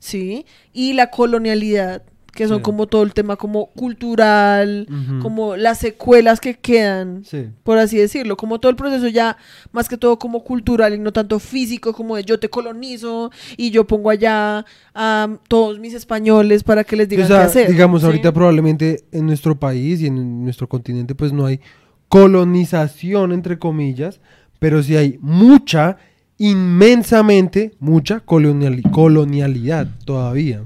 sí 0.07 0.47
y 0.73 0.93
la 0.95 1.11
colonialidad 1.11 2.03
que 2.33 2.47
son 2.49 2.59
Sí. 2.59 2.63
como 2.65 2.87
todo 2.87 3.03
el 3.03 3.15
tema 3.15 3.37
como 3.37 3.69
cultural 3.69 4.87
Ujú. 4.91 5.21
como 5.23 5.57
las 5.57 5.79
secuelas 5.79 6.39
que 6.39 6.53
quedan 6.55 7.25
Sí. 7.25 7.47
por 7.63 7.79
así 7.79 7.97
decirlo, 7.97 8.37
como 8.37 8.61
todo 8.61 8.69
el 8.69 8.77
proceso 8.77 9.09
ya 9.09 9.39
más 9.73 9.89
que 9.89 9.97
todo 9.97 10.19
como 10.19 10.45
cultural 10.45 10.93
y 10.95 10.99
no 10.99 11.15
tanto 11.15 11.39
físico 11.39 11.95
como 11.95 12.15
de 12.17 12.25
yo 12.25 12.39
te 12.39 12.51
colonizo 12.51 13.31
y 13.57 13.71
yo 13.71 13.87
pongo 13.87 14.11
allá 14.11 14.67
a 14.95 15.29
todos 15.49 15.79
mis 15.79 15.95
españoles 15.95 16.63
para 16.63 16.85
que 16.85 16.97
les 16.97 17.09
digan 17.09 17.25
O 17.25 17.29
sea, 17.29 17.39
qué 17.39 17.45
hacer. 17.45 17.71
digamos, 17.71 18.03
¿sí? 18.03 18.07
ahorita 18.07 18.33
probablemente 18.33 19.05
en 19.13 19.25
nuestro 19.25 19.59
país 19.59 20.03
y 20.03 20.07
en 20.09 20.45
nuestro 20.45 20.69
continente 20.69 21.15
pues 21.15 21.33
no 21.33 21.47
hay 21.47 21.61
colonización, 22.09 23.33
entre 23.33 23.59
comillas, 23.59 24.21
pero 24.59 24.83
sí 24.83 24.95
hay 24.97 25.19
mucha, 25.21 25.97
inmensamente, 26.39 27.75
mucha 27.81 28.25
coloniali- 28.25 28.89
colonialidad 28.91 29.89
todavía. 30.05 30.63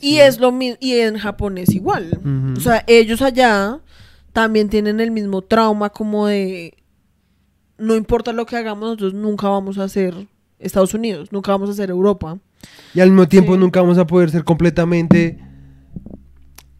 Y 0.00 0.18
es 0.18 0.38
lo 0.38 0.52
mismo, 0.52 0.76
y 0.80 0.92
en 0.94 1.18
Japón 1.18 1.58
es 1.58 1.70
igual. 1.74 2.20
O 2.56 2.60
sea, 2.60 2.84
ellos 2.86 3.20
allá 3.22 3.80
también 4.32 4.68
tienen 4.68 5.00
el 5.00 5.10
mismo 5.10 5.42
trauma 5.42 5.90
como 5.90 6.26
de 6.26 6.74
no 7.78 7.94
importa 7.94 8.32
lo 8.32 8.44
que 8.46 8.56
hagamos, 8.56 8.82
nosotros 8.82 9.14
nunca 9.14 9.48
vamos 9.48 9.78
a 9.78 9.88
ser 9.88 10.14
Estados 10.58 10.94
Unidos, 10.94 11.30
nunca 11.32 11.52
vamos 11.52 11.70
a 11.70 11.74
ser 11.74 11.90
Europa. 11.90 12.38
Y 12.92 13.00
al 13.00 13.10
mismo 13.10 13.28
tiempo 13.28 13.54
Sí. 13.54 13.60
nunca 13.60 13.80
vamos 13.80 13.98
a 13.98 14.06
poder 14.06 14.30
ser 14.30 14.42
completamente, 14.42 15.38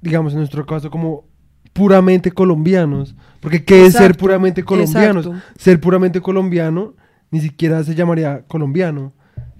digamos 0.00 0.32
en 0.32 0.40
nuestro 0.40 0.66
caso, 0.66 0.90
como 0.90 1.24
puramente 1.72 2.32
colombianos. 2.32 3.14
Porque 3.40 3.64
¿qué 3.64 3.86
es 3.86 3.94
ser 3.94 4.16
puramente 4.16 4.64
colombianos? 4.64 5.26
exacto. 5.26 5.46
Ser 5.56 5.80
puramente 5.80 6.20
colombiano 6.20 6.94
ni 7.30 7.40
siquiera 7.40 7.82
se 7.84 7.94
llamaría 7.94 8.42
colombiano. 8.46 9.12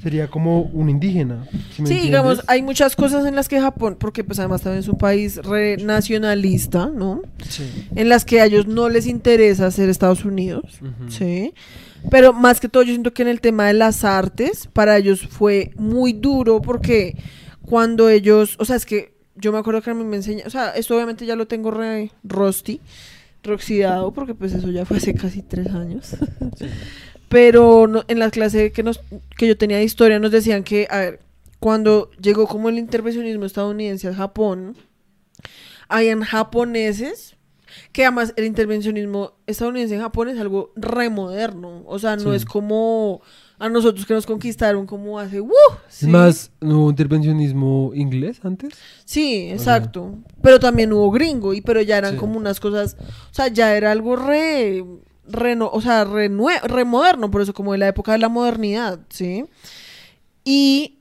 Sería 0.02 0.28
como 0.28 0.62
un 0.62 0.88
indígena. 0.88 1.44
¿sí 1.74 1.82
me 1.82 1.88
Sí, 1.88 1.94
digamos, 1.98 2.44
hay 2.46 2.62
muchas 2.62 2.94
cosas 2.94 3.26
en 3.26 3.34
las 3.34 3.48
que 3.48 3.60
Japón, 3.60 3.96
porque 3.98 4.22
pues 4.22 4.38
además 4.38 4.62
también 4.62 4.80
es 4.80 4.88
un 4.88 4.96
país 4.96 5.38
re 5.38 5.76
nacionalista, 5.76 6.86
¿no? 6.86 7.22
Sí. 7.48 7.88
En 7.96 8.08
las 8.08 8.24
que 8.24 8.40
a 8.40 8.44
ellos 8.44 8.68
no 8.68 8.88
les 8.88 9.08
interesa 9.08 9.68
ser 9.72 9.88
Estados 9.88 10.24
Unidos. 10.24 10.78
¿sí? 11.08 11.52
Pero 12.10 12.32
más 12.32 12.60
que 12.60 12.68
todo 12.68 12.84
yo 12.84 12.92
siento 12.92 13.12
que 13.12 13.22
en 13.22 13.28
el 13.28 13.40
tema 13.40 13.66
de 13.66 13.74
las 13.74 14.04
artes, 14.04 14.68
para 14.72 14.96
ellos 14.96 15.26
fue 15.28 15.72
muy 15.76 16.12
duro 16.12 16.62
porque 16.62 17.16
cuando 17.62 18.08
ellos, 18.08 18.56
o 18.60 18.64
sea, 18.64 18.76
es 18.76 18.86
que 18.86 19.14
yo 19.34 19.52
me 19.52 19.58
acuerdo 19.58 19.82
que 19.82 19.90
a 19.90 19.94
mí 19.94 20.04
me 20.04 20.16
enseña, 20.16 20.44
o 20.46 20.50
sea, 20.50 20.70
esto 20.70 20.94
obviamente 20.94 21.26
ya 21.26 21.36
lo 21.36 21.46
tengo 21.46 21.70
re 21.70 22.10
rusty, 22.24 22.80
reoxidado, 23.42 24.12
porque 24.12 24.34
pues 24.34 24.52
eso 24.52 24.70
ya 24.70 24.84
fue 24.84 24.98
hace 24.98 25.14
casi 25.14 25.42
tres 25.42 25.68
años. 25.68 26.16
Pero 27.28 27.86
no- 27.86 28.04
en 28.08 28.18
la 28.18 28.30
clase 28.30 28.72
que, 28.72 28.82
nos, 28.82 29.00
que 29.36 29.46
yo 29.46 29.56
tenía 29.58 29.76
de 29.78 29.84
historia 29.84 30.18
nos 30.18 30.30
decían 30.30 30.64
que, 30.64 30.86
a 30.90 30.98
ver, 30.98 31.20
cuando 31.60 32.10
llegó 32.20 32.46
como 32.46 32.68
el 32.68 32.78
intervencionismo 32.78 33.44
estadounidense 33.44 34.08
a 34.08 34.14
Japón, 34.14 34.76
habían 35.88 36.22
japoneses 36.22 37.34
que 37.92 38.02
además 38.04 38.32
el 38.36 38.44
intervencionismo 38.46 39.32
estadounidense 39.46 39.94
en 39.94 40.00
Japón 40.00 40.28
es 40.28 40.38
algo 40.40 40.72
remoderno, 40.74 41.82
o 41.86 41.98
sea, 41.98 42.16
no 42.16 42.30
Sí. 42.30 42.36
es 42.36 42.44
como 42.44 43.20
a 43.58 43.68
nosotros 43.68 44.06
que 44.06 44.14
nos 44.14 44.24
conquistaron 44.24 44.86
como 44.86 45.18
hace, 45.18 45.40
¡uh! 45.40 45.50
¿sí? 45.88 46.06
más, 46.06 46.50
¿no 46.60 46.80
hubo 46.82 46.90
intervencionismo 46.90 47.90
inglés 47.94 48.40
antes? 48.44 48.72
Sí, 49.04 49.50
exacto. 49.50 50.14
Pero 50.42 50.58
también 50.60 50.92
hubo 50.92 51.10
gringo, 51.10 51.52
y 51.54 51.60
pero 51.60 51.82
ya 51.82 51.98
eran 51.98 52.12
Sí. 52.12 52.18
como 52.18 52.38
unas 52.38 52.58
cosas, 52.60 52.96
o 53.00 53.34
sea, 53.34 53.48
ya 53.48 53.76
era 53.76 53.92
algo 53.92 54.16
re, 54.16 54.84
re 55.28 55.54
no- 55.56 55.70
o 55.72 55.80
sea, 55.80 56.04
re, 56.04 56.30
nue- 56.30 56.60
re 56.62 56.84
moderno, 56.84 57.30
por 57.30 57.40
eso 57.42 57.52
como 57.54 57.72
de 57.72 57.78
la 57.78 57.88
época 57.88 58.12
de 58.12 58.18
la 58.18 58.28
modernidad, 58.28 59.00
¿sí? 59.10 59.44
Y 60.44 60.94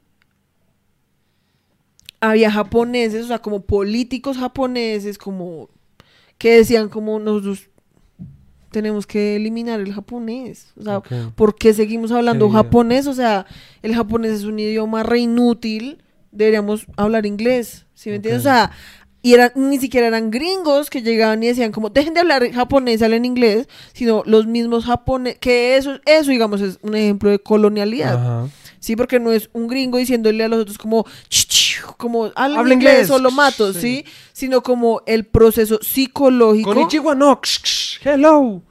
había 2.19 2.51
japoneses, 2.51 3.25
o 3.25 3.27
sea, 3.27 3.39
como 3.39 3.61
políticos 3.61 4.37
japoneses, 4.37 5.17
como 5.17 5.69
que 6.37 6.51
decían 6.57 6.89
como 6.89 7.19
nosotros 7.19 7.69
tenemos 8.71 9.07
que 9.07 9.35
eliminar 9.35 9.79
el 9.79 9.93
japonés, 9.93 10.71
o 10.79 10.83
sea. 10.83 11.01
¿por 11.35 11.55
qué 11.55 11.73
seguimos 11.73 12.11
hablando 12.11 12.47
Sí. 12.47 12.53
japonés? 12.53 13.07
O 13.07 13.13
sea, 13.13 13.45
el 13.81 13.95
japonés 13.95 14.31
es 14.33 14.43
un 14.43 14.59
idioma 14.59 15.03
re 15.03 15.19
inútil, 15.19 16.03
deberíamos 16.31 16.85
hablar 16.97 17.25
inglés, 17.25 17.85
¿sí 17.93 18.09
me 18.09 18.17
entiendes? 18.17 18.41
O 18.41 18.43
sea, 18.43 18.71
y 19.21 19.33
eran, 19.33 19.51
ni 19.55 19.79
siquiera 19.79 20.07
eran 20.07 20.31
gringos 20.31 20.89
que 20.89 21.01
llegaban 21.01 21.41
y 21.43 21.47
decían 21.47 21.71
como, 21.71 21.89
dejen 21.89 22.13
de 22.13 22.21
hablar 22.21 22.49
japonés, 22.51 23.01
hablen 23.01 23.25
inglés, 23.25 23.67
sino 23.93 24.23
los 24.25 24.45
mismos 24.47 24.85
japoneses, 24.85 25.39
que 25.39 25.75
eso, 25.77 25.99
eso 26.05 26.31
digamos 26.31 26.61
es 26.61 26.77
un 26.81 26.95
ejemplo 26.95 27.29
de 27.29 27.39
colonialidad, 27.39 28.13
Ajá. 28.13 28.49
¿sí? 28.79 28.95
Porque 28.95 29.19
no 29.19 29.31
es 29.31 29.49
un 29.53 29.67
gringo 29.67 29.97
diciéndole 29.97 30.43
a 30.43 30.47
los 30.47 30.61
otros 30.61 30.77
como, 30.77 31.05
como, 31.97 32.31
hablen 32.35 32.59
Habla 32.59 32.73
inglés, 32.73 32.93
inglés. 32.93 33.09
o 33.11 33.19
lo 33.19 33.31
mato, 33.31 33.73
Sí. 33.73 33.79
¿sí? 33.79 34.05
Sino 34.33 34.61
como 34.61 35.01
el 35.07 35.25
proceso 35.25 35.79
psicológico. 35.81 36.73
Konnichiwa 36.73 37.15
no. 37.15 37.41
Hello. 38.03 38.61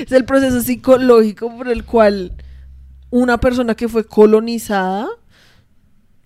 Es 0.00 0.12
el 0.12 0.24
proceso 0.24 0.60
psicológico 0.62 1.54
por 1.56 1.68
el 1.68 1.84
cual 1.84 2.32
una 3.10 3.38
persona 3.38 3.74
que 3.74 3.88
fue 3.88 4.04
colonizada 4.06 5.08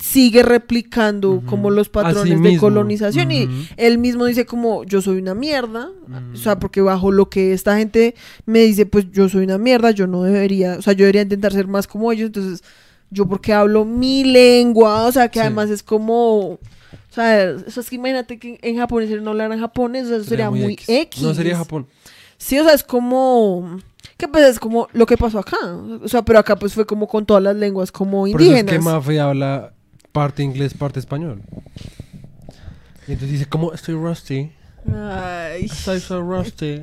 sigue 0.01 0.43
replicando 0.43 1.43
como 1.47 1.69
los 1.71 1.87
Así 1.89 1.93
patrones 1.93 2.31
de 2.43 2.49
mismo. 2.51 2.61
colonización 2.61 3.31
y 3.31 3.49
él 3.77 3.99
mismo 3.99 4.25
dice 4.25 4.47
como 4.47 4.83
yo 4.85 5.03
soy 5.03 5.19
una 5.19 5.35
mierda, 5.35 5.91
Mm. 6.07 6.35
o 6.35 6.37
sea, 6.37 6.59
porque 6.59 6.81
bajo 6.81 7.13
lo 7.13 7.29
que 7.29 7.53
esta 7.53 7.77
gente 7.77 8.15
me 8.47 8.61
dice, 8.61 8.87
pues 8.87 9.11
yo 9.13 9.29
soy 9.29 9.45
una 9.45 9.59
mierda, 9.59 9.91
yo 9.91 10.07
no 10.07 10.23
debería, 10.23 10.77
o 10.79 10.83
sea, 10.83 10.95
yo 10.95 11.01
debería 11.05 11.23
intentar 11.23 11.53
ser 11.53 11.67
más 11.69 11.87
como 11.87 12.11
ellos, 12.13 12.27
entonces 12.29 12.65
yo 13.11 13.27
porque 13.27 13.53
hablo 13.53 13.85
mi 13.85 14.25
lengua, 14.25 15.05
o 15.07 15.13
sea, 15.13 15.29
que 15.29 15.39
Sí. 15.39 15.45
además 15.45 15.69
es 15.69 15.83
como, 15.83 16.39
o 16.53 16.59
sea, 17.11 17.43
eso 17.51 17.81
es 17.81 17.91
que 17.91 17.97
imagínate 17.97 18.39
que 18.39 18.59
en 18.63 18.79
japonés 18.79 19.11
no 19.21 19.31
hablaran 19.31 19.61
japonés, 19.61 20.07
eso 20.09 20.25
sería, 20.25 20.51
muy 20.51 20.79
X. 20.87 21.23
No 21.23 21.35
sería 21.35 21.57
Japón. 21.59 21.87
Sí, 22.39 22.59
o 22.59 22.65
sea, 22.65 22.73
es 22.73 22.83
como 22.85 23.79
que 24.17 24.29
pues 24.29 24.45
es 24.45 24.59
como 24.59 24.89
lo 24.95 25.05
que 25.05 25.19
pasó 25.19 25.39
acá, 25.41 25.59
o 26.03 26.09
sea, 26.09 26.23
pero 26.23 26.39
acá 26.39 26.57
pues 26.57 26.73
fue 26.73 26.87
como 26.87 27.07
con 27.07 27.27
todas 27.27 27.43
las 27.43 27.55
lenguas 27.57 27.93
como 27.93 28.21
Por 28.23 28.29
eso 28.29 28.39
es 28.39 28.47
indígenas. 28.47 28.73
que 28.73 28.79
Mafe 28.81 29.21
habla 29.21 29.73
parte 30.13 30.43
inglés, 30.43 30.75
parte 30.75 30.99
español. 31.01 31.43
Y 33.07 33.13
entonces 33.13 33.31
dice, 33.33 33.47
como 33.47 33.73
estoy 33.73 33.95
rusty. 33.95 34.51
Ay. 34.93 35.65
Estoy 35.65 36.01
so 36.01 36.21
rusty. 36.23 36.83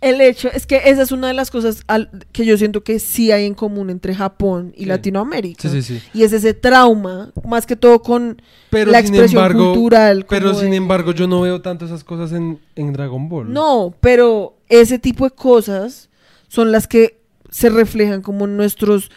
El 0.00 0.20
hecho 0.20 0.50
es 0.52 0.66
que 0.66 0.82
esa 0.84 1.00
es 1.02 1.12
una 1.12 1.28
de 1.28 1.34
las 1.34 1.50
cosas 1.50 1.82
al- 1.86 2.10
que 2.32 2.44
yo 2.44 2.58
siento 2.58 2.84
que 2.84 2.98
sí 2.98 3.32
hay 3.32 3.46
en 3.46 3.54
común 3.54 3.88
entre 3.88 4.14
Japón 4.14 4.72
y 4.76 4.80
Sí. 4.80 4.84
Latinoamérica. 4.86 5.66
Sí, 5.66 5.80
sí, 5.82 5.98
sí. 5.98 6.02
Y 6.12 6.24
es 6.24 6.32
ese 6.34 6.52
trauma, 6.52 7.32
más 7.48 7.64
que 7.64 7.74
todo 7.74 8.02
con 8.02 8.42
Pero 8.68 8.90
la 8.90 8.98
expresión 8.98 9.42
embargo, 9.42 9.72
cultural. 9.72 10.26
pero 10.28 10.52
sin 10.54 10.70
de- 10.72 10.76
embargo, 10.76 11.12
yo 11.12 11.26
no 11.26 11.40
veo 11.40 11.62
tanto 11.62 11.86
esas 11.86 12.04
cosas 12.04 12.32
en, 12.32 12.60
en 12.76 12.92
Dragon 12.92 13.30
Ball. 13.30 13.50
No, 13.50 13.94
pero 14.00 14.58
ese 14.68 14.98
tipo 14.98 15.24
de 15.24 15.30
cosas 15.30 16.10
son 16.48 16.70
las 16.70 16.86
que 16.86 17.20
se 17.50 17.70
reflejan 17.70 18.20
como 18.20 18.44
en 18.44 18.58
nuestros, 18.58 19.10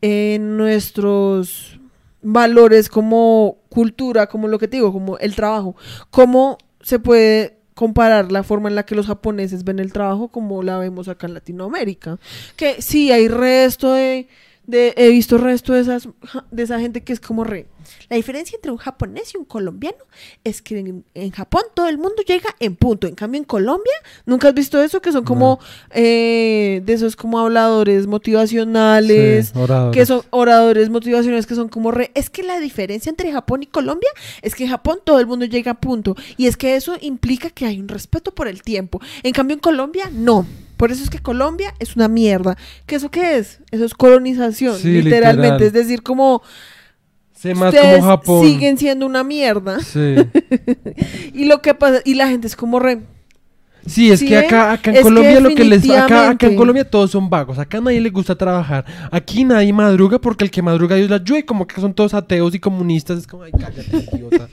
en 0.00 0.56
nuestros 0.56 1.78
valores 2.22 2.88
como 2.88 3.58
cultura, 3.68 4.28
como 4.28 4.48
lo 4.48 4.58
que 4.58 4.68
te 4.68 4.76
digo, 4.76 4.92
como 4.92 5.18
el 5.18 5.34
trabajo. 5.34 5.76
¿Cómo 6.10 6.58
se 6.80 6.98
puede 6.98 7.58
comparar 7.74 8.32
la 8.32 8.42
forma 8.42 8.68
en 8.68 8.74
la 8.74 8.84
que 8.84 8.94
los 8.94 9.06
japoneses 9.06 9.64
ven 9.64 9.78
el 9.78 9.92
trabajo 9.92 10.28
como 10.28 10.62
la 10.62 10.78
vemos 10.78 11.08
acá 11.08 11.26
en 11.26 11.34
Latinoamérica? 11.34 12.18
Que 12.56 12.80
sí, 12.80 13.12
hay 13.12 13.28
resto 13.28 13.92
de... 13.92 14.28
de- 14.66 14.94
he 14.96 15.08
visto 15.10 15.38
resto 15.38 15.72
de 15.72 15.80
esas 15.80 16.08
de 16.50 16.62
esa 16.62 16.78
gente 16.80 17.02
que 17.02 17.12
es 17.12 17.20
como 17.20 17.44
re. 17.44 17.66
La 18.08 18.16
diferencia 18.16 18.54
entre 18.56 18.70
un 18.70 18.76
japonés 18.78 19.34
y 19.34 19.38
un 19.38 19.44
colombiano 19.44 19.98
es 20.44 20.62
que 20.62 20.78
en, 20.78 21.04
en 21.14 21.30
Japón 21.32 21.62
todo 21.74 21.88
el 21.88 21.98
mundo 21.98 22.22
llega 22.26 22.54
en 22.60 22.76
punto. 22.76 23.06
En 23.08 23.14
cambio 23.16 23.38
en 23.38 23.44
Colombia 23.44 23.92
nunca 24.24 24.48
has 24.48 24.54
visto 24.54 24.80
eso 24.80 25.02
que 25.02 25.10
son 25.10 25.24
como 25.24 25.58
eh, 25.90 26.80
de 26.84 26.92
esos 26.92 27.16
como 27.16 27.40
habladores 27.40 28.06
motivacionales 28.06 29.48
Sí, 29.48 29.58
oradores. 29.58 29.96
que 29.98 30.06
son 30.06 30.22
oradores 30.30 30.90
motivacionales 30.90 31.46
que 31.46 31.54
son 31.54 31.68
como 31.68 31.90
re. 31.90 32.10
Es 32.14 32.30
que 32.30 32.42
la 32.42 32.60
diferencia 32.60 33.10
entre 33.10 33.32
Japón 33.32 33.62
y 33.62 33.66
Colombia 33.66 34.10
es 34.42 34.54
que 34.54 34.64
en 34.64 34.70
Japón 34.70 34.98
todo 35.04 35.18
el 35.20 35.26
mundo 35.26 35.44
llega 35.46 35.72
a 35.72 35.80
punto. 35.80 36.14
Y 36.36 36.46
es 36.46 36.56
que 36.56 36.76
eso 36.76 36.94
implica 37.00 37.50
que 37.50 37.66
hay 37.66 37.80
un 37.80 37.88
respeto 37.88 38.34
por 38.34 38.48
el 38.48 38.62
tiempo. 38.62 39.00
En 39.22 39.32
cambio 39.32 39.54
en 39.54 39.60
Colombia 39.60 40.08
no 40.12 40.46
por 40.82 40.90
eso 40.90 41.04
es 41.04 41.10
que 41.10 41.20
Colombia 41.20 41.72
es 41.78 41.94
una 41.94 42.08
mierda. 42.08 42.56
¿Qué 42.86 42.96
eso 42.96 43.08
qué 43.08 43.38
es? 43.38 43.60
Eso 43.70 43.84
es 43.84 43.94
colonización, 43.94 44.76
Sí, 44.76 45.00
literalmente. 45.00 45.42
literal. 45.42 45.62
Es 45.62 45.72
decir, 45.72 46.02
como 46.02 46.42
más 47.54 47.72
ustedes 47.72 47.98
como 48.00 48.08
Japón. 48.08 48.44
siguen 48.44 48.76
siendo 48.76 49.06
una 49.06 49.22
mierda. 49.22 49.78
Sí. 49.78 50.16
Y 51.34 51.44
lo 51.44 51.62
que 51.62 51.74
pasa, 51.74 52.00
y 52.04 52.14
la 52.14 52.26
gente 52.26 52.48
es 52.48 52.56
como 52.56 52.80
re. 52.80 52.98
Sí, 53.86 54.10
es 54.10 54.18
¿Sí 54.18 54.26
que 54.26 54.38
acá, 54.38 54.72
acá 54.72 54.90
en 54.90 54.96
Es 54.96 55.02
que 55.02 55.04
Colombia 55.04 55.38
lo 55.38 55.54
que 55.54 55.62
les 55.62 55.88
acá, 55.88 56.30
acá 56.30 56.48
en 56.48 56.56
Colombia 56.56 56.90
todos 56.90 57.12
son 57.12 57.30
vagos, 57.30 57.60
acá 57.60 57.78
a 57.78 57.80
nadie 57.80 58.00
le 58.00 58.10
gusta 58.10 58.34
trabajar, 58.34 58.84
aquí 59.12 59.44
nadie 59.44 59.72
madruga 59.72 60.20
porque 60.20 60.42
el 60.42 60.50
que 60.50 60.62
madruga 60.62 60.96
Dios 60.96 61.10
la 61.10 61.16
ayuda 61.16 61.38
y 61.38 61.42
como 61.44 61.64
que 61.68 61.80
son 61.80 61.94
todos 61.94 62.12
ateos 62.12 62.56
y 62.56 62.58
comunistas, 62.58 63.18
es 63.18 63.26
como 63.28 63.44
ay 63.44 63.52
cállate 63.52 64.08
idiota. 64.12 64.48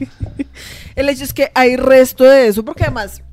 El 0.95 1.09
hecho 1.09 1.23
es 1.23 1.33
que 1.33 1.49
hay 1.55 1.75
resto 1.75 2.23
de 2.23 2.49
eso, 2.49 2.63
porque 2.63 2.83
además. 2.83 3.23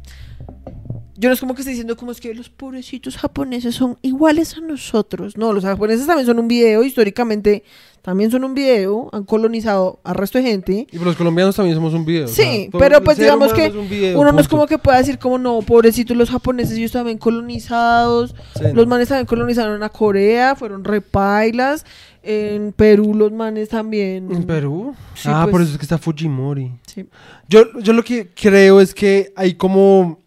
Yo 1.19 1.29
no 1.29 1.35
es 1.35 1.41
como 1.41 1.55
que 1.55 1.63
esté 1.63 1.71
diciendo 1.71 1.97
como 1.97 2.13
es 2.13 2.21
que 2.21 2.35
los 2.35 2.51
pobrecitos 2.51 3.17
japoneses 3.17 3.75
son 3.75 3.99
iguales 4.03 4.57
a 4.57 4.61
nosotros. 4.61 5.37
No, 5.37 5.53
los 5.53 5.65
japoneses 5.65 6.07
también 6.07 6.27
son 6.27 6.39
un 6.39 6.49
video, 6.49 6.83
históricamente 6.85 7.63
también 8.07 8.31
son 8.31 8.45
un 8.45 8.55
video, 8.55 9.09
han 9.13 9.25
colonizado 9.25 9.99
al 10.05 10.15
resto 10.15 10.39
de 10.39 10.45
gente. 10.45 10.87
Y 10.93 10.99
los 10.99 11.17
colombianos 11.17 11.57
también 11.57 11.75
somos 11.75 11.93
un 11.93 12.05
video. 12.05 12.27
o 12.27 12.29
sea, 12.29 12.45
Sí, 12.45 12.71
pero 12.79 13.03
pues 13.03 13.19
digamos 13.19 13.53
que 13.53 13.67
es 13.67 13.75
un 13.75 13.89
video, 13.89 14.21
uno 14.21 14.31
no 14.31 14.41
es 14.41 14.47
como 14.47 14.69
que 14.69 14.79
pueda 14.79 14.99
decir 14.99 15.19
como 15.19 15.39
no, 15.39 15.61
pobrecitos 15.63 16.17
los 16.17 16.31
japoneses, 16.31 16.79
ellos 16.79 16.93
también 16.93 17.19
colonizados. 17.19 18.33
Sí, 18.55 18.63
Los 18.75 18.87
no. 18.87 18.91
manes 18.91 19.09
también 19.09 19.27
colonizaron 19.27 19.83
a 19.83 19.89
Corea, 19.89 20.55
fueron 20.55 20.85
repailas. 20.85 21.85
En 22.23 22.73
Perú 22.73 23.15
los 23.15 23.33
manes 23.33 23.69
también. 23.69 24.31
¿En 24.31 24.45
Perú? 24.45 24.95
Sí, 25.15 25.29
ah, 25.31 25.43
pues. 25.45 25.53
por 25.53 25.63
eso 25.63 25.73
es 25.73 25.79
que 25.79 25.85
está 25.85 25.99
Fujimori. 25.99 26.73
Sí. 26.87 27.07
Yo, 27.49 27.79
yo 27.81 27.93
lo 27.93 28.03
que 28.05 28.31
creo 28.35 28.81
es 28.81 28.95
que 28.95 29.33
hay 29.37 29.55
como 29.55 30.19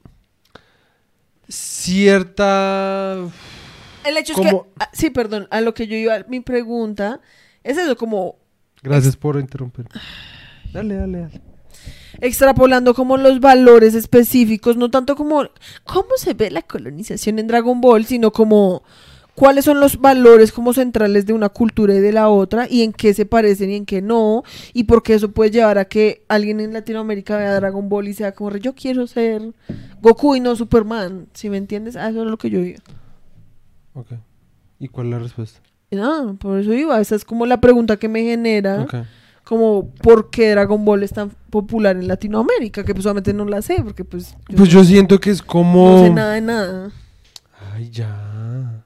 cierta... 1.49 3.17
El 4.05 4.17
hecho 4.17 4.33
es 4.33 4.39
que, 4.39 4.61
ah, 4.79 4.89
sí, 4.93 5.09
perdón, 5.09 5.47
a 5.51 5.59
lo 5.59 5.73
que 5.73 5.87
yo 5.87 5.97
iba, 5.97 6.23
mi 6.29 6.39
pregunta 6.39 7.19
es 7.63 7.77
eso, 7.77 7.97
como 7.97 8.37
Gracias 8.81 9.17
por 9.17 9.39
interrumpir. 9.39 9.87
Dale, 10.71 10.95
dale, 10.95 11.19
dale. 11.19 11.41
extrapolando 12.21 12.93
como 12.93 13.17
los 13.17 13.39
valores 13.39 13.93
específicos, 13.93 14.77
no 14.77 14.89
tanto 14.89 15.15
como 15.15 15.43
cómo 15.83 16.09
se 16.17 16.33
ve 16.33 16.49
la 16.51 16.61
colonización 16.61 17.39
en 17.39 17.47
Dragon 17.47 17.81
Ball, 17.81 18.05
sino 18.05 18.31
como 18.31 18.83
cuáles 19.39 19.63
son 19.63 19.79
los 19.79 20.01
valores 20.01 20.51
como 20.51 20.73
centrales 20.73 21.25
de 21.25 21.31
una 21.31 21.47
cultura 21.47 21.95
y 21.95 22.01
de 22.01 22.11
la 22.11 22.27
otra 22.27 22.67
y 22.69 22.83
en 22.83 22.91
qué 22.91 23.13
se 23.13 23.25
parecen 23.25 23.71
y 23.71 23.75
en 23.75 23.85
qué 23.85 24.01
no 24.01 24.43
y 24.73 24.83
por 24.83 25.01
qué 25.01 25.13
eso 25.13 25.31
puede 25.31 25.49
llevar 25.49 25.77
a 25.77 25.85
que 25.85 26.25
alguien 26.27 26.59
en 26.59 26.73
Latinoamérica 26.73 27.37
vea 27.37 27.55
Dragon 27.55 27.87
Ball 27.87 28.09
y 28.09 28.13
sea 28.13 28.33
como 28.33 28.53
yo 28.57 28.75
quiero 28.75 29.07
ser 29.07 29.53
Goku 30.01 30.35
y 30.35 30.41
no 30.41 30.57
Superman, 30.57 31.27
si 31.33 31.49
me 31.49 31.55
entiendes, 31.55 31.95
a 31.95 32.09
eso 32.09 32.23
es 32.23 32.27
lo 32.29 32.37
que 32.37 32.49
yo 32.49 32.59
iba. 32.59 32.81
Ok. 33.93 34.07
¿Y 34.77 34.89
cuál 34.89 35.07
es 35.07 35.13
la 35.13 35.19
respuesta? 35.19 35.61
No, 35.89 36.35
por 36.35 36.59
eso 36.59 36.73
iba, 36.73 36.99
esa 36.99 37.15
es 37.15 37.23
como 37.23 37.45
la 37.45 37.61
pregunta 37.61 37.95
que 37.95 38.09
me 38.09 38.23
genera. 38.23 38.87
Como 39.45 39.89
por 40.03 40.29
qué 40.29 40.51
Dragon 40.51 40.83
Ball 40.83 41.01
es 41.01 41.13
tan 41.13 41.31
popular 41.49 41.95
en 41.95 42.09
Latinoamérica, 42.09 42.83
que 42.83 42.93
pues 42.93 43.03
solamente 43.03 43.33
no 43.33 43.45
la 43.45 43.61
sé, 43.61 43.81
porque 43.83 44.03
pues 44.03 44.35
yo 44.49 44.57
Pues 44.57 44.69
yo 44.69 44.83
siento 44.83 45.17
que 45.17 45.31
es 45.31 45.41
como... 45.41 45.91
no 45.91 46.03
sé 46.03 46.09
nada 46.09 46.33
de 46.33 46.41
nada. 46.41 46.91
Ay, 47.73 47.89
ya. 47.89 48.83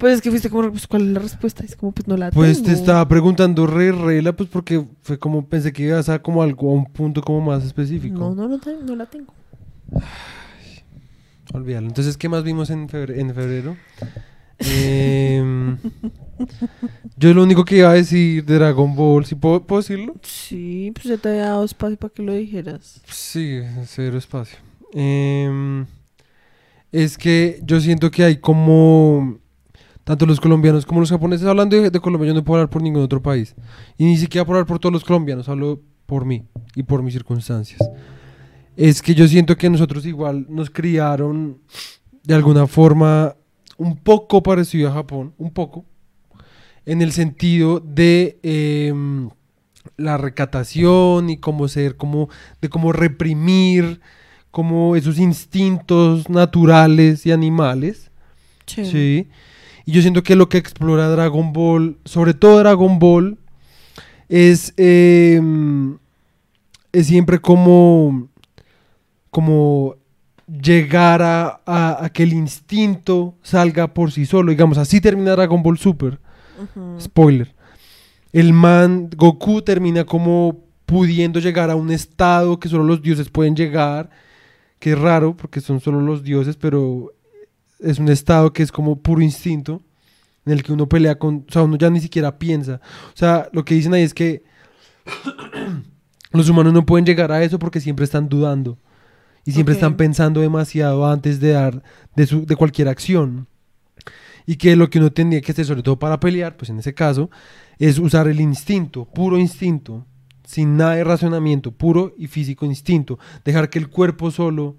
Pues 0.00 0.14
es 0.14 0.22
que 0.22 0.30
fuiste 0.30 0.48
como, 0.48 0.70
pues, 0.70 0.86
¿cuál 0.86 1.02
es 1.02 1.08
la 1.08 1.20
respuesta? 1.20 1.62
Es 1.62 1.76
como, 1.76 1.92
pues 1.92 2.08
no 2.08 2.16
la 2.16 2.30
Pues 2.30 2.58
te 2.62 2.64
tengo. 2.70 2.78
estaba 2.78 3.06
preguntando 3.06 3.66
re 3.66 3.92
regla, 3.92 4.32
pues 4.32 4.48
porque 4.48 4.82
fue 5.02 5.18
como 5.18 5.46
pensé 5.46 5.74
que 5.74 5.82
ibas 5.82 6.08
a 6.08 6.20
como 6.20 6.42
algo 6.42 6.70
a 6.70 6.74
un 6.74 6.86
punto 6.86 7.20
como 7.20 7.42
más 7.42 7.62
específico. 7.64 8.18
No, 8.34 8.48
no, 8.48 8.58
no, 8.86 8.96
la 8.96 9.04
tengo. 9.04 9.34
Olvídalo. 11.52 11.86
Entonces, 11.88 12.16
¿qué 12.16 12.30
más 12.30 12.44
vimos 12.44 12.70
en 12.70 12.88
febrero? 12.88 13.20
En 13.20 13.34
febrero? 13.34 13.76
Em, 14.58 15.76
yo 17.18 17.34
lo 17.34 17.42
único 17.42 17.66
que 17.66 17.76
iba 17.76 17.90
a 17.90 17.94
decir 17.94 18.42
de 18.46 18.54
Dragon 18.54 18.94
Ball, 18.96 19.26
¿sí 19.26 19.34
puedo, 19.34 19.62
puedo 19.66 19.82
decirlo? 19.82 20.14
Sí, 20.22 20.92
pues 20.94 21.08
se 21.08 21.18
te 21.18 21.28
había 21.28 21.46
dado 21.46 21.64
espacio 21.64 21.98
para 21.98 22.14
que 22.14 22.22
lo 22.22 22.32
dijeras. 22.32 23.02
Sí, 23.06 23.60
cero 23.84 24.16
espacio. 24.16 24.58
Em, 24.94 25.84
es 26.90 27.18
que 27.18 27.60
yo 27.64 27.80
siento 27.80 28.10
que 28.10 28.24
hay 28.24 28.36
como 28.38 29.38
tanto 30.04 30.26
los 30.26 30.40
colombianos 30.40 30.86
como 30.86 31.00
los 31.00 31.10
japoneses, 31.10 31.46
hablando 31.46 31.76
de, 31.76 31.90
de 31.90 32.00
Colombia, 32.00 32.28
yo 32.28 32.34
no 32.34 32.44
puedo 32.44 32.60
hablar 32.60 32.70
por 32.70 32.82
ningún 32.82 33.02
otro 33.02 33.22
país. 33.22 33.54
Y 33.96 34.04
ni 34.04 34.16
siquiera 34.16 34.44
puedo 34.44 34.58
hablar 34.58 34.66
por 34.66 34.78
todos 34.78 34.92
los 34.92 35.04
colombianos, 35.04 35.48
hablo 35.48 35.80
por 36.06 36.24
mí 36.24 36.44
y 36.74 36.82
por 36.82 37.02
mis 37.02 37.14
circunstancias. 37.14 37.80
Es 38.76 39.02
que 39.02 39.14
yo 39.14 39.28
siento 39.28 39.56
que 39.56 39.68
nosotros 39.70 40.06
igual 40.06 40.46
nos 40.48 40.70
criaron 40.70 41.58
de 42.24 42.34
alguna 42.34 42.66
forma 42.66 43.36
un 43.76 43.96
poco 43.96 44.42
parecido 44.42 44.88
a 44.88 44.92
Japón, 44.92 45.34
un 45.38 45.50
poco, 45.52 45.84
en 46.86 47.02
el 47.02 47.12
sentido 47.12 47.80
de 47.80 48.38
em, 48.42 49.28
la 49.96 50.16
recatación 50.18 51.30
y 51.30 51.36
cómo 51.38 51.68
ser, 51.68 51.96
como 51.96 52.28
de 52.60 52.68
cómo 52.68 52.92
reprimir 52.92 54.00
como 54.50 54.96
esos 54.96 55.18
instintos 55.18 56.28
naturales 56.28 57.24
y 57.26 57.32
animales, 57.32 58.10
Sí. 58.66 58.84
¿sí? 58.84 59.28
Y 59.86 59.92
yo 59.92 60.02
siento 60.02 60.22
que 60.22 60.36
lo 60.36 60.48
que 60.48 60.58
explora 60.58 61.08
Dragon 61.08 61.52
Ball, 61.52 61.96
sobre 62.04 62.34
todo 62.34 62.58
Dragon 62.58 62.98
Ball, 62.98 63.38
es, 64.28 64.72
em, 64.76 65.98
es 66.92 67.06
siempre 67.06 67.38
como, 67.40 68.28
como 69.30 69.96
llegar 70.46 71.22
a, 71.22 71.60
a- 71.64 72.04
a 72.04 72.10
que 72.10 72.22
el 72.24 72.32
instinto 72.32 73.34
salga 73.42 73.94
por 73.94 74.12
sí 74.12 74.26
solo. 74.26 74.50
Digamos, 74.50 74.78
así 74.78 75.00
termina 75.00 75.32
Dragon 75.32 75.62
Ball 75.62 75.78
Super. 75.78 76.18
Spoiler. 77.00 77.54
El 78.32 78.52
man, 78.52 79.08
Goku 79.16 79.62
termina 79.62 80.04
como 80.04 80.58
pudiendo 80.86 81.40
llegar 81.40 81.70
a 81.70 81.76
un 81.76 81.90
estado 81.90 82.60
que 82.60 82.68
solo 82.68 82.84
los 82.84 83.02
dioses 83.02 83.28
pueden 83.30 83.56
llegar. 83.56 84.10
Que 84.78 84.92
es 84.92 84.98
raro 84.98 85.36
porque 85.36 85.60
son 85.60 85.80
solo 85.80 86.00
los 86.00 86.22
dioses, 86.22 86.56
pero 86.56 87.12
es 87.82 87.98
un 87.98 88.08
estado 88.08 88.52
que 88.52 88.62
es 88.62 88.72
como 88.72 89.00
puro 89.00 89.22
instinto. 89.22 89.82
en 90.46 90.52
el 90.52 90.62
que 90.62 90.72
uno 90.72 90.88
pelea 90.88 91.18
con, 91.18 91.44
o 91.48 91.52
sea, 91.52 91.62
uno 91.62 91.76
ya 91.76 91.90
ni 91.90 92.00
siquiera 92.00 92.38
piensa. 92.38 92.80
O 93.12 93.16
sea, 93.16 93.48
lo 93.52 93.64
que 93.64 93.74
dicen 93.74 93.92
ahí 93.94 94.02
es 94.02 94.14
que 94.14 94.42
los 96.32 96.48
humanos 96.48 96.72
no 96.72 96.86
pueden 96.86 97.04
llegar 97.04 97.30
a 97.30 97.42
eso 97.42 97.58
porque 97.58 97.80
siempre 97.80 98.04
están 98.04 98.28
dudando 98.28 98.78
y 99.44 99.52
siempre 99.52 99.74
están 99.74 99.96
pensando 99.96 100.40
demasiado 100.40 101.06
antes 101.06 101.40
de 101.40 101.50
dar 101.50 101.82
de, 102.14 102.26
su, 102.26 102.46
de 102.46 102.56
cualquier 102.56 102.88
acción. 102.88 103.46
Y 104.46 104.56
que 104.56 104.74
lo 104.76 104.90
que 104.90 104.98
uno 104.98 105.12
tendría 105.12 105.40
que 105.40 105.52
hacer, 105.52 105.66
sobre 105.66 105.82
todo 105.82 105.98
para 105.98 106.18
pelear, 106.18 106.56
pues 106.56 106.70
en 106.70 106.78
ese 106.78 106.94
caso, 106.94 107.30
es 107.78 107.98
usar 107.98 108.26
el 108.28 108.40
instinto, 108.40 109.04
puro 109.04 109.38
instinto, 109.38 110.06
sin 110.44 110.76
nada 110.76 110.94
de 110.94 111.04
razonamiento, 111.04 111.72
puro 111.72 112.14
y 112.16 112.26
físico 112.26 112.66
instinto. 112.66 113.18
Dejar 113.44 113.70
que 113.70 113.78
el 113.78 113.88
cuerpo 113.88 114.30
solo 114.30 114.76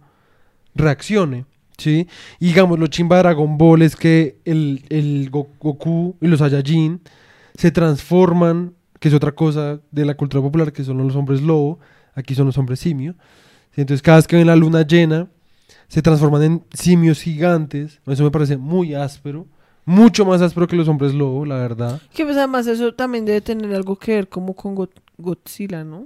reaccione. 0.75 1.45
¿Sí? 1.81 2.07
Y 2.39 2.47
digamos, 2.47 2.79
lo 2.79 2.87
chimba 2.87 3.17
de 3.17 3.23
Dragon 3.23 3.57
Ball 3.57 3.81
es 3.81 3.95
que 3.95 4.37
el, 4.45 4.83
el 4.89 5.29
Go- 5.29 5.49
Goku 5.59 6.15
y 6.21 6.27
los 6.27 6.39
Saiyajin 6.39 7.01
se 7.55 7.71
transforman, 7.71 8.73
que 8.99 9.07
es 9.09 9.13
otra 9.13 9.31
cosa 9.33 9.79
de 9.91 10.05
la 10.05 10.15
cultura 10.15 10.41
popular, 10.41 10.71
que 10.71 10.83
son 10.83 10.97
los 10.99 11.15
hombres 11.15 11.41
lobo, 11.41 11.79
aquí 12.15 12.35
son 12.35 12.45
los 12.45 12.57
hombres 12.57 12.79
simio. 12.79 13.13
¿sí? 13.75 13.81
Entonces, 13.81 14.01
cada 14.01 14.17
vez 14.17 14.27
que 14.27 14.35
ven 14.37 14.47
la 14.47 14.55
luna 14.55 14.85
llena, 14.85 15.27
se 15.87 16.01
transforman 16.01 16.43
en 16.43 16.63
simios 16.73 17.21
gigantes. 17.21 17.99
Eso 18.07 18.23
me 18.23 18.31
parece 18.31 18.57
muy 18.57 18.93
áspero. 18.95 19.45
Mucho 19.83 20.25
más 20.25 20.41
áspero 20.41 20.67
que 20.67 20.75
los 20.75 20.87
hombres 20.87 21.13
lobo, 21.13 21.43
la 21.45 21.55
verdad. 21.55 21.99
Que 22.13 22.23
pues 22.23 22.37
además 22.37 22.67
eso 22.67 22.93
también 22.93 23.25
debe 23.25 23.41
tener 23.41 23.73
algo 23.75 23.95
que 23.97 24.13
ver 24.15 24.29
como 24.29 24.53
con 24.55 24.75
Go- 24.75 24.89
Godzilla, 25.17 25.83
¿no? 25.83 26.05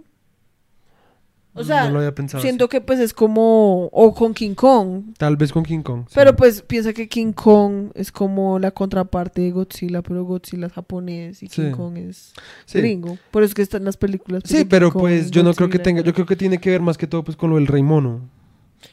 O 1.58 1.64
sea, 1.64 1.86
no 1.86 1.91
lo 1.93 1.99
había 1.99 2.14
pensado. 2.14 2.41
siento 2.41 2.66
así. 2.66 2.70
que 2.70 2.82
pues 2.82 2.99
es 2.99 3.14
como... 3.14 3.86
O 3.93 4.14
con 4.14 4.34
King 4.34 4.53
Kong. 4.56 5.14
Tal 5.18 5.38
vez 5.38 5.51
con 5.53 5.64
King 5.64 5.82
Kong. 5.84 6.01
sí. 6.08 6.14
Pero 6.16 6.36
pues 6.36 6.62
piensa 6.62 6.91
que 6.93 7.08
King 7.08 7.32
Kong 7.32 7.91
es 7.95 8.12
como 8.12 8.60
la 8.60 8.72
contraparte 8.72 9.41
de 9.41 9.51
Godzilla, 9.51 10.01
pero 10.01 10.24
Godzilla 10.26 10.68
es 10.68 10.74
japonés 10.74 11.41
y 11.41 11.47
King 11.47 11.64
Sí. 11.68 11.72
Kong 11.72 11.97
es 11.97 12.34
Sí. 12.66 12.80
gringo. 12.80 13.18
Por 13.32 13.43
eso 13.43 13.51
es 13.51 13.56
que 13.56 13.62
están 13.62 13.86
las 13.86 13.95
películas. 13.97 14.43
pues, 14.43 14.51
Sí, 14.60 14.66
pero 14.66 14.91
pues 14.91 15.32
yo 15.32 15.43
no 15.43 15.53
creo 15.53 15.70
que 15.70 15.80
tenga, 15.80 16.01
yo 16.01 16.14
creo 16.14 16.26
que 16.26 16.36
tiene 16.36 16.58
que 16.60 16.70
ver 16.72 16.82
más 16.82 16.97
que 16.97 17.08
todo 17.08 17.24
pues 17.24 17.38
con 17.38 17.49
lo 17.49 17.56
del 17.56 17.68
rey 17.68 17.84
mono. 17.84 18.20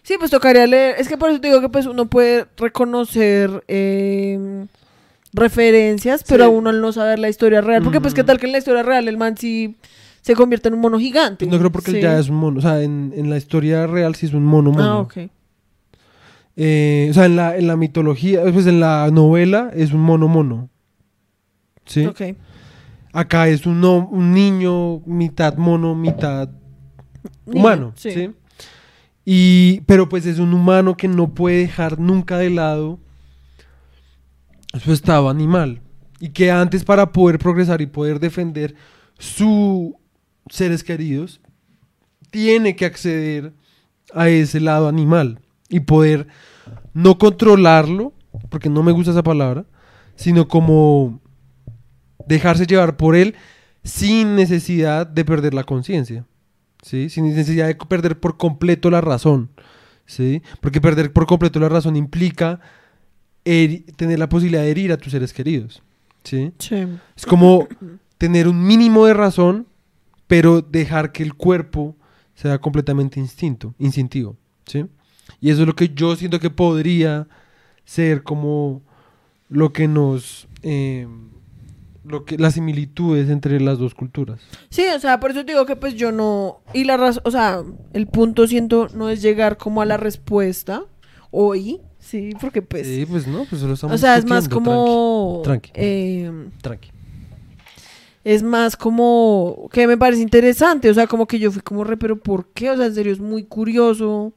Sí, 0.04 0.14
pues 0.18 0.30
tocaría 0.30 0.66
leer. 0.66 0.94
Es 0.98 1.08
que 1.08 1.18
por 1.18 1.30
eso 1.30 1.40
te 1.40 1.48
digo 1.48 1.60
que 1.60 1.68
pues 1.68 1.86
uno 1.86 2.06
puede 2.06 2.46
reconocer 2.56 3.62
eh, 3.68 4.66
referencias, 5.32 6.24
pero 6.26 6.44
a 6.44 6.48
uno 6.48 6.70
al 6.70 6.80
no 6.80 6.92
saber 6.92 7.18
la 7.18 7.28
historia 7.28 7.60
real. 7.60 7.82
Porque 7.82 8.00
pues 8.00 8.14
qué 8.14 8.24
tal 8.24 8.38
que 8.38 8.46
en 8.46 8.52
la 8.52 8.58
historia 8.58 8.82
real 8.82 9.08
el 9.08 9.16
man 9.16 9.36
sí 9.36 9.76
se 10.22 10.34
convierte 10.34 10.68
en 10.68 10.74
un 10.74 10.80
mono 10.80 10.98
gigante. 10.98 11.46
No 11.46 11.58
creo 11.58 11.70
porque 11.70 11.90
él 11.90 12.00
ya 12.00 12.18
es 12.18 12.28
un 12.30 12.36
mono. 12.36 12.58
O 12.58 12.62
sea, 12.62 12.80
en, 12.82 13.12
en 13.14 13.28
la 13.28 13.36
historia 13.36 13.86
real 13.86 14.14
sí 14.14 14.24
es 14.26 14.32
un 14.32 14.44
mono 14.44 14.70
mono. 14.72 14.84
Ah, 14.84 14.98
ok. 15.00 15.16
Eh, 16.56 17.08
o 17.10 17.14
sea, 17.14 17.26
en 17.26 17.36
la, 17.36 17.56
en 17.56 17.66
la 17.66 17.76
mitología, 17.76 18.42
pues 18.52 18.66
en 18.66 18.80
la 18.80 19.10
novela 19.10 19.70
es 19.74 19.92
un 19.92 20.00
mono 20.00 20.28
mono. 20.28 20.68
¿Sí? 21.86 22.06
Ok. 22.06 22.20
Acá 23.12 23.48
es 23.48 23.66
un, 23.66 23.80
no- 23.80 24.08
un 24.08 24.32
niño 24.32 25.00
mitad 25.06 25.56
mono, 25.56 25.94
mitad 25.94 26.48
Niño, 27.46 27.60
humano. 27.60 27.92
sí. 27.96 28.10
sí. 28.12 28.30
Y, 29.24 29.80
pero 29.82 30.08
pues 30.08 30.26
es 30.26 30.38
un 30.40 30.52
humano 30.52 30.96
que 30.96 31.06
no 31.08 31.32
puede 31.34 31.58
dejar 31.58 31.98
nunca 32.00 32.38
de 32.38 32.50
lado 32.50 32.98
su 34.82 34.92
estado 34.92 35.28
animal. 35.28 35.80
Y 36.20 36.30
que 36.30 36.50
antes 36.50 36.84
para 36.84 37.12
poder 37.12 37.38
progresar 37.38 37.80
y 37.82 37.86
poder 37.86 38.18
defender 38.20 38.74
sus 39.18 39.92
seres 40.52 40.84
queridos, 40.84 41.40
tiene 42.30 42.76
que 42.76 42.84
acceder 42.84 43.54
a 44.12 44.28
ese 44.28 44.60
lado 44.60 44.86
animal 44.86 45.40
y 45.70 45.80
poder 45.80 46.26
no 46.92 47.16
controlarlo, 47.16 48.12
porque 48.50 48.68
no 48.68 48.82
me 48.82 48.92
gusta 48.92 49.12
esa 49.12 49.22
palabra, 49.22 49.64
sino 50.14 50.48
como 50.48 51.22
dejarse 52.28 52.66
llevar 52.66 52.98
por 52.98 53.16
él 53.16 53.34
sin 53.82 54.36
necesidad 54.36 55.06
de 55.06 55.24
perder 55.24 55.54
la 55.54 55.64
conciencia. 55.64 56.26
¿sí? 56.82 57.08
Sin 57.08 57.24
necesidad 57.24 57.68
de 57.68 57.74
perder 57.74 58.20
por 58.20 58.36
completo 58.36 58.90
la 58.90 59.00
razón. 59.00 59.48
¿sí? 60.04 60.42
Porque 60.60 60.82
perder 60.82 61.14
por 61.14 61.26
completo 61.26 61.60
la 61.60 61.70
razón 61.70 61.96
implica 61.96 62.60
tener 63.42 64.18
la 64.18 64.28
posibilidad 64.28 64.62
de 64.62 64.70
herir 64.70 64.92
a 64.92 64.98
tus 64.98 65.12
seres 65.12 65.32
queridos. 65.32 65.82
¿sí? 66.24 66.52
Sí. 66.58 66.86
Es 67.16 67.24
como 67.24 67.68
tener 68.18 68.48
un 68.48 68.62
mínimo 68.62 69.06
de 69.06 69.14
razón, 69.14 69.66
pero 70.32 70.62
dejar 70.62 71.12
que 71.12 71.22
el 71.22 71.34
cuerpo 71.34 71.94
sea 72.34 72.58
completamente 72.58 73.20
instinto, 73.20 73.74
instintivo. 73.78 74.38
¿sí? 74.64 74.86
Y 75.42 75.50
eso 75.50 75.60
es 75.60 75.66
lo 75.66 75.76
que 75.76 75.90
yo 75.90 76.16
siento 76.16 76.40
que 76.40 76.48
podría 76.48 77.28
ser 77.84 78.22
como 78.22 78.80
lo 79.50 79.74
que 79.74 79.88
nos... 79.88 80.48
eh, 80.62 81.06
lo 82.06 82.24
que, 82.24 82.38
las 82.38 82.54
similitudes 82.54 83.28
entre 83.28 83.60
las 83.60 83.78
dos 83.78 83.94
culturas. 83.94 84.40
Sí, 84.70 84.86
o 84.96 84.98
sea, 84.98 85.20
por 85.20 85.32
eso 85.32 85.44
te 85.44 85.52
digo 85.52 85.66
que 85.66 85.76
pues 85.76 85.96
yo 85.96 86.12
no... 86.12 86.62
Y 86.72 86.84
la 86.84 86.96
razón, 86.96 87.22
o 87.26 87.30
sea, 87.30 87.62
el 87.92 88.06
punto 88.06 88.46
siento 88.46 88.88
no 88.94 89.10
es 89.10 89.20
llegar 89.20 89.58
como 89.58 89.82
a 89.82 89.84
la 89.84 89.98
respuesta 89.98 90.82
hoy, 91.30 91.82
sí, 91.98 92.30
porque 92.40 92.62
pues... 92.62 92.86
sí, 92.86 93.04
pues 93.04 93.26
no, 93.26 93.44
pues 93.44 93.60
solo 93.60 93.74
estamos 93.74 93.96
o 93.96 93.98
sea, 93.98 94.16
es 94.16 94.24
más 94.24 94.48
como... 94.48 95.42
tranqui. 95.44 95.72
eh, 95.74 96.48
Tranqui. 96.62 96.88
Es 98.24 98.42
más 98.42 98.76
como 98.76 99.68
que 99.72 99.86
me 99.86 99.96
parece 99.98 100.22
interesante, 100.22 100.88
o 100.90 100.94
sea, 100.94 101.06
como 101.06 101.26
que 101.26 101.38
yo 101.38 101.50
fui 101.50 101.62
como 101.62 101.84
re, 101.84 101.96
pero 101.96 102.16
¿por 102.16 102.46
qué? 102.48 102.70
O 102.70 102.76
sea, 102.76 102.86
en 102.86 102.94
serio 102.94 103.12
es 103.12 103.20
muy 103.20 103.42
curioso 103.44 104.32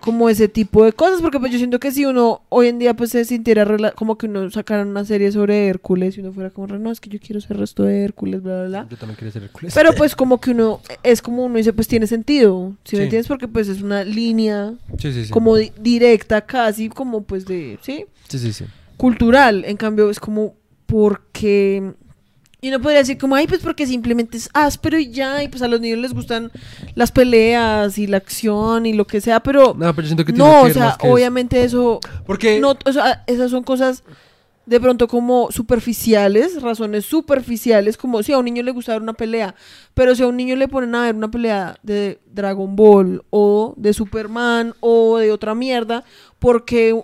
como 0.00 0.30
ese 0.30 0.48
tipo 0.48 0.84
de 0.84 0.92
cosas, 0.92 1.20
porque 1.20 1.38
pues 1.38 1.52
yo 1.52 1.58
siento 1.58 1.78
que 1.78 1.92
si 1.92 2.06
uno 2.06 2.40
hoy 2.48 2.68
en 2.68 2.78
día 2.78 2.94
pues 2.94 3.10
se 3.10 3.26
sintiera 3.26 3.66
como 3.94 4.16
que 4.16 4.24
uno 4.26 4.48
sacara 4.50 4.82
una 4.84 5.04
serie 5.04 5.30
sobre 5.32 5.66
Hércules 5.68 6.16
y 6.16 6.20
uno 6.20 6.32
fuera 6.32 6.48
como, 6.48 6.66
re, 6.68 6.78
no, 6.78 6.90
es 6.90 6.98
que 7.00 7.10
yo 7.10 7.18
quiero 7.20 7.42
ser 7.42 7.58
resto 7.58 7.82
de 7.82 8.04
Hércules, 8.04 8.42
bla, 8.42 8.60
bla, 8.60 8.66
bla. 8.68 8.86
Yo 8.90 8.96
también 8.96 9.16
quería 9.18 9.32
ser 9.32 9.42
Hércules. 9.42 9.74
Pero 9.74 9.92
pues 9.92 10.14
como 10.16 10.40
que 10.40 10.52
uno, 10.52 10.80
es 11.02 11.20
como 11.20 11.44
uno 11.44 11.56
dice, 11.58 11.74
pues 11.74 11.88
tiene 11.88 12.06
sentido, 12.06 12.72
¿sí, 12.84 12.96
me 12.96 13.00
Sí. 13.00 13.04
entiendes? 13.04 13.28
Porque 13.28 13.48
pues 13.48 13.68
es 13.68 13.82
una 13.82 14.02
línea 14.02 14.72
Sí, 14.98 15.12
sí, 15.12 15.24
sí. 15.26 15.30
como 15.30 15.56
di- 15.56 15.72
directa 15.78 16.40
casi, 16.40 16.88
como 16.88 17.24
pues 17.24 17.44
de, 17.44 17.78
¿sí? 17.82 18.06
Sí, 18.28 18.38
sí, 18.38 18.52
sí. 18.54 18.64
cultural. 18.96 19.64
En 19.66 19.76
cambio, 19.76 20.08
es 20.08 20.20
como 20.20 20.54
porque. 20.86 21.92
Y 22.66 22.70
no 22.70 22.80
podría 22.80 22.98
decir 22.98 23.16
como, 23.16 23.36
ay, 23.36 23.46
pues 23.46 23.60
porque 23.60 23.86
simplemente 23.86 24.36
es 24.36 24.50
áspero 24.52 24.98
y 24.98 25.12
ya, 25.12 25.40
y 25.40 25.46
pues 25.46 25.62
a 25.62 25.68
los 25.68 25.80
niños 25.80 26.00
les 26.00 26.12
gustan 26.12 26.50
las 26.96 27.12
peleas 27.12 27.96
y 27.96 28.08
la 28.08 28.16
acción 28.16 28.86
y 28.86 28.92
lo 28.92 29.06
que 29.06 29.20
sea, 29.20 29.38
pero 29.38 29.76
No, 29.78 29.94
pero 29.94 30.02
yo 30.02 30.06
siento 30.06 30.24
que 30.24 30.32
tiene 30.32 30.50
no, 30.50 30.64
que 30.64 30.72
o 30.72 30.74
sea, 30.74 30.96
que 31.00 31.08
obviamente 31.08 31.62
eso, 31.62 32.00
Porque 32.26 32.58
no, 32.58 32.76
o 32.84 32.92
sea, 32.92 33.22
esas 33.28 33.52
son 33.52 33.62
cosas 33.62 34.02
de 34.64 34.80
pronto 34.80 35.06
como 35.06 35.52
superficiales, 35.52 36.60
razones 36.60 37.04
superficiales, 37.04 37.96
como 37.96 38.20
si 38.24 38.32
a 38.32 38.38
un 38.38 38.46
niño 38.46 38.64
le 38.64 38.72
gusta 38.72 38.94
ver 38.94 39.02
una 39.02 39.12
pelea, 39.12 39.54
pero 39.94 40.16
si 40.16 40.24
a 40.24 40.26
un 40.26 40.36
niño 40.36 40.56
le 40.56 40.66
ponen 40.66 40.92
a 40.96 41.02
ver 41.02 41.14
una 41.14 41.30
pelea 41.30 41.78
de 41.84 42.18
Dragon 42.32 42.74
Ball 42.74 43.22
o 43.30 43.74
de 43.76 43.92
Superman 43.92 44.74
o 44.80 45.18
de 45.18 45.30
otra 45.30 45.54
mierda, 45.54 46.02
porque 46.40 47.00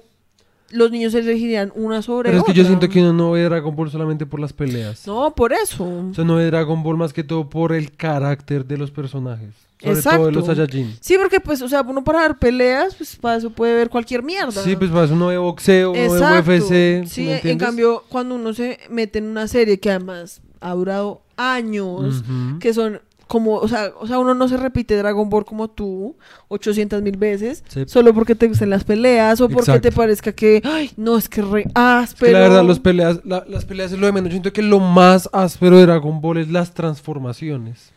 los 0.73 0.91
niños 0.91 1.15
elegirían 1.15 1.73
una 1.75 2.03
sobre 2.03 2.31
Pero 2.31 2.41
es 2.41 2.45
que 2.47 2.53
yo 2.55 2.63
otra. 2.63 2.69
siento 2.77 2.89
que 2.89 3.01
uno 3.01 3.13
no 3.13 3.31
ve 3.33 3.43
Dragon 3.45 3.75
Ball 3.77 3.91
solamente 3.91 4.27
por 4.27 4.41
las 4.41 4.53
peleas. 4.53 5.07
No, 5.07 5.35
por 5.35 5.53
eso. 5.53 5.85
O 5.85 6.15
sea, 6.15 6.25
no 6.25 6.37
ve 6.37 6.47
Dragon 6.47 6.83
Ball 6.83 6.97
más 6.97 7.13
que 7.13 7.23
todo 7.23 7.49
por 7.49 7.73
el 7.73 7.93
carácter 7.93 8.65
de 8.65 8.79
los 8.79 8.91
personajes. 8.91 9.51
Sobre 9.81 9.95
Exacto. 9.97 10.19
todo 10.19 10.27
de 10.29 10.33
los 10.33 10.47
Saiyajin. 10.47 10.97
Sí, 11.01 11.17
porque 11.19 11.41
pues, 11.41 11.61
o 11.61 11.69
sea, 11.69 11.83
uno 11.83 12.05
para 12.05 12.21
ver 12.23 12.37
peleas, 12.39 12.95
pues 12.95 13.17
para 13.17 13.37
eso 13.37 13.51
puede 13.51 13.75
ver 13.75 13.91
cualquier 13.91 14.23
mierda. 14.23 14.63
Sí, 14.63 14.77
pues 14.77 14.91
para 14.91 15.05
eso 15.05 15.15
uno 15.15 15.27
ve 15.27 15.39
boxeo, 15.39 15.91
uno 15.91 16.01
Exacto. 16.01 16.51
ve 16.51 16.61
UFC. 16.61 17.09
Sí, 17.09 17.25
¿me 17.25 17.51
en 17.51 17.59
cambio, 17.59 18.05
cuando 18.09 18.37
uno 18.37 18.55
se 18.55 18.79
mete 18.91 19.19
en 19.19 19.27
una 19.27 19.49
serie 19.49 19.81
que 19.81 19.91
además 19.91 20.41
ha 20.61 20.73
durado 20.75 21.23
años, 21.37 22.23
que 22.61 22.73
son 22.73 23.01
como, 23.33 23.55
o 23.55 23.67
sea, 23.67 23.93
o 23.99 24.07
sea, 24.07 24.19
uno 24.19 24.35
no 24.35 24.47
se 24.47 24.59
repite 24.59 24.95
Dragon 24.95 25.31
Ball 25.31 25.47
como 25.47 25.71
tú 25.71 26.17
800 26.49 27.01
mil 27.01 27.17
veces, 27.17 27.65
Sí. 27.67 27.85
solo 27.87 28.13
porque 28.13 28.35
te 28.35 28.47
gusten 28.47 28.69
las 28.69 28.85
peleas 28.85 29.41
o 29.41 29.49
porque 29.49 29.71
Exacto. 29.71 29.89
te 29.89 29.93
parezca 29.97 30.33
que, 30.33 30.61
ay, 30.63 30.91
no, 30.99 31.17
es 31.17 31.31
que 31.31 31.41
re 31.41 31.63
Es 31.63 31.73
áspero. 31.75 32.27
que 32.29 32.33
la 32.35 32.41
verdad, 32.41 32.63
los 32.65 32.79
peleas, 32.79 33.21
la- 33.25 33.43
las 33.49 33.65
peleas 33.65 33.91
es 33.91 33.99
lo 33.99 34.05
de 34.05 34.13
menos. 34.13 34.29
Yo 34.29 34.33
siento 34.35 34.53
que 34.53 34.61
lo 34.61 34.81
más 34.81 35.31
áspero 35.33 35.79
de 35.79 35.87
Dragon 35.87 36.21
Ball 36.21 36.37
es 36.37 36.51
las 36.51 36.75
transformaciones. 36.75 37.93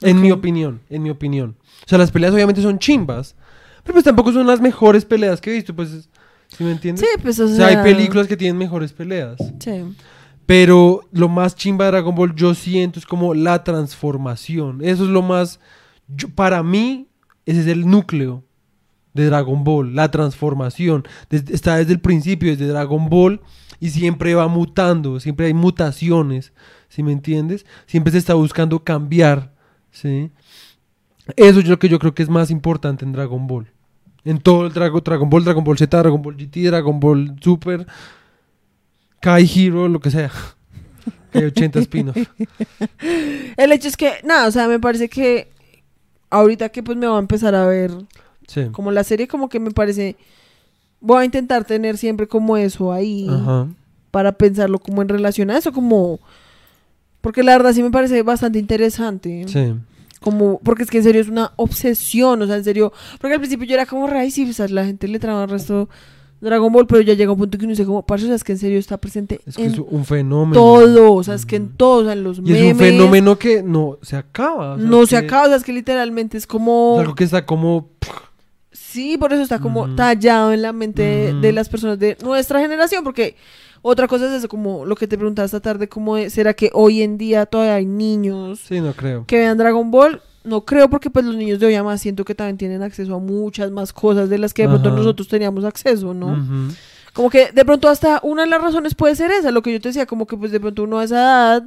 En 0.00 0.16
Ok. 0.16 0.22
mi 0.22 0.30
opinión, 0.30 0.80
en 0.88 1.02
mi 1.02 1.10
opinión. 1.10 1.56
O 1.84 1.88
sea, 1.88 1.98
las 1.98 2.10
peleas 2.10 2.32
obviamente 2.32 2.62
son 2.62 2.78
chimbas. 2.78 3.34
Pero 3.84 3.92
pues 3.94 4.04
tampoco 4.04 4.32
son 4.32 4.46
las 4.46 4.60
mejores 4.60 5.04
peleas 5.04 5.40
que 5.40 5.50
he 5.50 5.54
visto, 5.54 5.74
pues. 5.76 6.08
¿Sí 6.48 6.64
me 6.64 6.70
entiendes? 6.72 7.04
Sí, 7.06 7.20
pues, 7.22 7.38
o 7.40 7.44
O 7.44 7.48
sea, 7.48 7.68
sea, 7.68 7.82
hay 7.82 7.92
películas 7.92 8.26
que 8.26 8.34
tienen 8.36 8.56
mejores 8.56 8.90
peleas. 8.92 9.36
Sí. 9.60 9.84
Pero 10.48 11.02
lo 11.12 11.28
más 11.28 11.54
chimba 11.56 11.84
de 11.84 11.90
Dragon 11.90 12.14
Ball 12.14 12.34
yo 12.34 12.54
siento 12.54 12.98
es 12.98 13.04
como 13.04 13.34
la 13.34 13.62
transformación. 13.64 14.78
Eso 14.82 15.04
es 15.04 15.10
lo 15.10 15.20
más... 15.20 15.60
yo- 16.16 16.30
para 16.30 16.62
mí, 16.62 17.06
ese 17.44 17.60
es 17.60 17.66
el 17.66 17.86
núcleo 17.86 18.42
de 19.12 19.26
Dragon 19.26 19.62
Ball, 19.62 19.94
la 19.94 20.10
transformación. 20.10 21.04
Desde- 21.28 21.54
está 21.54 21.76
desde 21.76 21.92
el 21.92 22.00
principio, 22.00 22.48
desde 22.50 22.66
Dragon 22.66 23.10
Ball, 23.10 23.42
y 23.78 23.90
siempre 23.90 24.34
va 24.34 24.48
mutando, 24.48 25.20
siempre 25.20 25.44
hay 25.48 25.52
mutaciones, 25.52 26.54
¿sí 26.88 27.02
me 27.02 27.12
entiendes? 27.12 27.66
Siempre 27.84 28.10
se 28.10 28.16
está 28.16 28.32
buscando 28.32 28.82
cambiar, 28.82 29.52
¿sí? 29.90 30.30
Eso 31.36 31.60
es 31.60 31.68
lo 31.68 31.78
que 31.78 31.90
yo 31.90 31.98
creo 31.98 32.14
que 32.14 32.22
es 32.22 32.30
más 32.30 32.50
importante 32.50 33.04
en 33.04 33.12
Dragon 33.12 33.46
Ball. 33.46 33.70
En 34.24 34.38
todo 34.38 34.64
el 34.66 34.72
Dragon, 34.72 35.02
Dragon 35.04 35.28
Ball, 35.28 35.44
Dragon 35.44 35.62
Ball 35.62 35.76
Z, 35.76 35.94
Dragon 35.98 36.22
Ball 36.22 36.36
GT, 36.38 36.56
Dragon 36.68 36.98
Ball 36.98 37.36
Super. 37.42 37.86
Kai 39.20 39.48
Hero, 39.52 39.88
lo 39.88 40.00
que 40.00 40.10
sea. 40.10 40.30
Que 41.32 41.38
hay 41.40 41.44
80 41.44 41.78
spin 41.80 42.12
El 43.56 43.72
hecho 43.72 43.88
es 43.88 43.96
que, 43.96 44.12
nada, 44.24 44.46
o 44.48 44.50
sea, 44.50 44.68
me 44.68 44.78
parece 44.80 45.08
que 45.08 45.48
ahorita 46.30 46.68
que 46.70 46.82
pues 46.82 46.96
me 46.98 47.06
voy 47.06 47.16
a 47.16 47.20
empezar 47.20 47.54
a 47.54 47.66
ver 47.66 47.90
Sí. 48.46 48.66
como 48.72 48.90
la 48.92 49.04
serie, 49.04 49.28
como 49.28 49.48
que 49.50 49.60
me 49.60 49.70
parece, 49.72 50.16
voy 51.00 51.20
a 51.22 51.24
intentar 51.26 51.64
tener 51.64 51.98
siempre 51.98 52.26
como 52.26 52.56
eso 52.56 52.92
ahí 52.92 53.26
Ajá. 53.28 53.68
para 54.10 54.32
pensarlo 54.32 54.78
como 54.78 55.02
en 55.02 55.08
relación 55.10 55.50
a 55.50 55.58
eso, 55.58 55.70
como, 55.72 56.18
porque 57.20 57.42
la 57.42 57.52
verdad 57.58 57.74
sí 57.74 57.82
me 57.82 57.90
parece 57.90 58.22
bastante 58.22 58.58
interesante. 58.58 59.44
Sí. 59.48 59.74
Como, 60.20 60.58
porque 60.60 60.82
es 60.82 60.90
que 60.90 60.98
en 60.98 61.04
serio 61.04 61.20
es 61.20 61.28
una 61.28 61.52
obsesión, 61.56 62.40
o 62.42 62.46
sea, 62.46 62.56
en 62.56 62.64
serio, 62.64 62.92
porque 63.20 63.34
al 63.34 63.40
principio 63.40 63.66
yo 63.66 63.74
era 63.74 63.84
como 63.86 64.06
raíz 64.06 64.36
y 64.38 64.44
pues, 64.46 64.60
a 64.60 64.68
la 64.68 64.84
gente 64.86 65.06
le 65.08 65.18
traba 65.20 65.44
el 65.44 65.50
resto 65.50 65.88
Dragon 66.40 66.72
Ball, 66.72 66.86
pero 66.86 67.00
ya 67.00 67.14
llega 67.14 67.32
un 67.32 67.38
punto 67.38 67.58
que 67.58 67.64
uno 67.64 67.72
dice 67.72 67.84
como, 67.84 68.04
parce, 68.06 68.24
o 68.24 68.28
sea, 68.28 68.36
es 68.36 68.44
que 68.44 68.52
en 68.52 68.58
serio 68.58 68.78
está 68.78 68.96
presente 68.96 69.40
Es 69.46 69.56
que 69.56 69.64
en 69.64 69.72
es 69.72 69.78
un 69.78 70.04
fenómeno. 70.04 70.52
todo, 70.60 71.14
o 71.14 71.22
sea, 71.24 71.34
es 71.34 71.44
que 71.46 71.56
en 71.56 71.64
Ujú. 71.64 71.72
todo, 71.76 71.98
o 72.00 72.04
sea, 72.04 72.12
en 72.12 72.22
los 72.24 72.38
Y 72.38 72.42
memes. 72.42 72.60
es 72.62 72.72
un 72.74 72.78
fenómeno 72.78 73.38
que 73.38 73.62
no 73.62 73.98
se 74.02 74.16
acaba. 74.16 74.74
o 74.74 74.78
sea, 74.78 74.86
no 74.86 75.06
se 75.06 75.16
acaba, 75.16 75.44
o 75.44 75.46
sea, 75.48 75.56
es 75.56 75.64
que 75.64 75.72
literalmente 75.72 76.36
es 76.38 76.46
como... 76.46 76.94
Es 76.96 77.00
algo 77.00 77.14
que 77.14 77.24
está 77.24 77.44
como. 77.44 77.88
Sí, 78.72 79.18
por 79.18 79.32
eso 79.32 79.42
está 79.42 79.58
como 79.58 79.94
tallado 79.94 80.52
en 80.52 80.62
la 80.62 80.72
mente 80.72 81.34
de 81.34 81.52
las 81.52 81.68
personas 81.68 81.98
de 81.98 82.16
nuestra 82.22 82.60
generación, 82.60 83.04
porque 83.04 83.36
otra 83.88 84.06
cosa 84.08 84.26
es 84.26 84.32
eso, 84.32 84.48
como 84.48 84.84
lo 84.84 84.94
que 84.96 85.06
te 85.08 85.16
preguntaba 85.16 85.46
esta 85.46 85.60
tarde, 85.60 85.88
como 85.88 86.16
de, 86.16 86.30
¿será 86.30 86.54
que 86.54 86.70
hoy 86.74 87.02
en 87.02 87.18
día 87.18 87.46
todavía 87.46 87.74
hay 87.74 87.86
niños 87.86 88.60
Sí, 88.60 88.80
no 88.80 88.92
creo. 88.92 89.24
que 89.26 89.38
vean 89.38 89.58
Dragon 89.58 89.90
Ball? 89.90 90.20
No 90.44 90.64
creo, 90.64 90.88
porque 90.88 91.10
pues 91.10 91.24
los 91.24 91.34
niños 91.34 91.58
de 91.58 91.66
hoy 91.66 91.74
además 91.74 92.00
siento 92.00 92.24
que 92.24 92.34
también 92.34 92.56
tienen 92.56 92.82
acceso 92.82 93.14
a 93.14 93.18
muchas 93.18 93.70
más 93.70 93.92
cosas 93.92 94.30
de 94.30 94.38
las 94.38 94.54
que 94.54 94.62
de 94.62 94.68
pronto 94.68 94.90
nosotros 94.90 95.28
teníamos 95.28 95.64
acceso, 95.64 96.14
¿no? 96.14 96.38
Como 97.12 97.28
que 97.30 97.50
de 97.52 97.64
pronto 97.64 97.88
hasta 97.88 98.20
una 98.22 98.44
de 98.44 98.48
las 98.48 98.62
razones 98.62 98.94
puede 98.94 99.16
ser 99.16 99.30
esa, 99.30 99.50
lo 99.50 99.60
que 99.62 99.72
yo 99.72 99.80
te 99.80 99.88
decía, 99.88 100.06
como 100.06 100.26
que 100.26 100.36
pues 100.36 100.52
de 100.52 100.60
pronto 100.60 100.84
uno 100.84 100.98
a 101.00 101.04
esa 101.04 101.16
edad, 101.16 101.62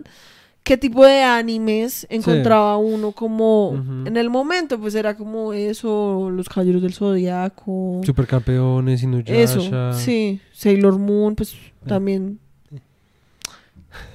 ¿qué 0.63 0.77
tipo 0.77 1.05
de 1.05 1.23
animes 1.23 2.05
encontraba 2.09 2.77
uno 2.77 3.11
como 3.11 3.73
en 4.05 4.17
el 4.17 4.29
momento? 4.29 4.79
Pues 4.79 4.95
era 4.95 5.15
como 5.15 5.53
eso, 5.53 6.29
los 6.31 6.49
Caballeros 6.49 6.81
del 6.81 6.93
Zodiaco, 6.93 8.01
Supercampeones, 8.03 9.03
Inuyasha. 9.03 9.41
eso, 9.41 9.93
sí, 9.93 10.39
Sailor 10.51 10.97
Moon, 10.97 11.35
pues 11.35 11.55
también. 11.85 12.39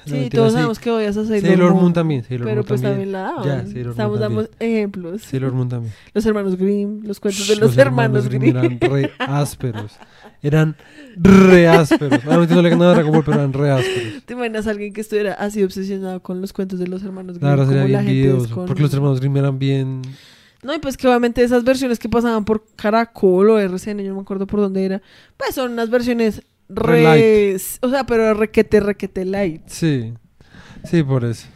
No, 0.07 0.17
Sí, 0.17 0.29
todos 0.31 0.53
sabemos 0.53 0.79
que 0.79 0.91
odias 0.91 1.17
a 1.17 1.25
Sailor, 1.25 1.49
Sailor 1.49 1.71
Moon 1.73 1.83
Moon. 1.83 1.93
también. 1.93 2.25
Sailor 2.25 2.45
pero 2.47 2.57
Moon 2.57 2.67
pues 2.69 2.83
también. 2.83 3.13
la 3.13 3.19
daban. 3.21 3.45
Ya, 3.45 3.63
Sailor 3.65 3.75
Moon 3.75 3.91
Estamos 3.91 4.21
dando 4.21 4.45
también. 4.47 4.73
ejemplos. 4.79 5.23
Sailor 5.23 5.53
Moon 5.53 5.69
también. 5.69 5.95
Los 6.15 6.27
hermanos 6.27 6.57
Grimm, 6.57 7.03
los 7.05 7.21
cuentos 7.21 7.49
de 7.49 7.57
los, 7.57 7.77
hermanos, 7.79 8.29
Grimm. 8.29 8.45
eran 8.57 8.81
re 8.81 9.11
ásperos. 9.19 9.93
Eran 10.43 10.77
re 11.17 11.67
ásperos. 11.69 12.25
Obviamente 12.27 12.55
no 12.55 12.63
le 12.63 12.71
ganaba 12.71 12.95
Dragon 12.95 13.13
Ball, 13.13 13.25
pero 13.25 13.39
eran 13.39 13.53
re 13.53 13.71
ásperos. 13.71 14.23
¿Te 14.25 14.35
imaginas 14.35 14.67
a 14.67 14.71
alguien 14.71 14.93
que 14.93 15.01
estuviera 15.01 15.33
así 15.35 15.63
obsesionado 15.63 16.21
con 16.21 16.41
los 16.41 16.53
cuentos 16.53 16.79
de 16.79 16.87
los 16.87 17.03
hermanos 17.03 17.39
Grimm? 17.39 17.45
La 17.51 17.57
verdad 17.57 17.69
sería 17.69 17.89
la 17.89 18.01
bien 18.03 18.13
videoso. 18.13 18.55
con- 18.55 18.67
Porque 18.67 18.83
los 18.83 18.95
hermanos 18.95 19.21
Grimm 19.21 19.37
eran 19.39 19.59
bien. 19.59 20.03
No, 20.63 20.75
y 20.75 20.79
pues 20.79 20.97
que 20.97 21.07
obviamente 21.07 21.43
esas 21.45 21.65
versiones 21.65 21.99
que 21.99 22.09
pasaban 22.09 22.45
por 22.45 22.65
Caracol 22.77 23.51
o 23.51 23.59
RCN, 23.59 23.99
yo 24.03 24.09
no 24.11 24.17
me 24.17 24.21
acuerdo 24.23 24.47
por 24.47 24.61
dónde 24.61 24.85
era, 24.85 25.03
pues 25.37 25.55
son 25.55 25.73
unas 25.73 25.91
versiones 25.91 26.43
Re. 26.69 27.57
O 27.81 27.89
sea, 27.91 28.05
pero 28.05 28.35
requete, 28.35 28.81
requete 28.81 29.25
light. 29.25 29.63
Sí. 29.67 30.15
Sí, 30.85 31.03
por 31.03 31.25
eso. 31.25 31.47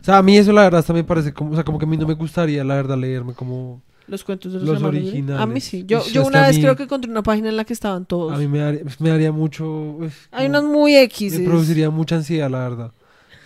O 0.00 0.04
sea, 0.04 0.18
a 0.18 0.22
mí 0.22 0.36
eso 0.36 0.52
la 0.52 0.62
verdad 0.62 0.80
hasta 0.80 0.92
me 0.92 1.04
parece 1.04 1.32
como. 1.32 1.52
O 1.52 1.54
sea, 1.54 1.64
como 1.64 1.78
que 1.78 1.84
a 1.84 1.88
mí 1.88 1.96
no 1.96 2.06
me 2.06 2.14
gustaría, 2.14 2.62
la 2.64 2.76
verdad, 2.76 2.96
leerme 2.96 3.34
como. 3.34 3.82
Los 4.06 4.22
cuentos 4.22 4.52
de 4.52 4.60
los, 4.60 4.80
originales. 4.80 5.42
A 5.42 5.46
mí 5.46 5.60
sí. 5.60 5.84
Yo, 5.84 6.06
yo 6.06 6.24
una 6.24 6.46
vez 6.46 6.56
mí- 6.56 6.62
creo 6.62 6.76
que 6.76 6.84
encontré 6.84 7.10
una 7.10 7.24
página 7.24 7.48
en 7.48 7.56
la 7.56 7.64
que 7.64 7.72
estaban 7.72 8.06
todos. 8.06 8.32
A 8.32 8.36
mí 8.38 8.46
me 8.46 8.58
daría, 8.60 8.82
me 9.00 9.08
daría 9.08 9.32
mucho. 9.32 9.68
uf, 9.68 10.26
Hay 10.30 10.46
unos 10.46 10.62
muy 10.62 10.94
X. 10.96 11.40
Me 11.40 11.44
produciría 11.44 11.90
mucha 11.90 12.14
ansiedad, 12.16 12.48
la 12.48 12.60
verdad. 12.60 12.92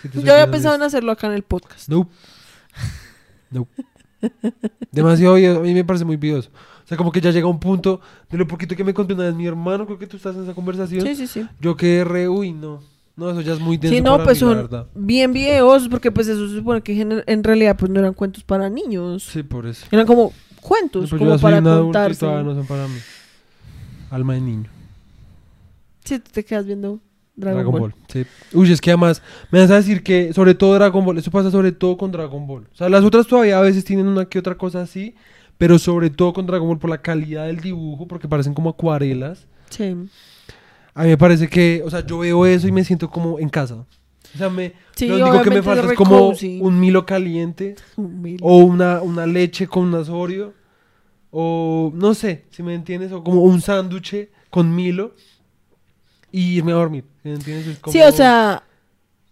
si 0.02 0.22
Yo 0.22 0.32
había 0.34 0.50
pensado 0.50 0.74
en 0.74 0.82
hacerlo 0.82 1.12
acá 1.12 1.28
en 1.28 1.32
el 1.32 1.42
podcast. 1.42 1.88
Nope. 1.88 2.10
Nope. 3.50 3.84
Demasiado 4.92 5.34
a 5.34 5.60
mí 5.60 5.74
me 5.74 5.84
parece 5.84 6.04
muy 6.04 6.16
videoso. 6.16 6.50
O 6.90 6.92
sea, 6.92 6.96
como 6.96 7.12
que 7.12 7.20
ya 7.20 7.30
llega 7.30 7.46
un 7.46 7.60
punto 7.60 8.00
de 8.28 8.36
lo 8.36 8.48
poquito 8.48 8.74
que 8.74 8.82
me 8.82 8.92
contó 8.92 9.14
una 9.14 9.22
vez 9.26 9.34
mi 9.36 9.46
hermano, 9.46 9.86
creo 9.86 9.96
que 9.96 10.08
tú 10.08 10.16
estás 10.16 10.34
en 10.34 10.42
esa 10.42 10.54
conversación. 10.54 11.06
Sí, 11.06 11.14
sí, 11.14 11.28
sí. 11.28 11.46
Yo 11.60 11.76
quedé 11.76 12.02
re, 12.02 12.28
uy, 12.28 12.52
no. 12.52 12.80
No, 13.14 13.30
eso 13.30 13.42
ya 13.42 13.52
es 13.52 13.60
muy 13.60 13.76
denso 13.76 13.94
Sí, 13.94 14.02
no, 14.02 14.12
para 14.14 14.24
pues 14.24 14.42
mí, 14.42 14.48
la 14.48 14.54
son 14.54 14.62
verdad. 14.64 14.86
bien 14.96 15.32
videos, 15.32 15.88
porque 15.88 16.10
pues 16.10 16.26
eso 16.26 16.48
se 16.48 16.56
supone 16.56 16.80
que 16.80 17.00
en 17.00 17.44
realidad 17.44 17.76
pues 17.78 17.92
no 17.92 18.00
eran 18.00 18.12
cuentos 18.12 18.42
para 18.42 18.68
niños. 18.68 19.22
Sí, 19.22 19.44
por 19.44 19.66
eso. 19.68 19.86
Eran 19.92 20.04
como 20.04 20.32
cuentos, 20.60 21.10
pues 21.10 21.20
yo 21.22 21.28
como 21.28 21.38
para 21.38 21.62
contarse. 21.62 22.26
no 22.26 22.54
son 22.56 22.66
para 22.66 22.88
mí. 22.88 22.98
Alma 24.10 24.34
de 24.34 24.40
niño. 24.40 24.70
Sí, 26.04 26.18
tú 26.18 26.30
te 26.32 26.44
quedas 26.44 26.66
viendo 26.66 26.98
Dragon, 27.36 27.58
Dragon, 27.62 27.72
Ball. 27.72 27.80
Ball. 27.92 27.94
Sí. 28.08 28.26
Uy, 28.52 28.72
es 28.72 28.80
que 28.80 28.90
además 28.90 29.22
me 29.52 29.60
vas 29.60 29.70
a 29.70 29.76
decir 29.76 30.02
que 30.02 30.32
sobre 30.32 30.54
todo 30.56 30.74
Dragon 30.74 31.04
Ball, 31.04 31.18
eso 31.18 31.30
pasa 31.30 31.52
sobre 31.52 31.70
todo 31.70 31.96
con 31.96 32.10
Dragon 32.10 32.46
Ball. 32.48 32.66
O 32.72 32.76
sea, 32.76 32.88
las 32.88 33.04
otras 33.04 33.28
todavía 33.28 33.58
a 33.58 33.62
veces 33.62 33.84
tienen 33.84 34.08
una 34.08 34.24
que 34.24 34.40
otra 34.40 34.56
cosa 34.56 34.80
así, 34.82 35.14
pero 35.60 35.78
sobre 35.78 36.08
todo 36.08 36.32
con 36.32 36.46
Dragon 36.46 36.66
Ball 36.66 36.78
por 36.78 36.88
la 36.88 37.02
calidad 37.02 37.44
del 37.44 37.60
dibujo, 37.60 38.08
porque 38.08 38.26
parecen 38.26 38.54
como 38.54 38.70
acuarelas. 38.70 39.46
Sí. 39.68 39.94
A 40.94 41.02
mí 41.02 41.08
me 41.10 41.18
parece 41.18 41.50
que, 41.50 41.82
o 41.84 41.90
sea, 41.90 42.00
yo 42.06 42.20
veo 42.20 42.46
eso 42.46 42.66
y 42.66 42.72
me 42.72 42.82
siento 42.82 43.10
como 43.10 43.38
en 43.38 43.50
casa. 43.50 43.74
O 44.34 44.38
sea, 44.38 44.48
me, 44.48 44.72
Sí, 44.96 45.06
lo 45.06 45.16
único 45.16 45.42
que 45.42 45.50
me 45.50 45.62
falta 45.62 45.86
es 45.92 45.98
como 45.98 46.32
un 46.60 46.80
Milo 46.80 47.04
caliente 47.04 47.74
o 48.40 48.56
una, 48.56 49.02
una 49.02 49.26
leche 49.26 49.66
con 49.66 49.82
un 49.84 49.96
asorio 49.96 50.54
o 51.30 51.92
no 51.94 52.14
sé, 52.14 52.46
si 52.48 52.62
me 52.62 52.74
entiendes, 52.74 53.12
o 53.12 53.22
como 53.22 53.42
un 53.42 53.60
sándwich 53.60 54.30
con 54.48 54.74
Milo 54.74 55.14
y 56.32 56.56
irme 56.56 56.72
a 56.72 56.76
dormir. 56.76 57.04
¿sí 57.22 57.28
¿Me 57.28 57.34
entiendes? 57.34 57.66
Es 57.66 57.78
como- 57.80 57.92
Sí, 57.92 58.00
o 58.00 58.12
sea, 58.12 58.62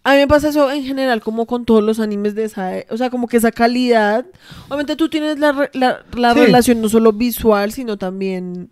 a 0.04 0.12
mí 0.12 0.18
me 0.18 0.28
pasa 0.28 0.48
eso 0.48 0.70
en 0.70 0.84
general 0.84 1.20
como 1.20 1.46
con 1.46 1.64
todos 1.64 1.82
los 1.82 2.00
animes 2.00 2.34
de 2.34 2.44
esa, 2.44 2.72
o 2.90 2.96
sea, 2.96 3.10
como 3.10 3.26
que 3.28 3.36
esa 3.36 3.52
calidad. 3.52 4.24
Obviamente 4.68 4.96
tú 4.96 5.08
tienes 5.08 5.38
la, 5.38 5.68
la, 5.74 6.04
la 6.16 6.34
Sí. 6.34 6.40
relación 6.40 6.80
no 6.80 6.88
solo 6.88 7.12
visual, 7.12 7.72
sino 7.72 7.96
también 7.98 8.70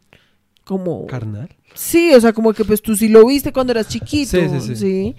como... 0.65 1.07
carnal. 1.07 1.49
Sí, 1.75 2.15
o 2.15 2.21
sea, 2.21 2.33
como 2.33 2.55
que 2.55 2.65
pues 2.65 2.81
tú 2.81 2.97
sí 2.97 3.09
lo 3.09 3.27
viste 3.27 3.53
cuando 3.53 3.73
eras 3.73 3.89
chiquito. 3.89 4.39
Sí, 4.39 4.61
sí, 4.61 4.77
sí. 4.77 5.17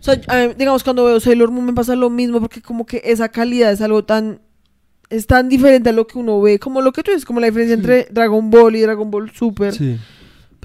O 0.00 0.02
sea, 0.02 0.20
mí, 0.48 0.54
digamos, 0.58 0.82
cuando 0.82 1.04
veo 1.04 1.20
Sailor 1.20 1.50
Moon 1.50 1.64
me 1.66 1.72
pasa 1.74 1.94
lo 1.94 2.10
mismo 2.10 2.40
porque 2.40 2.60
como 2.60 2.84
que 2.86 3.02
esa 3.04 3.28
calidad 3.28 3.70
es 3.72 3.80
algo 3.80 4.04
tan... 4.04 4.40
Es 5.08 5.28
tan 5.28 5.48
diferente 5.48 5.90
a 5.90 5.92
lo 5.92 6.08
que 6.08 6.18
uno 6.18 6.40
ve, 6.40 6.58
como 6.58 6.80
lo 6.82 6.92
que 6.92 7.04
tú 7.04 7.12
dices, 7.12 7.24
como 7.24 7.38
la 7.38 7.46
diferencia 7.46 7.76
Sí. 7.76 7.80
entre 7.80 8.08
Dragon 8.10 8.50
Ball 8.50 8.74
y 8.74 8.80
Dragon 8.80 9.08
Ball 9.08 9.30
Super. 9.30 9.72
Sí. 9.72 9.96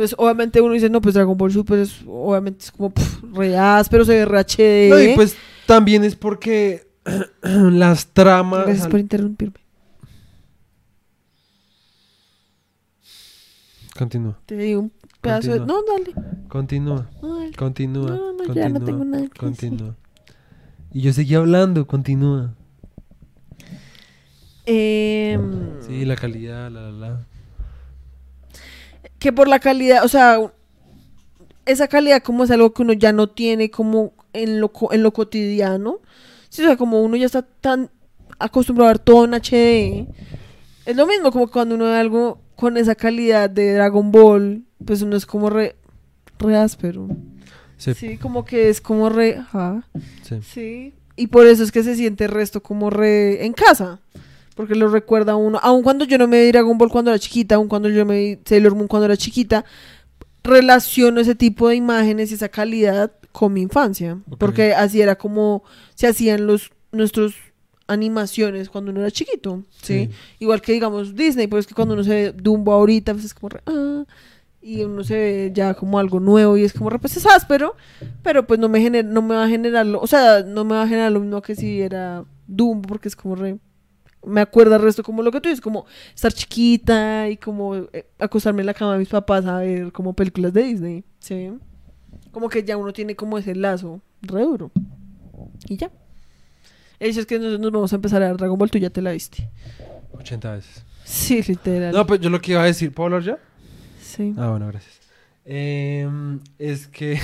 Pues 0.02 0.16
obviamente 0.18 0.60
uno 0.62 0.74
dice, 0.74 0.90
no, 0.90 1.00
pues 1.00 1.14
Dragon 1.14 1.38
Ball 1.38 1.52
Super 1.52 1.78
es, 1.78 2.02
obviamente 2.08 2.64
es 2.64 2.72
como 2.72 2.90
pff, 2.90 3.22
re 3.34 3.56
pero 3.92 4.04
se 4.04 4.14
ve 4.14 4.26
re 4.26 4.40
HD. 4.40 4.90
No, 4.90 5.00
y 5.00 5.14
pues 5.14 5.36
también 5.68 6.04
es 6.04 6.16
porque 6.16 6.88
las 7.44 8.08
tramas. 8.08 8.66
Gracias 8.66 8.88
por 8.88 9.00
interrumpirme. 9.00 9.60
Continúa, 13.96 14.40
Te 14.48 14.58
di 14.58 14.74
un 14.74 14.92
pedazo 15.22 15.52
de... 15.52 15.60
No, 15.60 15.84
dale. 15.84 16.16
continúa, 16.48 17.08
no, 17.22 17.38
dale. 17.38 17.54
continúa. 17.56 18.10
No, 18.10 18.32
no, 18.32 18.38
continúa, 18.38 18.56
ya 18.56 18.70
no 18.70 18.84
tengo 18.84 19.06
nada 19.06 19.28
que 19.28 19.40
Continúa. 19.40 19.96
Y 20.92 21.02
yo 21.02 21.14
seguí 21.14 21.36
hablando, 21.36 21.86
continúa. 21.86 22.56
Em, 24.66 25.80
Sí, 25.86 26.06
la 26.06 26.16
calidad, 26.16 26.72
la, 26.72 26.90
la, 26.90 26.92
la. 26.92 27.28
Que 29.22 29.32
por 29.32 29.48
la 29.48 29.60
calidad, 29.60 30.04
o 30.04 30.08
sea, 30.08 30.40
esa 31.68 31.88
calidad 31.88 32.24
como 32.24 32.44
es 32.44 32.50
algo 32.50 32.74
que 32.74 32.82
uno 32.82 32.94
ya 32.94 33.14
no 33.14 33.30
tiene 33.30 33.70
como 33.70 34.14
en 34.34 34.60
lo, 34.60 34.72
en 34.90 35.04
lo 35.04 35.14
cotidiano. 35.14 36.00
Sí, 36.50 36.64
o 36.64 36.66
sea, 36.66 36.76
como 36.76 37.04
uno 37.04 37.16
ya 37.16 37.28
está 37.28 37.44
tan 37.44 37.92
acostumbrado 38.40 38.90
a 38.90 38.94
ver 38.94 39.00
todo 39.00 39.26
en 39.26 39.36
HD. 39.36 40.08
Es 40.88 40.96
lo 40.96 41.06
mismo 41.06 41.32
como 41.32 41.50
cuando 41.52 41.76
uno 41.76 41.86
ve 41.86 41.98
algo 41.98 42.42
con 42.56 42.78
esa 42.78 42.96
calidad 42.96 43.48
de 43.48 43.76
Dragon 43.76 44.12
Ball, 44.12 44.64
pues 44.84 45.04
uno 45.04 45.16
es 45.16 45.28
como 45.28 45.52
re, 45.52 45.76
re 46.40 46.58
áspero. 46.58 47.08
Sí, 47.78 47.94
Sí, 47.94 48.18
como 48.18 48.44
que 48.44 48.70
es 48.70 48.82
como 48.82 49.10
re... 49.10 49.38
ajá. 49.38 49.88
sí. 50.24 50.40
Sí, 50.42 50.94
y 51.16 51.28
por 51.28 51.46
eso 51.46 51.62
es 51.64 51.72
que 51.72 51.84
se 51.84 51.96
siente 51.96 52.24
el 52.26 52.32
resto 52.32 52.64
como 52.64 52.90
re 52.90 53.46
en 53.46 53.54
casa. 53.54 54.00
Porque 54.62 54.76
lo 54.76 54.90
recuerda 54.90 55.32
a 55.32 55.38
uno. 55.38 55.60
Aun 55.64 55.82
cuando 55.82 56.06
yo 56.06 56.20
no 56.20 56.28
me 56.28 56.46
vi 56.46 56.52
Dragon 56.52 56.78
Ball 56.78 56.92
cuando 56.92 57.10
era 57.10 57.18
chiquita, 57.18 57.56
aun 57.56 57.68
cuando 57.68 57.90
yo 57.90 58.06
me 58.06 58.16
vi 58.16 58.40
Sailor 58.46 58.76
Moon 58.76 58.88
cuando 58.88 59.06
era 59.06 59.18
chiquita, 59.18 59.66
relaciono 60.44 61.20
ese 61.20 61.34
tipo 61.34 61.68
de 61.68 61.78
imágenes 61.78 62.30
y 62.30 62.36
esa 62.36 62.48
calidad 62.48 63.12
con 63.32 63.54
mi 63.54 63.64
infancia. 63.64 64.20
Porque 64.38 64.76
así 64.76 65.02
era 65.02 65.16
como 65.18 65.64
se 65.96 66.06
hacían 66.06 66.46
los 66.46 66.70
nuestros 66.92 67.34
animaciones 67.88 68.70
cuando 68.70 68.92
uno 68.92 69.00
era 69.00 69.10
chiquito. 69.10 69.64
¿sí? 69.82 70.06
Sí. 70.06 70.10
Igual 70.38 70.62
que 70.62 70.74
digamos 70.74 71.16
Disney, 71.16 71.48
pues 71.48 71.62
es 71.62 71.68
que 71.68 71.74
cuando 71.74 71.96
uno 71.96 72.04
se 72.04 72.12
ve 72.12 72.32
Dumbo 72.32 72.72
ahorita, 72.72 73.14
pues 73.14 73.26
es 73.26 73.34
como 73.34 73.50
re, 73.50 73.62
ah, 73.66 74.06
y 74.62 74.84
uno 74.84 75.04
se 75.04 75.16
ve 75.16 75.52
ya 75.56 75.74
como 75.74 75.98
algo 75.98 76.20
nuevo 76.20 76.56
y 76.56 76.66
es 76.66 76.74
como 76.74 76.92
re, 76.92 77.00
pues 77.00 77.18
es 77.18 77.26
áspero, 77.26 77.76
pero 78.22 78.46
pues 78.46 78.60
no 78.60 78.70
me 78.70 78.80
gener, 78.80 79.06
no 79.06 79.24
me 79.24 79.34
va 79.34 79.46
a 79.46 79.50
generar 79.50 79.88
lo, 79.88 80.00
o 80.00 80.06
sea, 80.06 80.44
no 80.44 80.64
me 80.66 80.76
va 80.76 80.84
a 80.84 80.88
generar 80.88 81.12
lo 81.12 81.20
mismo 81.20 81.42
que 81.42 81.56
si 81.56 81.82
era 81.82 82.24
Dumbo, 82.46 82.88
porque 82.88 83.08
es 83.08 83.16
como 83.16 83.36
re, 83.36 83.58
me 84.26 84.42
acuerda 84.42 84.76
el 84.76 84.82
resto 84.82 85.04
como 85.04 85.24
lo 85.24 85.32
que 85.32 85.42
tú 85.42 85.50
dices, 85.50 85.62
como 85.62 85.86
estar 86.14 86.32
chiquita 86.32 87.30
y 87.30 87.38
como 87.38 87.76
eh, 87.76 88.06
acostarme 88.20 88.62
en 88.62 88.68
la 88.68 88.74
cama 88.74 88.94
de 88.94 89.00
mis 89.00 89.10
papás 89.10 89.46
a 89.46 89.58
ver 89.58 89.92
como 89.92 90.14
películas 90.14 90.54
de 90.54 90.64
Disney, 90.64 91.04
¿sí? 91.20 91.52
Como 92.32 92.50
que 92.50 92.64
ya 92.64 92.78
uno 92.78 92.94
tiene 92.94 93.16
como 93.16 93.38
ese 93.38 93.56
lazo 93.56 94.02
re 94.22 94.44
duro. 94.44 94.72
Y 95.68 95.78
ya. 95.78 95.92
Hecho 97.00 97.22
es 97.22 97.26
que 97.26 97.40
nosotros 97.40 97.60
nos 97.60 97.72
vamos 97.72 97.94
a 97.94 97.96
empezar 97.96 98.22
a 98.22 98.28
dar 98.28 98.38
Dragon 98.38 98.58
Ball, 98.58 98.70
tú 98.70 98.78
ya 98.78 98.92
te 98.92 99.02
la 99.02 99.12
viste. 99.12 99.50
80 100.14 100.52
veces. 100.52 100.86
Sí, 101.04 101.42
literal. 101.42 101.94
No, 101.94 102.06
pues 102.06 102.22
yo 102.22 102.30
lo 102.30 102.40
que 102.40 102.52
iba 102.52 102.62
a 102.62 102.66
decir, 102.66 102.94
¿puedo 102.94 103.08
hablar 103.08 103.24
ya? 103.24 103.40
Sí. 104.00 104.36
Ah, 104.38 104.50
bueno, 104.50 104.68
gracias. 104.68 105.02
Em, 105.46 106.40
es 106.60 106.88
que. 106.88 107.14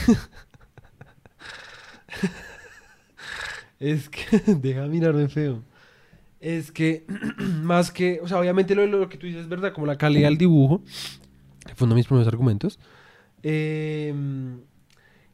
es 3.80 4.10
que. 4.10 4.40
Deja 4.56 4.88
mirarme 4.88 5.30
feo. 5.30 5.62
Es 6.40 6.72
que, 6.72 7.06
más 7.64 7.92
que. 7.92 8.20
O 8.22 8.28
sea, 8.28 8.40
obviamente 8.40 8.76
lo, 8.76 8.86
lo 8.86 9.10
que 9.10 9.18
tú 9.18 9.26
dices 9.26 9.44
es 9.44 9.50
verdad, 9.50 9.74
como 9.74 9.88
la 9.88 9.98
calidad 9.98 10.30
del 10.30 10.38
dibujo, 10.38 10.82
que 11.66 11.76
fue 11.76 11.86
uno 11.86 11.96
de 11.96 12.00
mis 12.00 12.08
primeros 12.08 12.28
argumentos. 12.28 12.80
Em, 13.44 14.60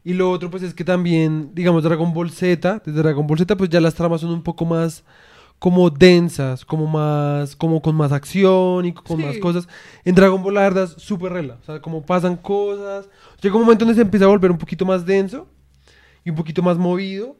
y 0.04 0.14
lo 0.14 0.30
otro, 0.30 0.49
pues 0.49 0.64
es 0.64 0.74
que 0.74 0.84
también, 0.84 1.51
digamos, 1.54 1.84
Dragon 1.84 2.14
Ball 2.14 2.30
Z, 2.32 2.82
desde 2.86 2.99
Dragon 2.99 3.26
Ball 3.26 3.38
Z, 3.38 3.56
pues 3.56 3.70
ya 3.70 3.80
las 3.80 3.95
tramas 3.95 4.22
son 4.22 4.32
un 4.32 4.43
poco 4.43 4.66
más 4.66 5.04
como 5.60 5.89
densas, 5.89 6.66
como 6.66 6.88
más, 6.88 7.56
como 7.56 7.82
con 7.82 7.95
más 7.95 8.12
acción 8.12 8.86
y 8.86 8.93
con 8.93 9.22
más 9.22 9.38
cosas. 9.38 9.68
En 10.04 10.14
Dragon 10.14 10.43
Ball, 10.43 10.56
la 10.56 10.62
verdad, 10.62 10.84
es 10.84 11.01
súper 11.01 11.32
rela. 11.32 11.58
O 11.62 11.66
sea, 11.66 11.82
como 11.82 12.06
pasan 12.06 12.36
cosas. 12.36 13.08
Llega 13.41 13.56
un 13.56 13.62
momento 13.62 13.86
donde 13.86 13.95
se 13.95 14.01
empieza 14.01 14.26
a 14.26 14.30
volver 14.30 14.51
un 14.51 14.58
poquito 14.58 14.86
más 14.86 15.06
denso 15.06 15.47
y 16.26 16.32
un 16.32 16.36
poquito 16.36 16.62
más 16.62 16.78
movido. 16.78 17.38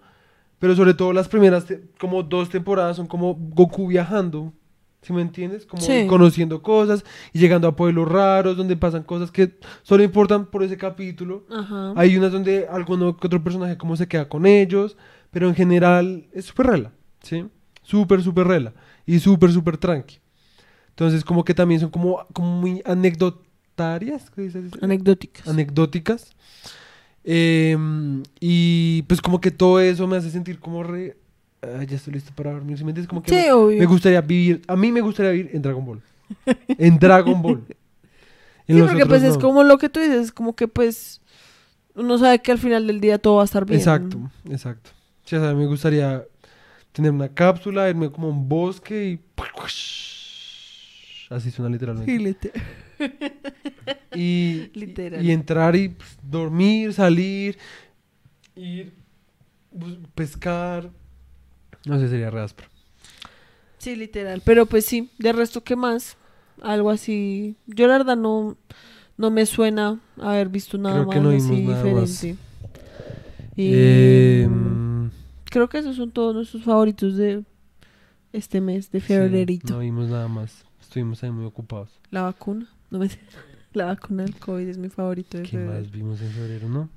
Pero 0.64 0.78
sobre 0.78 0.93
todo 0.93 1.11
las 1.11 1.28
primeras, 1.28 1.66
como 1.99 2.24
dos 2.24 2.47
temporadas, 2.47 2.95
son 2.95 3.05
como 3.05 3.36
Goku 3.36 3.86
viajando. 3.89 4.53
¿Sí 5.01 5.11
me 5.11 5.22
entiendes? 5.22 5.66
Como 5.66 5.82
Sí. 5.82 6.07
conociendo 6.07 6.61
cosas 6.61 7.03
y 7.34 7.39
llegando 7.39 7.68
a 7.68 7.76
pueblos 7.76 8.07
raros 8.07 8.55
donde 8.55 8.78
pasan 8.78 9.03
cosas 9.03 9.30
que 9.30 9.59
solo 9.82 10.03
importan 10.03 10.45
por 10.45 10.64
ese 10.64 10.78
capítulo. 10.78 11.45
Ajá. 11.53 11.91
Hay 11.97 12.16
unas 12.16 12.32
donde 12.32 12.66
alguno 12.70 13.18
que 13.18 13.28
otro 13.28 13.43
personaje 13.43 13.78
como 13.78 13.97
se 13.97 14.07
queda 14.07 14.30
con 14.30 14.45
ellos, 14.45 14.95
pero 15.32 15.49
en 15.49 15.55
general 15.55 16.28
es 16.32 16.45
súper 16.45 16.68
rela, 16.68 16.93
¿sí? 17.22 17.45
Súper, 17.82 18.24
súper 18.24 18.47
rela 18.47 18.74
y 19.05 19.20
súper, 19.20 19.51
súper 19.51 19.76
tranqui. 19.76 20.20
Entonces 20.91 21.26
como 21.26 21.43
que 21.43 21.53
también 21.53 21.82
son 21.82 21.89
como, 21.89 22.26
como 22.32 22.61
muy 22.61 22.82
anecdotarias, 22.86 24.30
¿qué 24.30 24.43
dices? 24.43 24.72
Anecdóticas. 24.82 25.45
Anecdóticas. 25.45 26.32
Em, 27.24 28.24
y 28.39 29.03
pues 29.03 29.21
como 29.21 29.39
que 29.39 29.51
todo 29.51 29.80
eso 29.80 30.07
me 30.07 30.17
hace 30.17 30.30
sentir 30.30 30.59
como 30.59 30.84
re... 30.84 31.17
"Ay, 31.61 31.86
ya 31.88 31.95
estoy 31.95 32.13
listo 32.13 32.32
para 32.36 32.51
dormir, 32.51 32.78
¿sí 32.78 32.84
me 32.84 32.91
entiendes? 32.91 33.07
Como 33.07 33.24
que 33.24 33.30
sí, 33.30 33.36
me, 33.36 33.51
obvio. 33.53 33.80
me 33.80 33.86
gustaría 33.86 34.19
vivir, 34.21 34.61
a 34.67 34.76
mí 34.76 34.91
me 34.91 34.99
gustaría 35.01 35.32
vivir 35.32 35.51
en 35.53 35.61
Dragon 35.61 35.86
Ball. 35.86 36.01
En 36.78 36.99
Dragon 36.99 37.41
Ball. 37.41 37.63
En 38.65 38.78
Sí, 38.78 38.82
porque 38.82 39.05
pues 39.05 39.24
es 39.24 39.38
como 39.38 39.61
lo 39.63 39.78
que 39.78 39.89
tú 39.89 39.99
dices, 39.99 40.32
como 40.32 40.55
que 40.55 40.69
pues 40.69 41.19
uno 41.95 42.17
sabe 42.17 42.39
que 42.39 42.49
al 42.49 42.57
final 42.57 42.88
del 42.88 43.01
día 43.01 43.17
todo 43.17 43.36
va 43.36 43.41
a 43.41 43.45
estar 43.45 43.65
bien. 43.65 43.78
Exacto, 43.78 44.17
exacto. 44.49 44.91
Sí, 45.26 45.36
o 45.36 45.41
sea, 45.41 45.53
me 45.53 45.65
gustaría 45.65 46.24
tener 46.93 47.11
una 47.11 47.28
cápsula, 47.28 47.89
irme 47.89 48.09
como 48.09 48.28
a 48.28 48.30
un 48.32 48.47
bosque 48.47 49.05
y... 49.05 49.19
Así 51.30 51.51
suena 51.51 51.69
literalmente. 51.69 52.11
Sí, 52.11 52.19
literal. 52.19 52.63
Y, 54.16 54.70
Literal. 54.76 55.26
y 55.26 55.32
entrar 55.32 55.76
y 55.76 55.89
pues, 55.89 56.18
dormir, 56.22 56.93
salir, 56.93 57.58
ir, 58.56 58.93
bus- 59.72 59.97
pescar. 60.14 60.91
No 61.86 61.99
sé, 61.99 62.08
sería 62.10 62.30
re 62.30 62.41
áspero. 62.41 62.70
Sí, 63.80 63.95
literal. 63.95 64.41
Pero 64.45 64.66
pues 64.68 64.86
sí, 64.86 65.10
de 65.18 65.34
resto, 65.34 65.64
¿qué 65.64 65.76
más? 65.76 66.16
Algo 66.62 66.89
así. 66.91 67.56
Yo 67.66 67.88
la 67.88 67.97
verdad 67.97 68.16
no, 68.16 68.56
no 69.18 69.32
me 69.32 69.45
suena 69.47 69.99
haber 70.22 70.47
visto 70.49 70.78
nada 70.78 70.95
Creo 70.95 71.06
más 71.08 71.16
que 71.16 71.22
no 71.22 71.30
vimos 71.32 71.51
así 71.51 71.62
nada 71.64 71.84
más. 71.84 72.10
diferente. 72.22 72.38
Y 73.56 73.74
Em, 74.43 75.10
creo 75.45 75.68
que 75.70 75.80
esos 75.80 75.95
son 75.95 76.12
todos 76.12 76.34
nuestros 76.36 76.64
favoritos 76.64 77.18
de 77.18 77.43
este 78.32 78.62
mes 78.62 78.91
de 78.91 78.99
sí, 79.01 79.08
febrerito. 79.08 79.74
no 79.74 79.80
vimos 79.80 80.10
nada 80.10 80.28
más. 80.28 80.64
Estuvimos 80.82 81.24
ahí 81.24 81.32
muy 81.32 81.45
ocupados. 81.45 81.89
La 82.12 82.22
vacuna. 82.24 82.68
No 82.93 82.99
me 82.99 83.09
La 83.73 83.85
vacuna 83.85 84.23
del 84.23 84.35
COVID 84.35 84.67
es 84.67 84.77
mi 84.77 84.87
favorito 84.89 85.37
de 85.37 85.43
¿Qué 85.43 85.49
febrero. 85.57 85.73
más 85.81 85.91
vimos 85.91 86.21
en 86.21 86.29
febrero, 86.29 86.69
no? 86.69 86.89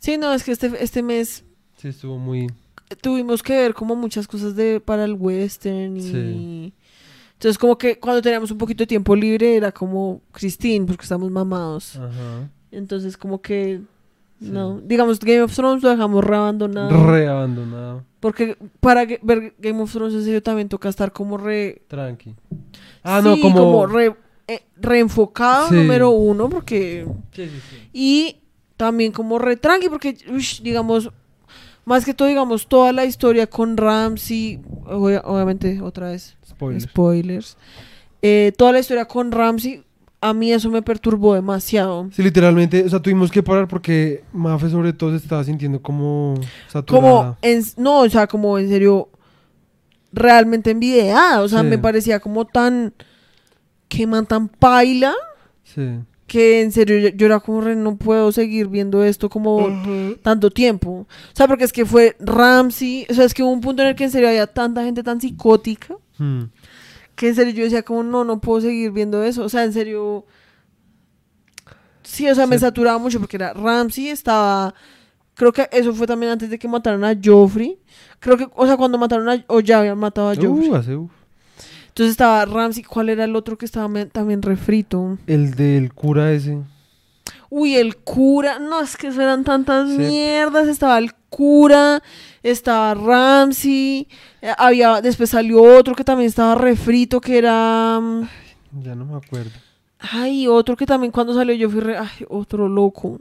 Sí, 0.00 0.18
no, 0.18 0.32
es 0.34 0.44
que 0.44 0.52
este, 0.52 0.70
este 0.84 1.02
mes 1.02 1.42
Sí, 1.76 1.88
estuvo 1.88 2.18
muy... 2.18 2.48
tuvimos 3.00 3.42
que 3.42 3.54
ver 3.56 3.72
como 3.74 3.96
muchas 3.96 4.28
cosas 4.28 4.54
de 4.56 4.78
para 4.80 5.04
el 5.06 5.14
western 5.14 5.96
y 5.96 6.02
Sí. 6.02 6.72
entonces 7.34 7.56
como 7.58 7.78
que 7.78 7.98
cuando 7.98 8.20
teníamos 8.20 8.50
un 8.50 8.58
poquito 8.58 8.82
de 8.82 8.88
tiempo 8.88 9.16
libre 9.16 9.56
era 9.56 9.72
como 9.72 10.20
Christine 10.32 10.84
porque 10.86 11.02
estamos 11.04 11.30
mamados 11.30 11.96
Ajá. 11.96 12.50
entonces 12.70 13.16
como 13.16 13.40
que 13.40 13.80
Sí. 14.40 14.50
no 14.50 14.80
digamos 14.80 15.18
Game 15.18 15.42
of 15.42 15.54
Thrones 15.54 15.82
lo 15.82 15.88
dejamos 15.90 16.22
reabandonado 16.24 17.06
Re 17.10 17.26
abandonado. 17.26 18.04
porque 18.20 18.56
para 18.80 19.04
ver 19.22 19.54
Game 19.58 19.80
of 19.80 19.90
Thrones 19.92 20.14
en 20.14 20.24
serio 20.24 20.42
también 20.42 20.68
toca 20.68 20.88
estar 20.90 21.10
como 21.12 21.38
re 21.38 21.82
Tranqui. 21.88 22.34
Ah, 23.02 23.20
sí, 23.22 23.28
no, 23.28 23.40
como... 23.40 23.86
re 23.86 24.14
eh, 24.48 24.62
reenfocado 24.76 25.68
Sí. 25.68 25.74
número 25.76 26.10
uno 26.10 26.48
porque 26.48 27.06
Sí, 27.32 27.44
sí, 27.46 27.60
sí. 27.70 27.88
Y 27.92 28.36
también 28.76 29.12
como 29.12 29.38
re 29.38 29.56
tranqui, 29.56 29.88
porque, 29.88 30.16
ush, 30.34 30.62
digamos, 30.62 31.10
más 31.84 32.04
que 32.04 32.14
todo, 32.14 32.28
digamos, 32.28 32.66
toda 32.66 32.92
la 32.92 33.04
historia 33.04 33.46
con 33.46 33.76
Ramsey, 33.76 34.60
obvia- 34.86 35.22
obviamente, 35.24 35.80
otra 35.82 36.10
vez, 36.10 36.36
Spoiler. 36.48 36.80
spoilers, 36.82 37.56
eh, 38.22 38.52
toda 38.56 38.72
la 38.72 38.78
historia 38.80 39.04
con 39.06 39.32
Ramsey, 39.32 39.82
a 40.20 40.32
mí 40.34 40.52
eso 40.52 40.70
me 40.70 40.82
perturbó 40.82 41.34
demasiado. 41.34 42.08
Sí, 42.12 42.22
literalmente, 42.22 42.82
o 42.84 42.88
sea, 42.88 43.00
tuvimos 43.00 43.30
que 43.30 43.42
parar 43.42 43.68
porque 43.68 44.24
Mafe 44.32 44.68
sobre 44.70 44.92
todo 44.92 45.10
se 45.10 45.16
estaba 45.18 45.44
sintiendo 45.44 45.80
como 45.80 46.34
saturada. 46.68 47.06
Como, 47.08 47.36
en, 47.42 47.62
no, 47.76 48.00
o 48.00 48.08
sea, 48.08 48.26
como 48.26 48.58
en 48.58 48.68
serio, 48.68 49.08
realmente 50.12 50.70
envidiada, 50.70 51.42
o 51.42 51.48
sea, 51.48 51.60
Sí. 51.60 51.66
me 51.66 51.78
parecía 51.78 52.20
como 52.20 52.46
tan, 52.46 52.94
que 53.88 54.06
man 54.06 54.26
tan 54.26 54.48
paila, 54.48 55.14
Sí. 55.64 56.00
que 56.26 56.60
en 56.62 56.72
serio 56.72 56.98
yo, 56.98 57.08
yo 57.08 57.26
era 57.26 57.40
como 57.40 57.60
re, 57.62 57.74
no 57.76 57.96
puedo 57.96 58.32
seguir 58.32 58.68
viendo 58.68 59.02
esto 59.02 59.28
como 59.30 59.66
tanto 60.22 60.50
tiempo. 60.50 60.90
O 60.90 61.06
sea, 61.34 61.46
porque 61.48 61.64
es 61.64 61.72
que 61.72 61.84
fue 61.86 62.16
Ramsey, 62.20 63.06
o 63.10 63.14
sea, 63.14 63.24
es 63.24 63.32
que 63.34 63.42
hubo 63.42 63.50
un 63.50 63.60
punto 63.60 63.82
en 63.82 63.88
el 63.88 63.94
que 63.96 64.04
en 64.04 64.10
serio 64.10 64.28
había 64.28 64.46
tanta 64.46 64.84
gente 64.84 65.02
tan 65.02 65.20
psicótica 65.20 65.96
Hmm. 66.18 66.44
que 67.14 67.28
en 67.28 67.34
serio 67.34 67.52
yo 67.52 67.62
decía 67.64 67.82
como 67.84 68.02
no, 68.02 68.24
no 68.24 68.40
puedo 68.40 68.60
seguir 68.60 68.90
viendo 68.90 69.22
eso. 69.22 69.44
O 69.44 69.48
sea, 69.48 69.64
en 69.64 69.72
serio... 69.72 70.24
Sí, 72.02 72.28
o 72.28 72.34
sea, 72.34 72.46
me 72.46 72.58
saturaba 72.58 72.98
mucho 72.98 73.20
porque 73.20 73.36
era 73.36 73.52
Ramsey, 73.52 74.08
estaba... 74.08 74.74
Creo 75.34 75.52
que 75.52 75.68
eso 75.70 75.92
fue 75.94 76.06
también 76.06 76.32
antes 76.32 76.50
de 76.50 76.58
que 76.58 76.66
mataran 76.66 77.04
a 77.04 77.14
Joffrey. 77.22 77.78
Creo 78.18 78.36
que, 78.36 78.48
o 78.54 78.66
sea, 78.66 78.76
cuando 78.76 78.98
mataron 78.98 79.28
a... 79.28 79.44
O 79.46 79.60
ya 79.60 79.78
habían 79.80 79.98
matado 79.98 80.30
a 80.30 80.34
Joffrey. 80.34 80.70
Uh, 80.70 80.74
hace, 80.74 80.96
uf. 80.96 81.10
Entonces 81.98 82.12
estaba 82.12 82.44
Ramsey. 82.44 82.84
¿Cuál 82.84 83.08
era 83.08 83.24
el 83.24 83.34
otro 83.34 83.58
que 83.58 83.66
estaba 83.66 83.92
también 84.06 84.40
refrito? 84.40 85.18
El 85.26 85.54
del 85.54 85.92
cura 85.92 86.30
ese. 86.30 86.60
Uy, 87.50 87.74
el 87.74 87.96
cura. 87.96 88.60
No, 88.60 88.80
es 88.80 88.96
que 88.96 89.08
eso 89.08 89.20
eran 89.20 89.42
tantas 89.42 89.90
Sí. 89.90 89.98
mierdas. 89.98 90.68
Estaba 90.68 90.96
el 90.98 91.12
cura, 91.28 92.00
estaba 92.44 92.94
Ramsey. 92.94 94.06
eh, 94.42 94.52
había, 94.56 95.00
después 95.00 95.30
salió 95.30 95.60
otro 95.60 95.96
que 95.96 96.04
también 96.04 96.28
estaba 96.28 96.54
refrito, 96.54 97.20
que 97.20 97.36
era. 97.38 97.98
mm, 98.00 98.28
Ya 98.84 98.94
no 98.94 99.04
me 99.04 99.16
acuerdo. 99.16 99.50
Ay, 99.98 100.46
otro 100.46 100.76
que 100.76 100.86
también 100.86 101.10
cuando 101.10 101.34
salió 101.34 101.52
yo 101.56 101.68
fui 101.68 101.80
re- 101.80 101.98
Ay, 101.98 102.24
otro 102.28 102.68
loco. 102.68 103.18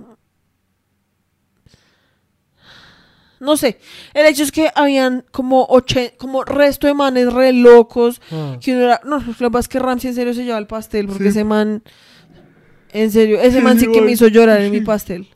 No 3.40 3.56
sé. 3.58 3.80
El 4.14 4.26
hecho 4.26 4.44
es 4.44 4.52
que 4.52 4.70
habían 4.76 5.24
como 5.32 5.66
oche, 5.70 6.16
como 6.18 6.44
resto 6.44 6.88
de 6.88 6.94
manes 6.94 7.32
re 7.32 7.54
locos. 7.54 8.22
Ah, 8.32 8.58
Que 8.60 8.72
uno 8.74 8.82
era, 8.84 9.02
no, 9.04 9.20
lo 9.20 9.34
que 9.34 9.52
pasa 9.52 9.60
es 9.60 9.68
que 9.68 9.80
Ramsey 9.80 10.10
en 10.10 10.16
serio 10.16 10.34
se 10.34 10.44
lleva 10.44 10.58
el 10.58 10.68
pastel, 10.68 11.08
porque 11.08 11.24
Sí. 11.26 11.30
ese 11.30 11.44
man, 11.44 11.84
en 12.92 13.12
serio, 13.12 13.40
ese 13.40 13.62
man 13.62 13.80
sí 13.80 13.88
que 13.92 14.02
me 14.02 14.12
hizo 14.12 14.28
llorar 14.28 14.62
en 14.62 14.72
mi 14.72 14.82
pastel. 14.82 15.28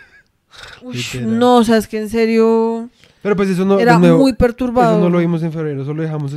Uy, 0.82 1.04
no, 1.22 1.56
o 1.56 1.64
sea, 1.64 1.76
es 1.78 1.88
que 1.88 1.98
en 1.98 2.08
serio 2.08 2.88
Pero 3.22 3.34
pues 3.34 3.48
eso 3.48 3.64
no, 3.64 3.78
era 3.80 3.98
nuevo, 3.98 4.18
muy 4.18 4.34
perturbado. 4.34 4.96
Eso 4.96 5.04
no 5.04 5.10
lo 5.10 5.18
vimos 5.18 5.42
en 5.42 5.52
febrero, 5.52 5.82
eso 5.82 5.92
lo 5.94 6.02
dejamos 6.02 6.36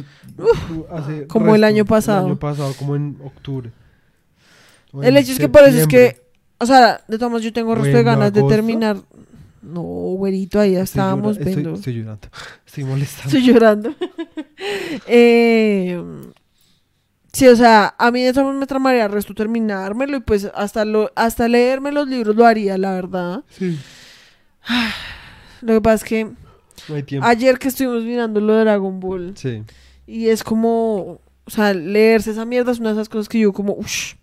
hace 0.92 1.28
como 1.28 1.54
el 1.56 1.64
año 1.64 1.86
pasado. 1.86 2.22
El 2.22 2.32
año 2.32 2.40
pasado, 2.40 2.74
como 2.80 2.96
en 2.96 3.18
octubre. 3.24 3.72
El 5.04 5.18
hecho 5.18 5.34
es 5.34 5.40
que 5.40 5.50
por 5.50 5.64
eso 5.64 5.78
es 5.78 5.88
que, 5.88 6.22
o 6.58 6.66
sea, 6.66 7.02
de 7.08 7.18
todas 7.18 7.32
maneras 7.32 7.44
yo 7.46 7.54
tengo 7.54 7.76
resto 7.76 7.96
de 7.96 8.04
ganas 8.04 8.34
de 8.34 8.42
terminar. 8.44 8.98
No, 9.62 9.82
güerito, 9.82 10.60
ahí 10.60 10.72
ya 10.74 10.82
Estoy 10.82 11.00
estábamos 11.02 11.38
llora- 11.38 11.50
estoy- 11.50 11.56
viendo. 11.64 11.74
Estoy, 11.78 11.94
llorando. 11.96 12.28
Estoy 12.66 12.84
molestando. 12.86 13.38
Estoy 13.38 13.54
llorando. 13.54 13.96
eh, 15.08 16.02
sí, 17.34 17.48
o 17.48 17.56
sea, 17.56 17.96
a 17.98 18.12
mí 18.12 18.22
eso 18.24 18.52
me 18.54 18.66
tramaría 18.68 19.06
el 19.06 19.12
resto 19.12 19.34
terminármelo 19.34 20.18
y 20.18 20.20
pues 20.22 20.50
hasta 20.56 20.86
lo, 20.86 21.12
hasta 21.16 21.48
leerme 21.48 21.92
los 21.92 22.08
libros 22.08 22.36
lo 22.36 22.46
haría, 22.46 22.78
la 22.78 22.94
verdad. 22.94 23.44
Sí. 23.50 23.78
Lo 25.62 25.74
que 25.74 25.82
pasa 25.82 25.96
es 25.96 26.04
que 26.10 26.24
No 26.88 26.96
hay 26.96 27.04
tiempo. 27.04 27.28
ayer 27.28 27.60
que 27.60 27.68
estuvimos 27.68 28.04
mirando 28.06 28.40
lo 28.40 28.54
de 28.54 28.62
Dragon 28.62 29.00
Ball 29.02 29.34
Sí. 29.36 29.64
y 30.08 30.28
es 30.30 30.42
como, 30.42 31.20
o 31.44 31.50
sea, 31.50 31.74
leerse 31.74 32.32
esa 32.32 32.46
mierda 32.46 32.72
es 32.72 32.80
una 32.80 32.90
de 32.90 32.96
esas 32.96 33.10
cosas 33.10 33.28
que 33.28 33.40
yo 33.40 33.52
como, 33.52 33.74
uff, 33.74 34.14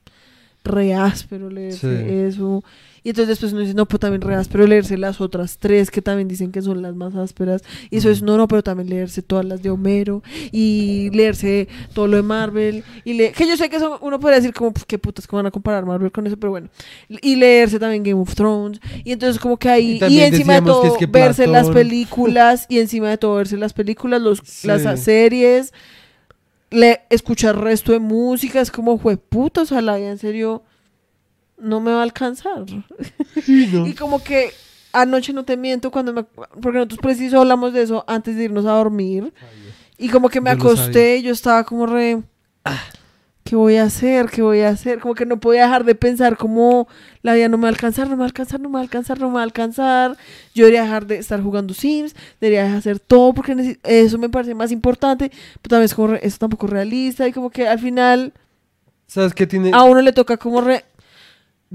re 0.65 0.95
áspero 0.95 1.51
leerse 1.51 2.05
Sí. 2.07 2.15
eso. 2.37 2.65
Y 3.07 3.11
entonces 3.11 3.29
después 3.29 3.53
uno 3.53 3.61
dice, 3.61 3.75
no, 3.75 3.87
pero 3.87 4.01
también 4.01 4.21
re 4.21 4.35
áspero 4.35 4.67
leerse 4.67 4.99
las 4.99 5.21
otras 5.21 5.59
tres 5.59 5.93
que 5.93 6.03
también 6.03 6.27
dicen 6.27 6.51
que 6.51 6.61
son 6.61 6.83
las 6.83 6.97
más 6.97 7.15
ásperas. 7.15 7.63
Y 7.89 7.99
eso 7.99 8.11
es, 8.11 8.21
no, 8.21 8.37
no, 8.37 8.49
pero 8.49 8.65
también 8.65 8.91
leerse 8.91 9.23
todas 9.23 9.45
las 9.45 9.63
de 9.63 9.71
Homero 9.71 10.25
y 10.51 11.09
leerse 11.13 11.69
todo 11.95 12.09
lo 12.09 12.17
de 12.17 12.25
Marvel. 12.25 12.83
Y 13.05 13.13
le 13.13 13.31
que 13.31 13.47
yo 13.47 13.57
sé 13.57 13.71
que 13.71 13.79
son, 13.79 13.93
uno 14.01 14.19
podría 14.19 14.41
decir 14.41 14.53
como, 14.53 14.73
pues, 14.73 14.85
qué 14.87 14.99
putas, 14.99 15.29
¿cómo 15.29 15.39
van 15.39 15.47
a 15.47 15.51
comparar 15.53 15.87
Marvel 15.87 16.11
con 16.11 16.27
eso? 16.27 16.37
Pero 16.37 16.51
bueno. 16.51 16.69
Y 17.09 17.37
leerse 17.37 17.79
también 17.79 18.03
Game 18.03 18.21
of 18.21 18.35
Thrones. 18.35 18.81
Y 19.05 19.13
entonces 19.13 19.41
como 19.41 19.57
que 19.57 19.69
ahí, 19.69 20.01
Y 20.09 20.19
encima 20.19 20.55
de 20.55 20.61
que 20.63 20.67
todo, 20.67 20.85
es 20.87 20.99
que 20.99 21.07
verse 21.07 21.47
las 21.47 21.71
películas 21.71 22.67
y 22.69 22.81
encima 22.81 23.09
de 23.09 23.19
todo 23.19 23.37
verse 23.37 23.57
las 23.57 23.73
películas, 23.73 24.21
los, 24.21 24.41
Sí. 24.43 24.67
las 24.67 24.83
series 24.99 25.73
le, 26.71 27.03
escuchar 27.09 27.57
resto 27.57 27.93
de 27.93 28.01
música, 28.01 28.61
es 28.61 28.73
como, 28.73 28.99
puta, 28.99 29.63
o 29.63 29.65
sea, 29.65 29.81
la 29.81 29.95
vida 29.95 30.11
en 30.11 30.19
serio 30.19 30.65
no 31.59 31.81
me 31.81 31.91
va 31.93 32.01
a 32.01 32.03
alcanzar. 32.03 32.65
Sí, 33.45 33.69
no. 33.73 33.87
Y 33.87 33.95
como 33.95 34.23
que 34.23 34.51
anoche 34.93 35.33
no 35.33 35.45
te 35.45 35.57
miento 35.57 35.91
cuando 35.91 36.13
me, 36.13 36.23
porque 36.25 36.79
nosotros 36.79 37.01
preciso 37.01 37.41
hablamos 37.41 37.73
de 37.73 37.83
eso 37.83 38.05
antes 38.07 38.37
de 38.37 38.45
irnos 38.45 38.65
a 38.67 38.73
dormir 38.73 39.33
y 39.99 40.09
como 40.09 40.29
que 40.31 40.41
me 40.41 40.51
Yo 40.51 40.57
acosté 40.57 41.19
y 41.19 41.23
yo 41.23 41.33
estaba 41.33 41.65
como 41.65 41.87
re 41.87 42.23
¿Qué 43.45 43.55
voy 43.55 43.77
a 43.77 43.85
hacer? 43.85 44.27
¿Qué 44.29 44.43
voy 44.43 44.61
a 44.63 44.71
hacer? 44.71 44.99
Como 44.99 45.15
que 45.15 45.25
no 45.25 45.39
podía 45.39 45.63
dejar 45.63 45.85
de 45.85 45.95
pensar 45.95 46.37
como 46.37 46.89
la 47.23 47.33
vida 47.35 47.49
no 47.49 47.59
me 47.59 47.63
va 47.63 47.69
a 47.69 47.71
alcanzar, 47.71 48.07
no 48.09 48.17
me 48.17 48.21
va 48.21 48.25
a 48.25 48.27
alcanzar, 48.27 48.59
no 48.59 48.69
me 48.69 48.73
va 48.75 48.81
a 48.81 48.83
alcanzar, 48.83 49.21
no 49.21 49.29
me 49.29 49.35
va 49.35 49.41
a 49.41 49.45
alcanzar. 49.45 50.17
Yo 50.53 50.65
debería 50.65 50.83
dejar 50.83 51.07
de 51.07 51.19
estar 51.19 51.41
jugando 51.41 51.73
Sims, 51.73 52.17
debería 52.41 52.63
dejar 52.65 52.75
de 52.83 52.91
hacer 52.91 52.99
todo 52.99 53.35
porque 53.35 53.79
eso 53.85 54.19
me 54.19 54.29
parece 54.29 54.53
más 54.57 54.73
importante, 54.73 55.31
pero 55.63 55.69
también 55.71 55.85
es 55.85 55.95
como 55.95 56.09
re- 56.09 56.21
eso 56.27 56.39
tampoco 56.39 56.67
es 56.67 56.73
realista 56.73 57.29
y 57.29 57.33
como 57.33 57.51
que 57.51 57.69
al 57.69 57.79
final 57.79 58.33
¿Sabes 59.07 59.33
qué 59.33 59.47
tiene? 59.47 59.71
a 59.73 59.85
uno 59.85 60.01
le 60.03 60.13
toca 60.13 60.37
como 60.39 60.61
re 60.61 60.85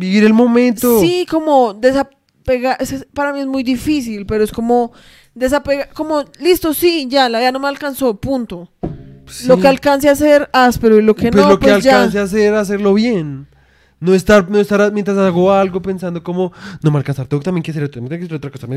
Vivir 0.02 0.24
el 0.24 0.34
momento. 0.34 1.00
Sí, 1.00 1.26
como 1.30 1.74
desapegar, 1.74 2.78
es- 2.80 2.92
es- 2.92 3.08
para 3.14 3.32
mí 3.34 3.40
es 3.40 3.48
muy 3.48 3.64
difícil, 3.64 4.26
pero 4.26 4.44
es 4.44 4.52
como 4.52 4.92
desapegar, 5.36 5.90
como 5.94 6.26
listo, 6.40 6.74
sí, 6.74 7.08
ya, 7.10 7.30
la 7.30 7.40
vida 7.40 7.52
no 7.52 7.60
me 7.60 7.68
alcanzó, 7.68 8.20
punto. 8.20 8.70
Sí. 9.28 9.48
Lo 9.48 9.58
que 9.60 9.68
alcance 9.68 10.10
a 10.10 10.14
hacer 10.14 10.50
áspero 10.52 10.98
y 10.98 11.02
lo 11.04 11.16
que 11.16 11.32
pues 11.32 11.44
no, 11.44 11.50
lo 11.52 11.60
que 11.60 11.70
pues 11.72 11.84
ya. 11.84 11.96
alcance 11.98 12.20
a 12.20 12.24
hacer, 12.24 12.54
hacerlo 12.56 12.94
bien. 12.94 13.48
No 14.00 14.14
estar, 14.16 14.50
no 14.50 14.60
estar 14.60 14.92
mientras 14.92 15.16
hago 15.20 15.54
algo 15.54 15.80
pensando 15.82 16.24
como, 16.24 16.52
no 16.82 16.90
me 16.92 16.98
alcanzar, 16.98 17.28
tengo 17.28 17.44
también 17.44 17.62
que 17.64 17.70
hacer 17.72 17.84
esto, 17.84 18.00
tengo 18.00 18.10
que 18.10 18.16
hacer 18.16 18.34
otra 18.34 18.50
cosa. 18.50 18.68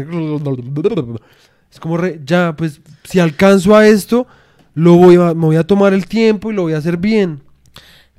Es 1.73 1.81
como, 1.81 1.97
re- 1.97 2.21
ya, 2.25 2.55
pues, 2.55 2.81
si 3.05 3.19
alcanzo 3.19 3.75
a 3.75 3.87
esto, 3.89 4.27
lo 4.75 4.95
voy 4.97 5.17
a, 5.17 5.35
me 5.35 5.47
voy 5.47 5.57
a 5.57 5.67
tomar 5.67 5.93
el 5.95 6.07
tiempo 6.07 6.51
y 6.53 6.55
lo 6.55 6.63
voy 6.63 6.75
a 6.75 6.79
hacer 6.79 6.99
bien. 6.99 7.41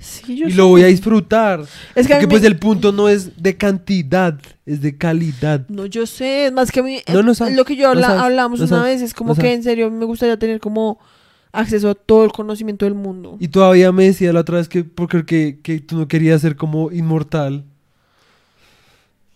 Sí, 0.05 0.35
yo 0.37 0.47
Y 0.47 0.53
lo 0.53 0.67
voy 0.67 0.83
a 0.83 0.87
disfrutar. 0.87 1.61
Es 1.95 2.05
que 2.07 2.13
mí 2.13 2.19
Porque 2.21 2.27
pues 2.27 2.43
el 2.43 2.57
punto 2.57 2.91
no 2.91 3.09
es 3.09 3.41
de 3.41 3.57
cantidad, 3.57 4.39
es 4.65 4.79
de 4.81 4.95
calidad. 4.97 5.67
No, 5.67 5.87
yo 5.87 6.05
sé, 6.05 6.45
es 6.45 6.51
más 6.53 6.71
que 6.71 6.81
a 6.81 6.83
mí, 6.83 6.99
No, 7.11 7.23
no 7.23 7.31
eh, 7.31 7.35
sabes, 7.35 7.55
lo 7.55 7.65
que 7.65 7.75
yo 7.75 7.83
no 7.85 7.89
habla- 7.89 8.07
sabes, 8.07 8.21
hablamos 8.21 8.59
no 8.59 8.65
una 8.67 8.77
sabes, 8.77 9.01
vez, 9.01 9.09
es 9.09 9.13
como 9.15 9.33
no 9.33 9.41
que 9.41 9.51
en 9.53 9.63
serio 9.63 9.87
a 9.87 9.89
mí 9.89 9.97
me 9.97 10.05
gustaría 10.05 10.37
tener 10.37 10.59
como 10.59 10.99
acceso 11.51 11.89
a 11.89 11.95
todo 11.95 12.23
el 12.23 12.31
conocimiento 12.31 12.85
del 12.85 12.93
mundo. 12.93 13.37
Y 13.39 13.47
todavía 13.47 13.91
me 13.91 14.05
decía 14.05 14.31
la 14.31 14.41
otra 14.41 14.57
vez 14.57 14.69
que 14.69 14.83
porque 14.83 15.25
que, 15.25 15.59
que 15.63 15.79
tú 15.79 15.97
no 15.97 16.07
querías 16.07 16.41
ser 16.41 16.55
como 16.55 16.91
inmortal. 16.91 17.63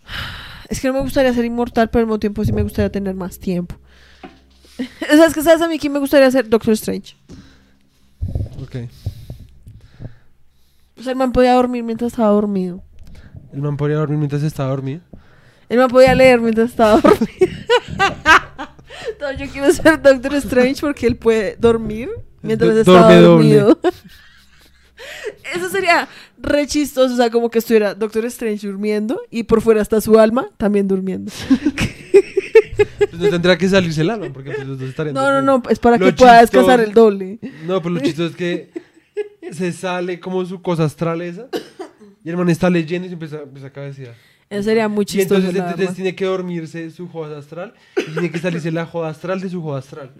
Es 0.69 0.79
que 0.79 0.87
no 0.87 0.93
me 0.93 1.01
gustaría 1.01 1.33
ser 1.33 1.45
inmortal, 1.45 1.89
pero 1.89 2.01
al 2.01 2.05
mismo 2.05 2.19
tiempo 2.19 2.45
sí 2.45 2.53
me 2.53 2.61
gustaría 2.61 2.91
tener 2.91 3.15
más 3.15 3.39
tiempo. 3.39 3.75
o 4.77 5.15
sea, 5.15 5.25
es 5.25 5.33
que 5.33 5.41
sabes 5.41 5.61
a 5.63 5.67
mí 5.67 5.79
quién 5.79 5.91
me 5.93 5.97
gustaría 5.97 6.29
ser 6.29 6.47
Doctor 6.47 6.73
Strange. 6.73 7.15
Ok. 8.61 8.75
O 10.99 11.03
sea, 11.03 11.11
el 11.13 11.17
man 11.17 11.31
podía 11.31 11.53
dormir 11.53 11.83
mientras 11.83 12.11
estaba 12.11 12.29
dormido. 12.29 12.83
El 13.53 13.61
man 13.61 13.77
podría 13.77 13.97
dormir 13.97 14.17
mientras 14.19 14.43
estaba 14.43 14.69
dormido. 14.69 15.01
El 15.69 15.77
man 15.79 15.89
podía 15.89 16.13
leer 16.15 16.39
mientras 16.41 16.69
estaba 16.71 16.99
dormido. 16.99 17.29
no, 19.21 19.31
yo 19.37 19.47
quiero 19.51 19.71
ser 19.71 20.01
Doctor 20.01 20.33
Strange 20.35 20.81
porque 20.81 21.07
él 21.07 21.15
puede 21.15 21.55
dormir 21.57 22.09
mientras 22.41 22.75
estaba 22.75 23.13
dorme 23.15 23.21
dormido. 23.21 23.79
Eso 25.55 25.69
sería 25.69 26.07
re 26.37 26.67
chistoso, 26.67 27.13
o 27.13 27.17
sea, 27.17 27.29
como 27.29 27.49
que 27.49 27.59
estuviera 27.59 27.95
Doctor 27.95 28.25
Strange 28.25 28.67
durmiendo 28.67 29.21
y 29.29 29.43
por 29.43 29.61
fuera 29.61 29.81
está 29.81 30.01
su 30.01 30.19
alma 30.19 30.49
también 30.57 30.87
durmiendo. 30.87 31.31
Pues 32.99 33.13
no 33.21 33.29
tendrá 33.29 33.57
que 33.57 33.67
salirse 33.67 34.01
el 34.01 34.09
alma 34.09 34.27
porque 34.31 34.51
pues 34.51 34.65
los 34.67 34.79
dos 34.79 34.89
estarían 34.89 35.13
No, 35.13 35.21
no, 35.21 35.27
durmiendo. 35.27 35.61
no, 35.65 35.69
es 35.69 35.79
para 35.79 35.97
Lo 35.97 36.05
que 36.05 36.13
pueda 36.13 36.39
chistoso- 36.41 36.41
descansar 36.41 36.79
el 36.79 36.93
doble. 36.93 37.39
No, 37.65 37.81
pero 37.81 37.95
lo 37.95 37.99
chistoso 38.01 38.29
es 38.29 38.35
que 38.35 38.71
se 39.51 39.71
sale 39.71 40.19
como 40.19 40.45
su 40.45 40.61
cosa 40.61 40.85
astral 40.85 41.21
esa 41.21 41.47
y 42.23 42.29
el 42.29 42.37
man 42.37 42.49
está 42.49 42.69
leyendo 42.69 43.05
y 43.05 43.09
se 43.09 43.13
empieza, 43.13 43.41
empieza 43.41 43.67
a 43.67 43.71
cabecear. 43.71 44.15
Eso 44.49 44.63
sería 44.63 44.87
muy 44.87 45.03
Y 45.03 45.05
chistoso. 45.05 45.35
entonces, 45.35 45.53
la 45.53 45.59
entonces 45.65 45.79
verdad. 45.79 45.95
tiene 45.95 46.15
que 46.15 46.25
dormirse 46.25 46.89
su 46.91 47.07
joda 47.07 47.37
astral 47.37 47.73
y 47.97 48.11
tiene 48.13 48.31
que 48.31 48.39
salirse 48.39 48.71
la 48.71 48.85
joda 48.85 49.09
astral 49.09 49.39
de 49.41 49.49
su 49.49 49.61
joda 49.61 49.79
astral. 49.79 50.11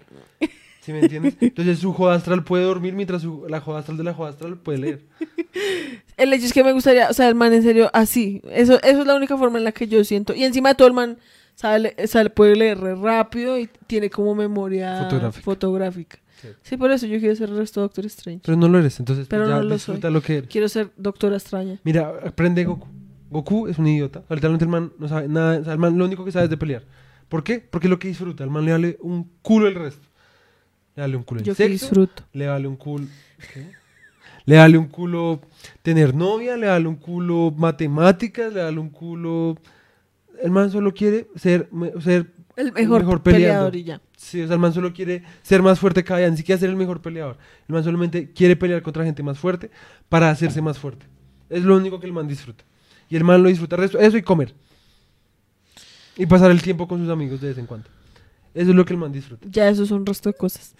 ¿Sí 0.82 0.92
me 0.92 1.00
entiendes? 1.00 1.34
Entonces 1.40 1.78
su 1.80 1.92
joda 1.92 2.14
astral 2.14 2.42
puede 2.44 2.64
dormir 2.64 2.94
mientras 2.94 3.22
su- 3.22 3.44
la 3.48 3.60
joda 3.60 3.80
astral 3.80 3.98
de 3.98 4.04
la 4.04 4.14
joda 4.14 4.30
astral 4.30 4.56
puede 4.56 4.78
leer. 4.78 5.00
El 6.16 6.32
hecho 6.32 6.46
es 6.46 6.52
que 6.52 6.62
me 6.64 6.72
gustaría, 6.72 7.08
o 7.08 7.12
sea, 7.12 7.28
el 7.28 7.34
man 7.34 7.52
en 7.52 7.62
serio, 7.62 7.90
así. 7.92 8.40
Eso, 8.50 8.80
eso 8.82 9.00
es 9.00 9.06
la 9.06 9.14
única 9.16 9.36
forma 9.36 9.58
en 9.58 9.64
la 9.64 9.72
que 9.72 9.88
yo 9.88 10.02
siento. 10.04 10.34
Y 10.34 10.44
encima 10.44 10.70
de 10.70 10.74
todo, 10.76 10.86
el 10.88 10.94
man 10.94 11.18
sabe, 11.54 11.94
sabe- 12.06 12.30
puede 12.30 12.56
leer 12.56 12.78
re 12.78 12.94
rápido 12.94 13.58
y 13.58 13.68
tiene 13.86 14.10
como 14.10 14.34
memoria 14.34 15.02
Fotográfica. 15.02 15.44
fotográfica. 15.44 16.18
Sí. 16.40 16.48
Sí, 16.62 16.76
por 16.76 16.90
eso 16.90 17.06
yo 17.06 17.18
quiero 17.18 17.34
ser 17.36 17.50
el 17.50 17.56
resto 17.56 17.80
Doctor 17.80 18.06
Strange. 18.06 18.40
Pero 18.44 18.56
no 18.56 18.68
lo 18.68 18.78
eres, 18.78 18.98
entonces 18.98 19.26
Pero 19.28 19.46
ya 19.48 19.56
no 19.56 19.62
lo 19.62 19.74
disfruta 19.74 20.02
soy. 20.08 20.12
lo 20.12 20.22
que 20.22 20.36
eres. 20.38 20.50
Quiero 20.50 20.68
ser 20.68 20.90
Doctora 20.96 21.36
Extraña. 21.36 21.78
Mira, 21.84 22.12
aprende 22.26 22.64
Goku. 22.64 22.88
Goku 23.30 23.68
es 23.68 23.78
un 23.78 23.86
idiota. 23.86 24.22
Literalmente 24.30 24.64
el 24.64 24.70
man 24.70 24.92
no 24.98 25.08
sabe 25.08 25.28
nada. 25.28 25.58
o 25.60 25.64
sea, 25.64 25.72
el 25.74 25.78
man 25.78 25.96
lo 25.98 26.04
único 26.04 26.24
que 26.24 26.32
sabe 26.32 26.44
es 26.46 26.50
de 26.50 26.56
pelear. 26.56 26.82
¿Por 27.28 27.44
qué? 27.44 27.60
Porque 27.60 27.86
es 27.86 27.90
lo 27.90 27.98
que 27.98 28.08
disfruta. 28.08 28.42
El 28.42 28.50
man 28.50 28.64
le 28.64 28.72
vale 28.72 28.96
un 29.00 29.30
culo 29.42 29.68
el 29.68 29.74
resto. 29.74 30.06
Le 30.96 31.02
vale 31.02 31.16
un 31.16 31.22
culo 31.22 31.40
el 31.40 31.46
Yo 31.46 31.52
que 31.54 31.64
sexo. 31.68 31.72
disfruto. 31.86 32.24
Le 32.32 32.46
vale 32.48 32.66
un 32.66 32.76
culo. 32.76 33.06
¿qué? 33.54 33.66
Le 34.46 34.56
vale 34.56 34.78
un 34.78 34.86
culo 34.88 35.40
tener 35.82 36.14
novia. 36.14 36.56
Le 36.56 36.66
vale 36.66 36.88
un 36.88 36.96
culo 36.96 37.52
matemáticas. 37.56 38.52
Le 38.52 38.62
vale 38.64 38.80
un 38.80 38.90
culo. 38.90 39.56
El 40.42 40.50
man 40.50 40.70
solo 40.70 40.92
quiere 40.94 41.28
ser, 41.36 41.68
ser 42.00 42.32
El 42.60 42.72
mejor, 42.72 43.22
peleador 43.22 43.74
y 43.76 43.84
ya. 43.84 44.00
Sí, 44.16 44.42
o 44.42 44.46
sea, 44.46 44.54
el 44.54 44.60
man 44.60 44.72
solo 44.72 44.92
quiere 44.92 45.22
ser 45.42 45.62
más 45.62 45.78
fuerte 45.78 46.04
cada 46.04 46.20
día, 46.20 46.30
ni 46.30 46.36
siquiera 46.36 46.58
ser 46.58 46.70
el 46.70 46.76
mejor 46.76 47.00
peleador. 47.00 47.38
El 47.68 47.74
man 47.74 47.84
solamente 47.84 48.30
quiere 48.32 48.56
pelear 48.56 48.82
contra 48.82 49.04
gente 49.04 49.22
más 49.22 49.38
fuerte 49.38 49.70
para 50.08 50.30
hacerse 50.30 50.60
más 50.60 50.78
fuerte. 50.78 51.06
Es 51.48 51.64
lo 51.64 51.76
único 51.76 51.98
que 52.00 52.06
el 52.06 52.12
man 52.12 52.28
disfruta. 52.28 52.64
Y 53.08 53.16
el 53.16 53.24
man 53.24 53.42
lo 53.42 53.48
disfruta 53.48 53.76
resto, 53.76 53.98
eso 53.98 54.16
y 54.16 54.22
comer. 54.22 54.54
Y 56.16 56.26
pasar 56.26 56.50
el 56.50 56.60
tiempo 56.62 56.86
con 56.86 57.00
sus 57.00 57.08
amigos 57.08 57.40
de 57.40 57.48
vez 57.48 57.58
en 57.58 57.66
cuando. 57.66 57.88
Eso 58.54 58.70
es 58.70 58.76
lo 58.76 58.84
que 58.84 58.92
el 58.92 58.98
man 58.98 59.12
disfruta. 59.12 59.46
Ya 59.50 59.68
eso 59.68 59.82
es 59.82 59.90
un 59.90 60.04
resto 60.04 60.28
de 60.28 60.34
cosas. 60.34 60.74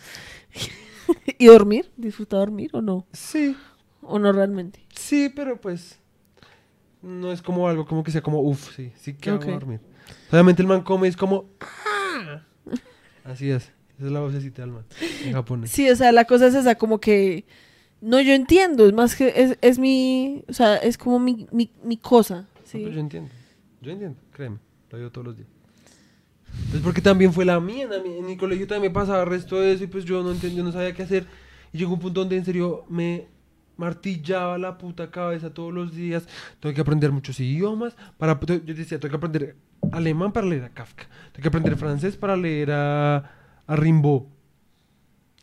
¿Y 1.39 1.47
dormir? 1.47 1.91
¿Disfruta 1.97 2.37
dormir 2.37 2.71
o 2.73 2.83
no? 2.83 3.07
Sí, 3.13 3.57
¿O 4.03 4.19
no 4.19 4.33
realmente? 4.33 4.85
sí, 4.95 5.31
pero 5.35 5.61
pues 5.61 5.99
no 7.03 7.33
es 7.33 7.41
como 7.43 7.69
algo 7.69 7.87
como 7.87 8.03
que 8.05 8.11
sea 8.11 8.21
como 8.23 8.41
uff, 8.43 8.75
sí, 8.77 8.93
sí 8.97 9.15
que 9.15 9.31
hago 9.31 9.39
Ok. 9.41 9.47
dormir. 9.47 9.81
Obviamente 10.31 10.63
el 10.63 10.69
man 10.69 10.83
come 10.83 11.09
es 11.09 11.17
como 11.17 11.47
"Ah". 11.61 12.43
Así 13.25 13.51
es. 13.51 13.65
Esa 13.99 14.07
es 14.07 14.13
la 14.13 14.21
vocecita 14.21 14.63
del 14.63 14.71
man 14.73 14.85
en 15.25 15.33
japonés. 15.35 15.71
Sí, 15.71 15.89
o 15.91 15.97
sea, 15.97 16.11
la 16.13 16.25
cosa 16.25 16.47
es 16.47 16.55
esa, 16.55 16.75
como 16.77 17.01
que... 17.01 17.45
No, 18.01 18.19
yo 18.21 18.33
entiendo, 18.33 18.87
es 18.87 18.95
más 18.95 19.15
que... 19.15 19.33
Es, 19.37 19.59
es 19.61 19.79
mi... 19.79 20.43
O 20.49 20.53
sea, 20.55 20.77
es 20.77 20.97
como 20.97 21.19
mi, 21.19 21.47
mi, 21.53 21.71
mi 21.85 21.97
cosa. 21.99 22.43
No, 22.55 22.61
Sí. 22.65 22.79
pero 22.79 22.91
yo 22.93 23.01
entiendo. 23.01 23.31
Yo 23.83 23.91
entiendo, 23.93 24.19
créeme. 24.33 24.59
Lo 24.91 24.99
digo 24.99 25.11
todos 25.11 25.27
los 25.27 25.37
días. 25.37 25.49
Pues 26.71 26.83
porque 26.83 27.01
también 27.03 27.33
fue 27.33 27.45
la 27.45 27.61
mía. 27.61 27.89
En 27.93 28.25
mi, 28.27 28.37
colegio 28.37 28.67
también 28.67 28.91
me 28.93 28.95
pasaba 28.99 29.23
el 29.23 29.29
resto 29.29 29.61
de 29.61 29.73
eso 29.73 29.85
y 29.85 29.87
pues 29.87 30.05
yo 30.05 30.23
no, 30.23 30.33
enten- 30.35 30.55
yo 30.55 30.65
no 30.65 30.73
sabía 30.73 30.95
qué 30.95 31.03
hacer. 31.03 31.27
Y 31.73 31.79
llegó 31.79 31.93
un 31.95 32.01
punto 32.01 32.21
donde 32.21 32.37
en 32.37 32.45
serio 32.45 32.85
me 32.89 33.27
martillaba 33.77 34.57
la 34.59 34.77
puta 34.79 35.11
cabeza 35.11 35.53
todos 35.53 35.73
los 35.73 35.95
días. 35.95 36.27
Tengo 36.59 36.75
que 36.75 36.81
aprender 36.81 37.13
muchos 37.13 37.39
idiomas. 37.41 37.95
Para, 38.19 38.39
yo 38.41 38.75
decía, 38.75 38.99
tengo 38.99 39.11
que 39.11 39.17
aprender 39.17 39.57
alemán 39.93 40.33
para 40.33 40.47
leer 40.47 40.65
a 40.65 40.69
Kafka. 40.71 41.05
Tengo 41.33 41.43
que 41.43 41.49
aprender 41.49 41.77
francés 41.77 42.17
para 42.17 42.37
leer 42.37 42.71
a, 42.73 43.17
a 43.67 43.77
Rimbaud. 43.77 44.23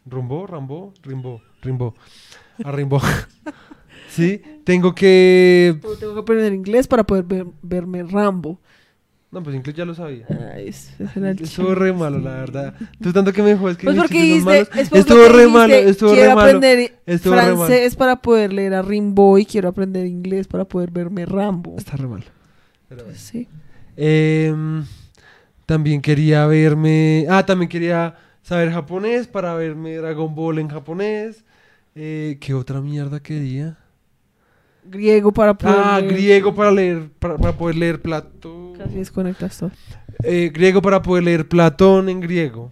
¿Rimbaud? 0.06 0.48
¿Rambo? 0.48 0.94
Rimbaud. 1.04 1.42
Rimbaud. 1.62 1.94
A 2.64 2.72
Rimbaud. 2.72 3.02
sí, 4.10 4.42
tengo 4.64 4.94
que... 4.96 5.78
Tengo 6.00 6.14
que 6.14 6.20
aprender 6.20 6.54
inglés 6.54 6.88
para 6.88 7.04
poder 7.04 7.24
ver- 7.26 7.48
verme 7.62 8.04
Rambo. 8.04 8.60
No, 9.30 9.44
pues 9.44 9.58
inglés 9.58 9.76
ya 9.76 9.84
lo 9.84 9.94
sabía. 9.94 10.26
Ay, 10.56 10.74
era 11.16 11.32
el 11.32 11.42
Estuvo 11.44 11.76
re 11.76 11.92
malo, 11.92 12.18
la 12.20 12.36
verdad. 12.36 12.74
Tú 13.02 13.12
tanto 13.12 13.34
que 13.34 13.42
me 13.44 13.58
jodes 13.58 13.76
que 13.76 13.84
Pues 13.84 13.98
porque 13.98 14.22
dijiste, 14.22 14.60
es 14.80 14.90
por 14.90 14.98
Estuvo 15.00 15.28
re 15.28 15.48
malo, 15.50 15.74
estuvo 15.76 16.12
quiero 16.14 16.30
re 16.30 16.36
malo. 16.36 16.48
aprender 16.48 17.00
Estuvo 17.06 17.36
re 17.36 17.42
malo. 17.42 17.58
francés 17.58 17.96
para 17.98 18.22
poder 18.22 18.54
leer 18.54 18.74
a 18.74 18.82
Rimbaud 18.82 19.40
y 19.40 19.46
quiero 19.46 19.68
aprender 19.68 20.06
inglés 20.06 20.48
para 20.48 20.64
poder 20.64 20.92
verme 20.92 21.26
Rambo. 21.26 21.76
Está 21.78 21.98
re 21.98 22.08
malo. 22.08 22.24
Pero. 22.88 23.04
Pues 23.04 23.20
sí. 23.20 23.50
Em, 23.98 24.86
también 25.66 26.02
quería 26.02 26.46
verme. 26.48 27.26
Ah, 27.30 27.46
también 27.46 27.68
quería 27.68 28.16
saber 28.44 28.72
japonés 28.72 29.28
para 29.28 29.54
verme 29.56 29.96
Dragon 29.98 30.34
Ball 30.34 30.60
en 30.60 30.70
japonés. 30.70 31.44
Eh, 31.96 32.38
¿Qué 32.40 32.54
otra 32.54 32.80
mierda 32.80 33.20
quería? 33.20 33.76
griego 34.90 35.34
para 35.34 35.54
poder 35.54 35.76
Ah, 35.78 36.00
leer. 36.00 36.14
griego 36.14 36.56
para 36.56 36.72
leer, 36.72 37.10
para, 37.20 37.36
para 37.38 37.52
poder 37.58 37.76
leer 37.76 38.02
Platón. 38.02 38.74
Casi 38.78 38.96
desconectas 38.96 39.58
todo. 39.58 39.72
Eh, 40.24 40.50
griego 40.54 40.82
para 40.82 41.02
poder 41.02 41.26
leer 41.26 41.46
Platón 41.50 42.08
en 42.08 42.22
griego. 42.22 42.72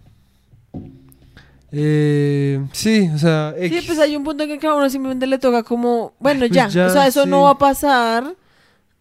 Eh, 1.71 2.63
sí, 2.71 3.09
o 3.13 3.17
sea, 3.17 3.53
Sí, 3.57 3.65
X. 3.65 3.83
pues 3.87 3.99
hay 3.99 4.15
un 4.15 4.23
punto 4.23 4.43
en 4.43 4.49
que 4.49 4.59
cada 4.59 4.75
uno 4.75 4.89
simplemente 4.89 5.27
le 5.27 5.37
toca 5.39 5.63
como, 5.63 6.13
bueno, 6.19 6.39
Pues 6.41 6.51
ya, 6.51 6.67
ya, 6.69 6.87
o 6.87 6.89
sea, 6.89 7.07
eso 7.07 7.23
sí. 7.23 7.29
no 7.29 7.41
va 7.41 7.49
a 7.51 7.57
pasar, 7.57 8.23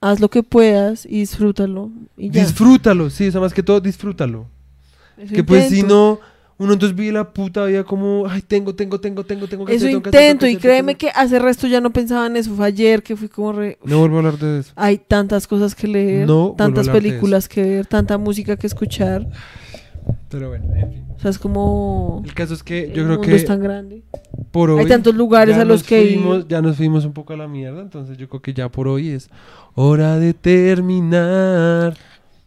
haz 0.04 0.20
lo 0.20 0.28
que 0.28 0.42
puedas 0.42 1.06
y 1.06 1.20
disfrútalo 1.20 1.90
y 2.16 2.30
ya. 2.30 2.42
disfrútalo, 2.42 3.08
sí, 3.08 3.28
o 3.28 3.32
sea, 3.32 3.40
más 3.40 3.54
que 3.54 3.62
todo 3.62 3.80
disfrútalo. 3.80 4.46
Eso 5.16 5.32
Que 5.32 5.42
pues 5.42 5.70
si 5.70 5.82
no, 5.82 6.20
uno 6.58 6.74
entonces 6.74 6.94
vive 6.94 7.12
la 7.12 7.32
puta 7.32 7.64
vida 7.64 7.84
como, 7.84 8.26
ay, 8.28 8.42
tengo, 8.42 8.74
tengo, 8.74 9.00
tengo, 9.00 9.24
tengo, 9.24 9.48
tengo 9.48 9.64
que 9.64 9.74
Eso 9.74 9.86
hacer, 9.86 9.96
hacer, 9.96 10.06
intento 10.06 10.46
y 10.46 10.50
hacer, 10.50 10.60
créeme 10.60 10.96
que 10.96 11.08
hace 11.08 11.38
resto 11.38 11.66
ya 11.66 11.80
no 11.80 11.90
pensaba 11.90 12.26
en 12.26 12.36
eso, 12.36 12.54
fue 12.54 12.66
ayer 12.66 13.02
que 13.02 13.16
fui 13.16 13.28
como 13.28 13.52
re... 13.52 13.78
No 13.82 14.00
vuelvo 14.00 14.16
a 14.16 14.18
hablar 14.18 14.38
de 14.38 14.60
eso. 14.60 14.72
Hay 14.76 14.98
tantas 14.98 15.46
cosas 15.46 15.74
que 15.74 15.88
leer, 15.88 16.26
No 16.26 16.54
tantas 16.56 16.88
películas 16.90 17.48
que 17.48 17.62
ver, 17.62 17.86
tanta 17.86 18.18
música 18.18 18.56
que 18.56 18.66
escuchar, 18.66 19.26
Pero 20.34 20.48
bueno, 20.48 20.64
en 20.74 20.90
fin. 20.92 21.04
o 21.14 21.18
sea, 21.20 21.30
es 21.30 21.38
como... 21.38 22.20
El 22.24 22.34
caso 22.34 22.54
es 22.54 22.64
que 22.64 22.84
el 22.86 22.88
yo 22.88 22.94
creo 23.04 23.06
mundo 23.18 23.20
que 23.22 23.36
es 23.36 23.44
tan 23.44 23.60
grande. 23.62 24.02
por 24.50 24.68
hoy 24.70 24.80
Hay 24.80 24.86
tantos 24.88 25.14
lugares 25.14 25.56
a 25.56 25.64
los 25.64 25.84
que 25.84 26.02
ir. 26.04 26.46
ya 26.48 26.60
nos 26.60 26.76
fuimos 26.76 27.04
un 27.04 27.12
poco 27.12 27.34
a 27.34 27.36
la 27.36 27.46
mierda, 27.46 27.80
entonces 27.82 28.18
yo 28.18 28.28
creo 28.28 28.42
que 28.42 28.52
ya 28.52 28.68
por 28.68 28.88
hoy 28.88 29.10
es 29.10 29.30
hora 29.76 30.18
de 30.18 30.34
terminar. 30.34 31.96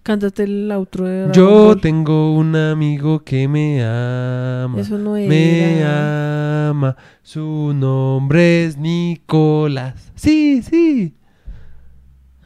Cántate 0.03 0.43
el 0.43 0.69
outro 0.71 1.05
de 1.05 1.27
Dragon 1.27 1.33
Yo 1.33 1.65
Ball. 1.67 1.81
tengo 1.81 2.33
un 2.35 2.55
amigo 2.57 3.23
que 3.23 3.47
me 3.47 3.81
ama. 3.83 4.79
Eso 4.79 4.97
no 4.97 5.13
Me 5.13 5.79
era. 5.79 6.69
ama. 6.69 6.95
Su 7.23 7.73
nombre 7.73 8.65
es 8.65 8.77
Nicolás. 8.77 10.11
Sí, 10.15 10.61
sí. 10.61 11.13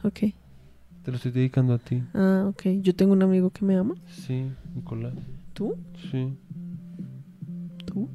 Ok. 0.04 0.18
Te 1.04 1.10
lo 1.10 1.16
estoy 1.16 1.32
dedicando 1.32 1.74
a 1.74 1.78
ti. 1.78 2.00
Ah, 2.14 2.46
ok. 2.48 2.62
Yo 2.80 2.94
tengo 2.94 3.12
un 3.12 3.22
amigo 3.22 3.50
que 3.50 3.64
me 3.64 3.76
ama. 3.76 3.94
Sí, 4.08 4.44
Nicolás. 4.74 5.14
¿Tú? 5.52 5.76
Sí. 6.10 6.34
¿Tú? 7.84 8.08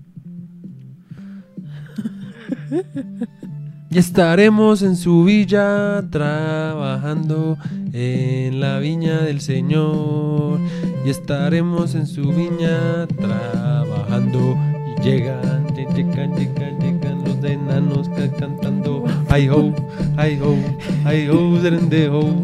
Y 3.89 3.97
estaremos 3.97 4.81
en 4.81 4.95
su 4.95 5.23
villa 5.23 6.03
trabajando 6.09 7.57
en 7.93 8.59
la 8.59 8.79
viña 8.79 9.21
del 9.21 9.39
Señor. 9.39 10.59
Y 11.05 11.09
estaremos 11.09 11.95
en 11.95 12.05
su 12.07 12.23
viña 12.33 13.07
trabajando. 13.07 14.57
Y 14.97 15.01
llegan, 15.03 15.67
lle- 15.67 15.93
llegan, 15.95 16.35
llegan, 16.35 16.79
llegan 16.79 17.23
los 17.23 17.43
enanos 17.43 18.09
ca- 18.09 18.31
cantando. 18.37 19.05
Hi 19.29 19.47
ho, 19.47 19.73
hi 20.17 21.27
ho, 21.29 21.61
derende 21.61 22.09
ho. 22.09 22.41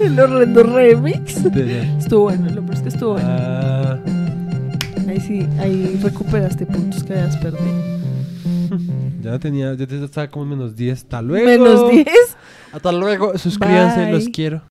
El 0.00 0.18
horrendo 0.18 0.62
remix. 0.62 1.36
Estuvo 1.98 2.22
bueno, 2.24 2.46
lo 2.50 2.62
peor 2.62 2.74
es 2.74 2.82
que 2.82 2.88
estuvo 2.88 3.12
bueno. 3.14 3.28
Ah, 3.30 3.98
Ahí 5.08 5.20
sí, 5.20 5.46
ahí 5.58 5.98
recuperaste 6.02 6.66
puntos 6.66 7.02
que 7.02 7.14
habías 7.14 7.36
perdido. 7.38 7.98
ya 9.22 9.38
tenía, 9.38 9.74
ya 9.74 9.84
estaba 10.04 10.28
como 10.28 10.44
en 10.44 10.50
menos 10.50 10.76
10. 10.76 10.98
Hasta 10.98 11.22
luego. 11.22 11.46
Menos 11.46 11.90
10. 11.90 12.06
Hasta 12.72 12.92
luego. 12.92 13.36
Suscríbanse, 13.38 14.02
Bye. 14.04 14.12
los 14.12 14.28
quiero. 14.28 14.62